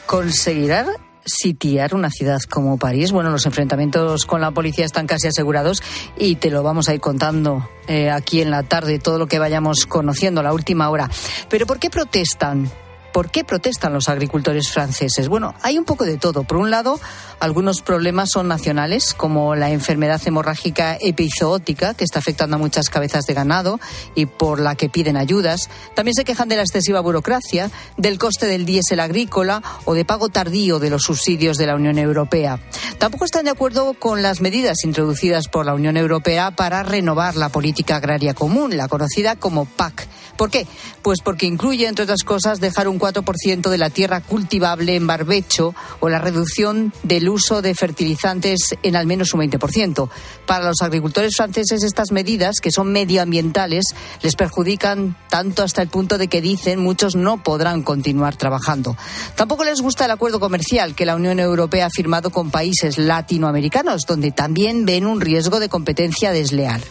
¿Conseguirá 0.05 0.85
sitiar 1.25 1.95
una 1.95 2.09
ciudad 2.09 2.41
como 2.49 2.77
París. 2.77 3.11
Bueno, 3.11 3.29
los 3.29 3.45
enfrentamientos 3.45 4.25
con 4.25 4.41
la 4.41 4.51
policía 4.51 4.85
están 4.85 5.07
casi 5.07 5.27
asegurados 5.27 5.81
y 6.17 6.35
te 6.35 6.49
lo 6.49 6.63
vamos 6.63 6.89
a 6.89 6.93
ir 6.93 6.99
contando 6.99 7.69
eh, 7.87 8.09
aquí 8.09 8.41
en 8.41 8.51
la 8.51 8.63
tarde, 8.63 8.99
todo 8.99 9.17
lo 9.17 9.27
que 9.27 9.39
vayamos 9.39 9.85
conociendo 9.85 10.43
la 10.43 10.53
última 10.53 10.89
hora. 10.89 11.09
Pero 11.49 11.65
¿por 11.65 11.79
qué 11.79 11.89
protestan? 11.89 12.69
¿Por 13.13 13.29
qué 13.29 13.43
protestan 13.43 13.93
los 13.93 14.09
agricultores 14.09 14.71
franceses? 14.71 15.29
Bueno, 15.29 15.53
hay 15.61 15.77
un 15.77 15.85
poco 15.85 16.03
de 16.03 16.17
todo. 16.17 16.43
Por 16.43 16.57
un 16.57 16.71
lado, 16.71 16.99
algunos 17.39 17.81
problemas 17.81 18.31
son 18.31 18.47
nacionales, 18.47 19.13
como 19.13 19.53
la 19.53 19.69
enfermedad 19.69 20.19
hemorrágica 20.25 20.97
epizootica, 20.99 21.93
que 21.93 22.05
está 22.05 22.17
afectando 22.17 22.55
a 22.55 22.59
muchas 22.59 22.89
cabezas 22.89 23.25
de 23.25 23.35
ganado 23.35 23.79
y 24.15 24.25
por 24.25 24.59
la 24.59 24.73
que 24.73 24.89
piden 24.89 25.15
ayudas. 25.15 25.69
También 25.93 26.15
se 26.15 26.23
quejan 26.23 26.49
de 26.49 26.55
la 26.55 26.63
excesiva 26.63 27.01
burocracia, 27.01 27.69
del 27.97 28.17
coste 28.17 28.47
del 28.47 28.65
diésel 28.65 28.99
agrícola 28.99 29.61
o 29.85 29.93
de 29.93 30.05
pago 30.05 30.29
tardío 30.29 30.79
de 30.79 30.89
los 30.89 31.03
subsidios 31.03 31.57
de 31.57 31.67
la 31.67 31.75
Unión 31.75 31.99
Europea. 31.99 32.59
Tampoco 32.97 33.25
están 33.25 33.45
de 33.45 33.51
acuerdo 33.51 33.93
con 33.93 34.23
las 34.23 34.41
medidas 34.41 34.83
introducidas 34.85 35.49
por 35.49 35.67
la 35.67 35.75
Unión 35.75 35.97
Europea 35.97 36.49
para 36.49 36.81
renovar 36.81 37.35
la 37.35 37.49
política 37.49 37.97
agraria 37.97 38.33
común, 38.33 38.75
la 38.75 38.87
conocida 38.87 39.35
como 39.35 39.65
PAC. 39.65 40.07
¿Por 40.37 40.49
qué? 40.49 40.65
Pues 41.03 41.19
porque 41.23 41.45
incluye, 41.45 41.87
entre 41.87 42.03
otras 42.03 42.23
cosas, 42.23 42.59
dejar 42.59 42.87
un 42.87 42.97
4% 43.03 43.69
de 43.69 43.77
la 43.77 43.89
tierra 43.89 44.21
cultivable 44.21 44.95
en 44.95 45.05
barbecho 45.05 45.75
o 45.99 46.07
la 46.07 46.19
reducción 46.19 46.93
del 47.03 47.27
uso 47.27 47.61
de 47.61 47.75
fertilizantes 47.75 48.75
en 48.81 48.95
al 48.95 49.07
menos 49.07 49.33
un 49.33 49.41
20%. 49.41 50.09
Para 50.45 50.63
los 50.63 50.81
agricultores 50.81 51.35
franceses 51.35 51.83
estas 51.83 52.13
medidas, 52.13 52.61
que 52.61 52.71
son 52.71 52.93
medioambientales, 52.93 53.83
les 54.21 54.37
perjudican 54.37 55.17
tanto 55.29 55.63
hasta 55.63 55.81
el 55.81 55.89
punto 55.89 56.17
de 56.17 56.29
que 56.29 56.41
dicen 56.41 56.79
muchos 56.79 57.15
no 57.15 57.43
podrán 57.43 57.83
continuar 57.83 58.37
trabajando. 58.37 58.95
Tampoco 59.35 59.65
les 59.65 59.81
gusta 59.81 60.05
el 60.05 60.11
acuerdo 60.11 60.39
comercial 60.39 60.95
que 60.95 61.05
la 61.05 61.17
Unión 61.17 61.41
Europea 61.41 61.87
ha 61.87 61.89
firmado 61.89 62.29
con 62.29 62.51
países 62.51 62.97
latinoamericanos, 62.97 64.03
donde 64.07 64.31
también 64.31 64.85
ven 64.85 65.05
un 65.05 65.19
riesgo 65.19 65.59
de 65.59 65.67
competencia 65.67 66.31
desleal. 66.31 66.81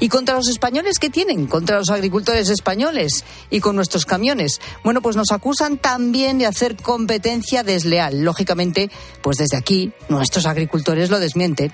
¿Y 0.00 0.08
contra 0.08 0.36
los 0.36 0.48
españoles 0.48 0.98
qué 0.98 1.10
tienen? 1.10 1.46
Contra 1.46 1.78
los 1.78 1.90
agricultores 1.90 2.48
españoles 2.50 3.24
y 3.50 3.60
con 3.60 3.76
nuestros 3.76 4.04
camiones. 4.06 4.60
Bueno, 4.84 5.00
pues 5.00 5.16
nos 5.16 5.32
acusan 5.32 5.78
también 5.78 6.38
de 6.38 6.46
hacer 6.46 6.76
competencia 6.76 7.62
desleal. 7.62 8.22
Lógicamente, 8.22 8.90
pues 9.22 9.38
desde 9.38 9.56
aquí 9.56 9.92
nuestros 10.08 10.46
agricultores 10.46 11.10
lo 11.10 11.18
desmienten. 11.18 11.72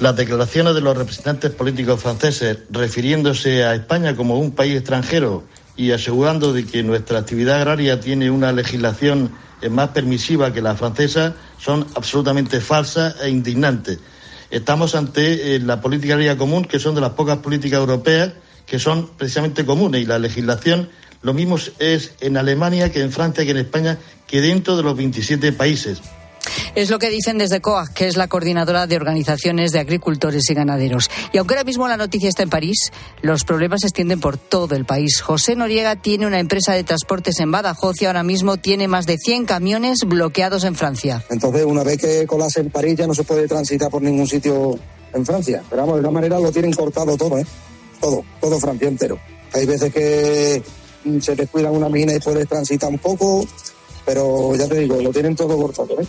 Las 0.00 0.14
declaraciones 0.14 0.74
de 0.74 0.80
los 0.80 0.96
representantes 0.96 1.50
políticos 1.50 2.00
franceses 2.00 2.58
refiriéndose 2.70 3.64
a 3.64 3.74
España 3.74 4.14
como 4.14 4.38
un 4.38 4.52
país 4.52 4.76
extranjero 4.76 5.44
y 5.76 5.90
asegurando 5.90 6.52
de 6.52 6.64
que 6.64 6.82
nuestra 6.82 7.18
actividad 7.18 7.56
agraria 7.56 7.98
tiene 8.00 8.30
una 8.30 8.52
legislación 8.52 9.32
más 9.70 9.88
permisiva 9.88 10.52
que 10.52 10.62
la 10.62 10.76
francesa 10.76 11.34
son 11.58 11.84
absolutamente 11.96 12.60
falsas 12.60 13.16
e 13.20 13.28
indignantes 13.28 13.98
estamos 14.50 14.94
ante 14.94 15.56
eh, 15.56 15.60
la 15.60 15.80
política 15.80 16.14
agraria 16.14 16.36
común, 16.36 16.64
que 16.64 16.78
son 16.78 16.94
de 16.94 17.00
las 17.00 17.10
pocas 17.10 17.38
políticas 17.38 17.80
europeas 17.80 18.32
que 18.68 18.78
son 18.78 19.08
precisamente 19.16 19.64
comunes. 19.64 20.02
Y 20.02 20.06
la 20.06 20.18
legislación, 20.18 20.90
lo 21.22 21.32
mismo 21.32 21.56
es 21.78 22.14
en 22.20 22.36
Alemania 22.36 22.92
que 22.92 23.00
en 23.00 23.10
Francia 23.10 23.44
que 23.44 23.50
en 23.50 23.56
España, 23.56 23.98
que 24.26 24.40
dentro 24.40 24.76
de 24.76 24.82
los 24.82 24.96
27 24.96 25.52
países. 25.52 26.02
Es 26.74 26.90
lo 26.90 26.98
que 26.98 27.10
dicen 27.10 27.38
desde 27.38 27.60
COAG, 27.60 27.92
que 27.92 28.06
es 28.06 28.16
la 28.16 28.28
coordinadora 28.28 28.86
de 28.86 28.96
organizaciones 28.96 29.72
de 29.72 29.80
agricultores 29.80 30.48
y 30.50 30.54
ganaderos. 30.54 31.10
Y 31.32 31.38
aunque 31.38 31.54
ahora 31.54 31.64
mismo 31.64 31.88
la 31.88 31.96
noticia 31.96 32.28
está 32.28 32.42
en 32.42 32.50
París, 32.50 32.90
los 33.22 33.44
problemas 33.44 33.80
se 33.80 33.88
extienden 33.88 34.20
por 34.20 34.36
todo 34.36 34.74
el 34.74 34.84
país. 34.84 35.20
José 35.20 35.56
Noriega 35.56 35.96
tiene 35.96 36.26
una 36.26 36.40
empresa 36.40 36.72
de 36.72 36.84
transportes 36.84 37.40
en 37.40 37.50
Badajoz 37.50 38.00
y 38.02 38.06
ahora 38.06 38.22
mismo 38.22 38.56
tiene 38.56 38.88
más 38.88 39.06
de 39.06 39.18
100 39.18 39.46
camiones 39.46 40.00
bloqueados 40.06 40.64
en 40.64 40.74
Francia. 40.74 41.24
Entonces, 41.30 41.64
una 41.64 41.82
vez 41.82 41.98
que 41.98 42.26
colase 42.26 42.60
en 42.60 42.70
París 42.70 42.96
ya 42.96 43.06
no 43.06 43.14
se 43.14 43.24
puede 43.24 43.46
transitar 43.46 43.90
por 43.90 44.02
ningún 44.02 44.26
sitio 44.26 44.78
en 45.12 45.26
Francia. 45.26 45.62
Pero 45.68 45.82
vamos, 45.82 45.96
de 45.96 46.00
alguna 46.00 46.20
manera 46.20 46.40
lo 46.40 46.52
tienen 46.52 46.72
cortado 46.72 47.16
todo, 47.16 47.38
¿eh? 47.38 47.46
Todo, 48.00 48.24
todo 48.40 48.58
Francia 48.58 48.88
entero. 48.88 49.18
Hay 49.52 49.66
veces 49.66 49.92
que 49.92 50.62
se 51.20 51.34
descuida 51.34 51.70
una 51.70 51.88
mina 51.88 52.14
y 52.14 52.20
puedes 52.20 52.46
transitar 52.48 52.90
un 52.90 52.98
poco, 52.98 53.46
pero 54.04 54.54
ya 54.54 54.68
te 54.68 54.80
digo, 54.80 55.00
lo 55.00 55.10
tienen 55.10 55.34
todo 55.34 55.56
cortado, 55.56 56.00
¿eh? 56.00 56.06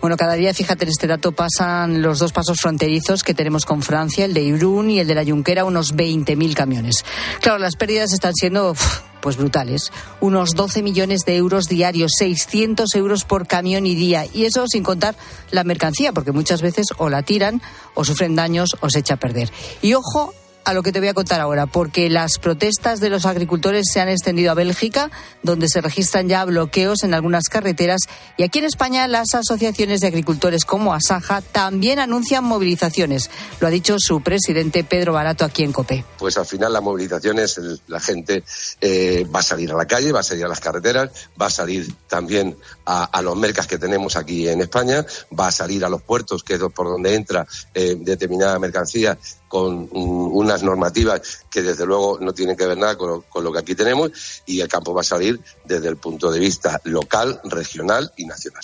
Bueno, 0.00 0.16
cada 0.16 0.34
día, 0.34 0.54
fíjate 0.54 0.84
en 0.84 0.90
este 0.90 1.06
dato, 1.08 1.32
pasan 1.32 2.02
los 2.02 2.20
dos 2.20 2.32
pasos 2.32 2.58
fronterizos 2.60 3.24
que 3.24 3.34
tenemos 3.34 3.64
con 3.64 3.82
Francia, 3.82 4.24
el 4.24 4.34
de 4.34 4.42
Irún 4.42 4.90
y 4.90 5.00
el 5.00 5.08
de 5.08 5.14
la 5.16 5.24
Junquera, 5.24 5.64
unos 5.64 5.94
20.000 5.94 6.54
camiones. 6.54 7.04
Claro, 7.40 7.58
las 7.58 7.74
pérdidas 7.74 8.12
están 8.12 8.32
siendo 8.34 8.76
pues 9.20 9.36
brutales. 9.36 9.92
Unos 10.20 10.50
12 10.54 10.82
millones 10.82 11.22
de 11.26 11.36
euros 11.36 11.66
diarios, 11.66 12.12
600 12.16 12.94
euros 12.94 13.24
por 13.24 13.48
camión 13.48 13.86
y 13.86 13.96
día. 13.96 14.24
Y 14.32 14.44
eso 14.44 14.66
sin 14.68 14.84
contar 14.84 15.16
la 15.50 15.64
mercancía, 15.64 16.12
porque 16.12 16.32
muchas 16.32 16.62
veces 16.62 16.86
o 16.98 17.08
la 17.08 17.22
tiran, 17.22 17.60
o 17.94 18.04
sufren 18.04 18.36
daños, 18.36 18.76
o 18.80 18.90
se 18.90 19.00
echa 19.00 19.14
a 19.14 19.18
perder. 19.18 19.50
Y 19.82 19.94
ojo 19.94 20.32
a 20.68 20.74
lo 20.74 20.82
que 20.82 20.92
te 20.92 20.98
voy 20.98 21.08
a 21.08 21.14
contar 21.14 21.40
ahora, 21.40 21.64
porque 21.64 22.10
las 22.10 22.38
protestas 22.38 23.00
de 23.00 23.08
los 23.08 23.24
agricultores 23.24 23.86
se 23.90 24.02
han 24.02 24.10
extendido 24.10 24.50
a 24.50 24.54
Bélgica, 24.54 25.10
donde 25.42 25.66
se 25.66 25.80
registran 25.80 26.28
ya 26.28 26.44
bloqueos 26.44 27.04
en 27.04 27.14
algunas 27.14 27.44
carreteras, 27.44 28.02
y 28.36 28.42
aquí 28.42 28.58
en 28.58 28.66
España 28.66 29.08
las 29.08 29.32
asociaciones 29.32 30.02
de 30.02 30.08
agricultores 30.08 30.66
como 30.66 30.92
Asaja 30.92 31.40
también 31.40 31.98
anuncian 31.98 32.44
movilizaciones. 32.44 33.30
Lo 33.60 33.66
ha 33.66 33.70
dicho 33.70 33.96
su 33.98 34.20
presidente 34.20 34.84
Pedro 34.84 35.14
Barato 35.14 35.46
aquí 35.46 35.62
en 35.62 35.72
COPE. 35.72 36.04
Pues 36.18 36.36
al 36.36 36.44
final 36.44 36.70
la 36.70 36.82
movilización 36.82 37.38
es 37.38 37.58
la 37.86 37.98
gente 37.98 38.44
eh, 38.82 39.26
va 39.34 39.40
a 39.40 39.42
salir 39.42 39.72
a 39.72 39.74
la 39.74 39.86
calle, 39.86 40.12
va 40.12 40.20
a 40.20 40.22
salir 40.22 40.44
a 40.44 40.48
las 40.48 40.60
carreteras, 40.60 41.30
va 41.40 41.46
a 41.46 41.50
salir 41.50 41.90
también 42.08 42.58
a, 42.84 43.22
los 43.22 43.36
mercas 43.36 43.66
que 43.66 43.78
tenemos 43.78 44.16
aquí 44.16 44.46
en 44.46 44.60
España, 44.60 45.06
va 45.38 45.46
a 45.46 45.52
salir 45.52 45.82
a 45.86 45.88
los 45.88 46.02
puertos, 46.02 46.44
que 46.44 46.54
es 46.54 46.60
por 46.74 46.88
donde 46.88 47.14
entra 47.14 47.46
eh, 47.72 47.96
determinada 47.98 48.58
mercancía 48.58 49.16
con 49.48 49.88
unas 49.90 50.62
normativas 50.62 51.44
que 51.50 51.62
desde 51.62 51.86
luego 51.86 52.18
no 52.20 52.32
tienen 52.32 52.56
que 52.56 52.66
ver 52.66 52.78
nada 52.78 52.96
con 52.96 53.44
lo, 53.44 53.52
que 53.52 53.58
aquí 53.58 53.74
tenemos 53.74 54.42
y 54.46 54.60
el 54.60 54.68
campo 54.68 54.94
va 54.94 55.00
a 55.00 55.04
salir 55.04 55.40
desde 55.64 55.88
el 55.88 55.96
punto 55.96 56.30
de 56.30 56.38
vista 56.38 56.80
local, 56.84 57.40
regional 57.44 58.12
y 58.16 58.26
nacional. 58.26 58.62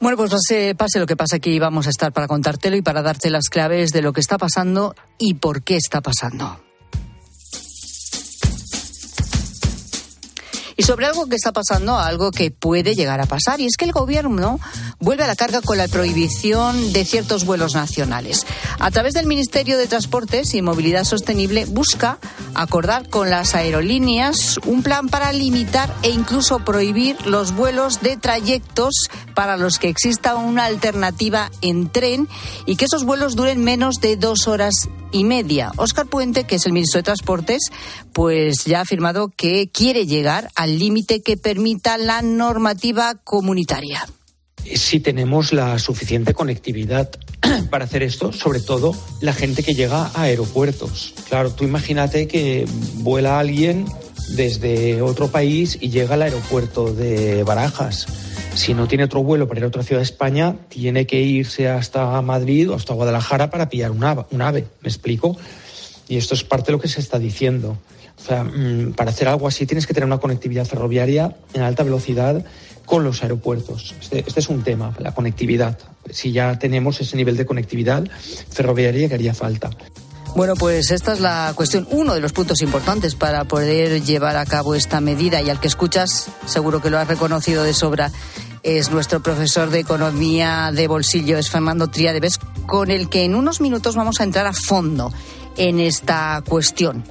Bueno, 0.00 0.16
pues 0.16 0.30
pase, 0.30 0.74
pase 0.74 0.98
lo 0.98 1.06
que 1.06 1.16
pasa 1.16 1.36
aquí, 1.36 1.58
vamos 1.58 1.86
a 1.86 1.90
estar 1.90 2.12
para 2.12 2.26
contártelo 2.26 2.76
y 2.76 2.82
para 2.82 3.02
darte 3.02 3.28
las 3.28 3.48
claves 3.50 3.90
de 3.92 4.00
lo 4.00 4.14
que 4.14 4.20
está 4.20 4.38
pasando 4.38 4.94
y 5.18 5.34
por 5.34 5.62
qué 5.62 5.76
está 5.76 6.00
pasando. 6.00 6.69
Y 10.80 10.82
sobre 10.82 11.04
algo 11.04 11.26
que 11.26 11.36
está 11.36 11.52
pasando, 11.52 11.98
algo 11.98 12.30
que 12.30 12.50
puede 12.50 12.94
llegar 12.94 13.20
a 13.20 13.26
pasar, 13.26 13.60
y 13.60 13.66
es 13.66 13.76
que 13.76 13.84
el 13.84 13.92
gobierno 13.92 14.58
vuelve 14.98 15.24
a 15.24 15.26
la 15.26 15.36
carga 15.36 15.60
con 15.60 15.76
la 15.76 15.88
prohibición 15.88 16.94
de 16.94 17.04
ciertos 17.04 17.44
vuelos 17.44 17.74
nacionales. 17.74 18.46
A 18.78 18.90
través 18.90 19.12
del 19.12 19.26
Ministerio 19.26 19.76
de 19.76 19.86
Transportes 19.86 20.54
y 20.54 20.62
Movilidad 20.62 21.04
Sostenible 21.04 21.66
busca 21.66 22.16
acordar 22.54 23.10
con 23.10 23.28
las 23.28 23.54
aerolíneas 23.54 24.58
un 24.64 24.82
plan 24.82 25.10
para 25.10 25.34
limitar 25.34 25.94
e 26.02 26.08
incluso 26.08 26.60
prohibir 26.60 27.26
los 27.26 27.52
vuelos 27.54 28.00
de 28.00 28.16
trayectos 28.16 28.94
para 29.34 29.58
los 29.58 29.78
que 29.78 29.90
exista 29.90 30.36
una 30.36 30.64
alternativa 30.64 31.50
en 31.60 31.90
tren 31.90 32.26
y 32.64 32.76
que 32.76 32.86
esos 32.86 33.04
vuelos 33.04 33.36
duren 33.36 33.62
menos 33.62 33.96
de 34.00 34.16
dos 34.16 34.48
horas 34.48 34.88
y 35.12 35.24
media. 35.24 35.72
Óscar 35.76 36.06
Puente, 36.06 36.44
que 36.44 36.56
es 36.56 36.66
el 36.66 36.72
ministro 36.72 36.98
de 36.98 37.04
Transportes, 37.04 37.70
pues 38.12 38.64
ya 38.64 38.78
ha 38.78 38.82
afirmado 38.82 39.28
que 39.36 39.70
quiere 39.72 40.06
llegar 40.06 40.50
al 40.54 40.78
límite 40.78 41.22
que 41.22 41.36
permita 41.36 41.98
la 41.98 42.22
normativa 42.22 43.14
comunitaria 43.24 44.06
si 44.74 45.00
tenemos 45.00 45.52
la 45.52 45.78
suficiente 45.78 46.34
conectividad 46.34 47.10
para 47.70 47.84
hacer 47.84 48.02
esto, 48.02 48.32
sobre 48.32 48.60
todo 48.60 48.94
la 49.20 49.32
gente 49.32 49.62
que 49.62 49.74
llega 49.74 50.06
a 50.06 50.22
aeropuertos. 50.22 51.14
Claro, 51.28 51.50
tú 51.50 51.64
imagínate 51.64 52.28
que 52.28 52.66
vuela 52.96 53.38
alguien 53.38 53.86
desde 54.30 55.02
otro 55.02 55.28
país 55.28 55.78
y 55.80 55.90
llega 55.90 56.14
al 56.14 56.22
aeropuerto 56.22 56.92
de 56.92 57.42
Barajas. 57.42 58.06
Si 58.54 58.74
no 58.74 58.88
tiene 58.88 59.04
otro 59.04 59.22
vuelo 59.22 59.48
para 59.48 59.60
ir 59.60 59.64
a 59.64 59.68
otra 59.68 59.82
ciudad 59.82 60.00
de 60.00 60.04
España, 60.04 60.56
tiene 60.68 61.06
que 61.06 61.20
irse 61.20 61.68
hasta 61.68 62.20
Madrid 62.22 62.70
o 62.70 62.74
hasta 62.74 62.94
Guadalajara 62.94 63.50
para 63.50 63.68
pillar 63.68 63.90
un 63.90 64.04
ave. 64.04 64.66
¿Me 64.80 64.88
explico? 64.88 65.36
Y 66.08 66.16
esto 66.16 66.34
es 66.34 66.42
parte 66.42 66.66
de 66.66 66.72
lo 66.72 66.80
que 66.80 66.88
se 66.88 67.00
está 67.00 67.18
diciendo. 67.18 67.78
O 68.20 68.26
sea, 68.26 68.44
mm, 68.44 68.92
para 68.92 69.10
hacer 69.10 69.28
algo 69.28 69.48
así 69.48 69.66
tienes 69.66 69.86
que 69.86 69.94
tener 69.94 70.06
una 70.06 70.18
conectividad 70.18 70.66
ferroviaria 70.66 71.36
en 71.54 71.62
alta 71.62 71.82
velocidad 71.82 72.44
con 72.84 73.04
los 73.04 73.22
aeropuertos. 73.22 73.94
Este, 74.00 74.20
este, 74.26 74.40
es 74.40 74.48
un 74.48 74.62
tema, 74.62 74.94
la 74.98 75.14
conectividad. 75.14 75.78
Si 76.10 76.32
ya 76.32 76.58
tenemos 76.58 77.00
ese 77.00 77.16
nivel 77.16 77.36
de 77.36 77.46
conectividad 77.46 78.04
ferroviaria 78.50 79.08
que 79.08 79.14
haría 79.14 79.32
falta. 79.32 79.70
Bueno, 80.34 80.54
pues 80.54 80.90
esta 80.90 81.12
es 81.12 81.20
la 81.20 81.52
cuestión, 81.56 81.88
uno 81.90 82.14
de 82.14 82.20
los 82.20 82.32
puntos 82.32 82.62
importantes 82.62 83.14
para 83.14 83.44
poder 83.44 84.02
llevar 84.02 84.36
a 84.36 84.46
cabo 84.46 84.74
esta 84.74 85.00
medida 85.00 85.42
y 85.42 85.50
al 85.50 85.58
que 85.58 85.66
escuchas, 85.66 86.28
seguro 86.46 86.80
que 86.80 86.90
lo 86.90 86.98
has 86.98 87.08
reconocido 87.08 87.64
de 87.64 87.74
sobra, 87.74 88.12
es 88.62 88.90
nuestro 88.90 89.22
profesor 89.22 89.70
de 89.70 89.80
economía 89.80 90.70
de 90.72 90.86
bolsillo, 90.86 91.38
es 91.38 91.50
Fernando 91.50 91.88
Triadeves, 91.88 92.38
con 92.66 92.90
el 92.90 93.08
que 93.08 93.24
en 93.24 93.34
unos 93.34 93.60
minutos 93.60 93.96
vamos 93.96 94.20
a 94.20 94.24
entrar 94.24 94.46
a 94.46 94.52
fondo 94.52 95.12
en 95.56 95.80
esta 95.80 96.42
cuestión. 96.48 97.02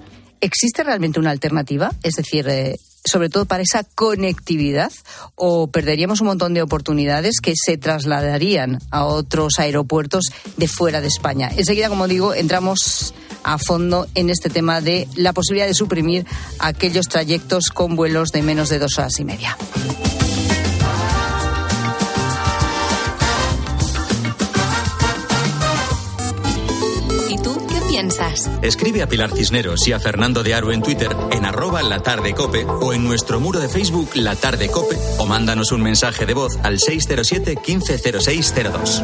¿Existe 0.42 0.84
realmente 0.84 1.20
una 1.20 1.32
alternativa? 1.32 1.92
Es 2.04 2.16
decir, 2.16 2.48
eh, 2.48 2.78
sobre 3.06 3.30
todo 3.30 3.46
para 3.46 3.64
esa 3.64 3.84
conectividad, 3.84 4.92
o 5.36 5.68
perderíamos 5.68 6.22
un 6.22 6.28
montón 6.28 6.54
de 6.54 6.62
oportunidades 6.62 7.40
que 7.42 7.54
se 7.56 7.78
trasladarían 7.78 8.80
a 8.92 9.06
otros 9.06 9.60
aeropuertos 9.60 10.26
de 10.58 10.68
fuera 10.68 11.02
de 11.02 11.08
España. 11.08 11.50
Enseguida, 11.56 11.90
como 11.90 12.08
digo, 12.08 12.34
entramos 12.34 13.14
a 13.44 13.58
fondo 13.58 14.08
en 14.16 14.30
este 14.30 14.50
tema 14.50 14.82
de 14.82 15.08
la 15.16 15.34
posibilidad 15.34 15.68
de 15.68 15.74
suprimir 15.74 16.26
aquellos 16.60 17.08
trayectos 17.08 17.70
con 17.70 17.96
vuelos 17.96 18.30
de 18.30 18.44
menos 18.44 18.70
de 18.70 18.80
dos 18.80 18.98
horas 18.98 19.20
y 19.20 19.26
media. 19.26 19.58
Escribe 28.62 29.02
a 29.02 29.08
Pilar 29.08 29.32
Cisneros 29.32 29.88
y 29.88 29.94
a 29.94 30.00
Fernando 30.00 30.44
de 30.44 30.54
Aro 30.54 30.72
en 30.72 30.82
Twitter 30.82 31.16
en 31.32 31.46
arroba 31.46 31.82
la 31.84 32.02
tarde 32.02 32.34
cope 32.34 32.66
o 32.66 32.94
en 32.94 33.04
nuestro 33.04 33.40
muro 33.40 33.60
de 33.60 33.70
Facebook 33.70 34.12
La 34.16 34.36
Tarde 34.36 34.70
Cope 34.70 34.98
o 35.18 35.26
mándanos 35.26 35.72
un 35.72 35.82
mensaje 35.82 36.26
de 36.26 36.34
voz 36.34 36.58
al 36.64 36.80
607 36.80 37.56
150602. 37.66 39.04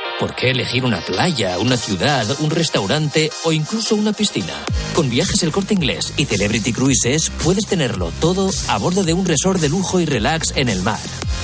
¿Por 0.21 0.35
qué 0.35 0.51
elegir 0.51 0.85
una 0.85 1.01
playa, 1.01 1.57
una 1.57 1.75
ciudad, 1.77 2.27
un 2.41 2.51
restaurante 2.51 3.31
o 3.43 3.51
incluso 3.51 3.95
una 3.95 4.13
piscina? 4.13 4.53
Con 4.93 5.09
Viajes 5.09 5.41
El 5.41 5.51
Corte 5.51 5.73
Inglés 5.73 6.13
y 6.15 6.25
Celebrity 6.25 6.71
Cruises 6.71 7.31
puedes 7.43 7.65
tenerlo 7.65 8.11
todo 8.21 8.51
a 8.67 8.77
bordo 8.77 9.03
de 9.03 9.13
un 9.13 9.25
resort 9.25 9.59
de 9.59 9.69
lujo 9.69 9.99
y 9.99 10.05
relax 10.05 10.53
en 10.55 10.69
el 10.69 10.83
mar. 10.83 10.99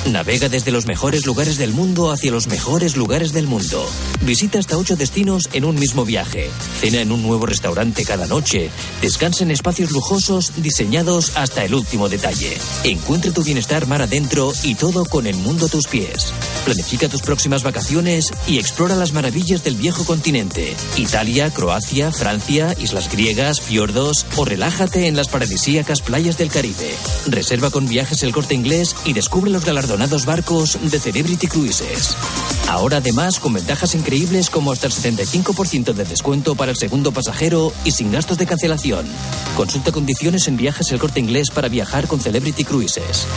Navega 0.06 0.48
desde 0.48 0.72
los 0.72 0.86
mejores 0.86 1.26
lugares 1.26 1.58
del 1.58 1.74
mundo 1.74 2.12
hacia 2.12 2.32
los 2.32 2.48
mejores 2.48 2.96
lugares 2.96 3.34
del 3.34 3.48
mundo. 3.48 3.86
Visita 4.22 4.60
hasta 4.60 4.78
ocho 4.78 4.96
destinos 4.96 5.50
en 5.54 5.66
un 5.66 5.76
mismo 5.78 6.06
viaje. 6.06 6.50
Cena 6.80 7.02
en 7.02 7.12
un 7.12 7.24
nuevo 7.24 7.46
restaurante 7.46 8.06
cada 8.06 8.28
noche. 8.28 8.70
Descansa 9.02 9.44
en 9.44 9.52
espacios 9.52 9.92
lujosos 9.92 10.54
diseñados 10.58 11.36
hasta 11.36 11.66
el 11.66 11.74
último 11.74 12.10
detalle. 12.10 12.58
Encuentre 12.84 13.32
tu 13.32 13.44
bienestar 13.44 13.88
mar 13.88 14.02
adentro 14.02 14.54
y 14.64 14.76
todo 14.76 15.04
con 15.06 15.28
el 15.28 15.36
mundo 15.36 15.66
a 15.66 15.70
tus 15.70 15.88
pies. 15.88 16.32
Planifica 16.64 17.10
tus 17.10 17.22
próximas 17.22 17.64
vacaciones 17.64 18.32
y 18.48 18.60
explora 18.68 18.96
las 18.96 19.14
maravillas 19.14 19.64
del 19.64 19.76
viejo 19.76 20.04
continente. 20.04 20.76
Italia, 20.98 21.50
Croacia, 21.52 22.12
Francia, 22.12 22.76
islas 22.78 23.10
griegas, 23.10 23.62
fiordos 23.62 24.26
o 24.36 24.44
relájate 24.44 25.08
en 25.08 25.16
las 25.16 25.30
paradisíacas 25.30 26.02
playas 26.02 26.38
del 26.38 26.50
Caribe. 26.52 26.94
Reserva 27.28 27.72
con 27.72 27.88
viajes 27.88 28.24
el 28.24 28.34
corte 28.34 28.56
inglés 28.56 28.94
y 29.06 29.14
descubre 29.14 29.50
los 29.50 29.64
galardonados 29.64 30.26
barcos 30.26 30.78
de 30.82 31.00
Celebrity 31.00 31.48
Cruises. 31.48 32.14
Ahora 32.68 32.98
además 32.98 33.40
con 33.40 33.54
ventajas 33.54 33.96
increíbles 33.96 34.50
como 34.50 34.74
hasta 34.74 34.88
el 34.88 34.94
75% 34.94 35.94
de 35.94 36.04
descuento 36.04 36.56
para 36.56 36.72
el 36.72 36.78
segundo 36.78 37.14
pasajero 37.14 37.72
y 37.86 37.92
sin 37.92 38.12
gastos 38.12 38.38
de 38.38 38.48
cancelación. 38.48 39.06
Consulta 39.56 39.94
condiciones 39.94 40.50
en 40.50 40.58
viajes 40.58 40.92
el 40.92 41.00
corte 41.00 41.22
inglés 41.22 41.52
para 41.52 41.70
viajar 41.70 42.08
con 42.08 42.20
Celebrity 42.20 42.66
Cruises. 42.66 43.28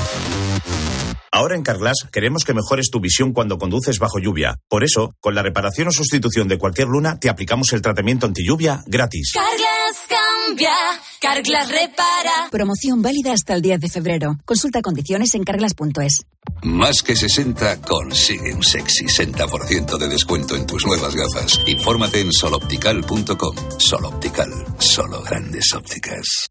Ahora 1.41 1.57
en 1.57 1.63
Carglass 1.63 2.07
queremos 2.13 2.45
que 2.45 2.53
mejores 2.53 2.91
tu 2.91 3.01
visión 3.01 3.33
cuando 3.33 3.57
conduces 3.57 3.99
bajo 3.99 4.19
lluvia. 4.19 4.59
Por 4.69 4.85
eso, 4.85 5.15
con 5.21 5.35
la 5.35 5.43
reparación 5.43 5.89
o 5.89 5.91
sustitución 5.91 6.49
de 6.49 6.59
cualquier 6.59 6.89
luna, 6.89 7.19
te 7.19 7.31
aplicamos 7.31 7.73
el 7.73 7.81
tratamiento 7.81 8.27
anti 8.27 8.47
lluvia 8.47 8.83
gratis. 8.87 9.33
Carglass 9.33 10.07
cambia, 10.07 10.75
Carglass 11.19 11.71
repara. 11.71 12.51
Promoción 12.51 13.01
válida 13.01 13.33
hasta 13.33 13.55
el 13.55 13.63
10 13.63 13.81
de 13.81 13.89
febrero. 13.89 14.37
Consulta 14.45 14.83
condiciones 14.83 15.35
en 15.35 15.45
carglass.es. 15.45 16.27
Más 16.63 17.03
que 17.03 17.17
60 17.17 17.81
consigue 17.81 18.53
un 18.53 18.63
sexy 18.63 19.07
60% 19.07 19.97
de 19.97 20.09
descuento 20.09 20.57
en 20.57 20.67
tus 20.67 20.85
nuevas 20.85 21.15
gafas. 21.15 21.59
Infórmate 21.67 22.21
en 22.21 22.33
soloptical.com. 22.35 23.57
Soloptical, 23.79 24.51
solo 24.79 25.23
grandes 25.23 25.73
ópticas. 25.75 26.51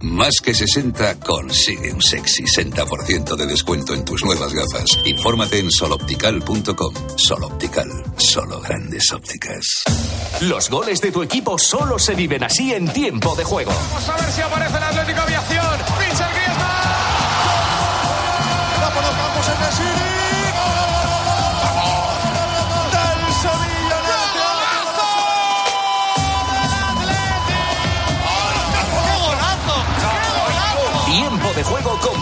Más 0.00 0.34
que 0.42 0.52
60 0.52 1.20
consigue 1.20 1.92
un 1.92 2.02
sexy 2.02 2.44
60% 2.44 3.36
de 3.36 3.46
descuento 3.46 3.94
en 3.94 4.04
tus 4.04 4.22
nuevas 4.22 4.52
gafas. 4.52 4.86
Infórmate 5.04 5.58
en 5.58 5.70
soloptical.com. 5.70 6.94
Soloptical, 7.16 7.88
solo 8.16 8.60
grandes 8.60 9.10
ópticas. 9.12 9.84
Los 10.42 10.68
goles 10.68 11.00
de 11.00 11.10
tu 11.10 11.22
equipo 11.22 11.58
solo 11.58 11.98
se 11.98 12.14
viven 12.14 12.44
así 12.44 12.74
en 12.74 12.92
tiempo 12.92 13.34
de 13.34 13.44
juego. 13.44 13.70
Vamos 13.70 14.08
a 14.08 14.16
ver 14.16 14.30
si 14.30 14.40
aparece 14.42 14.76
el 14.76 14.82
Atlético 14.82 15.20
Aviación. 15.20 15.73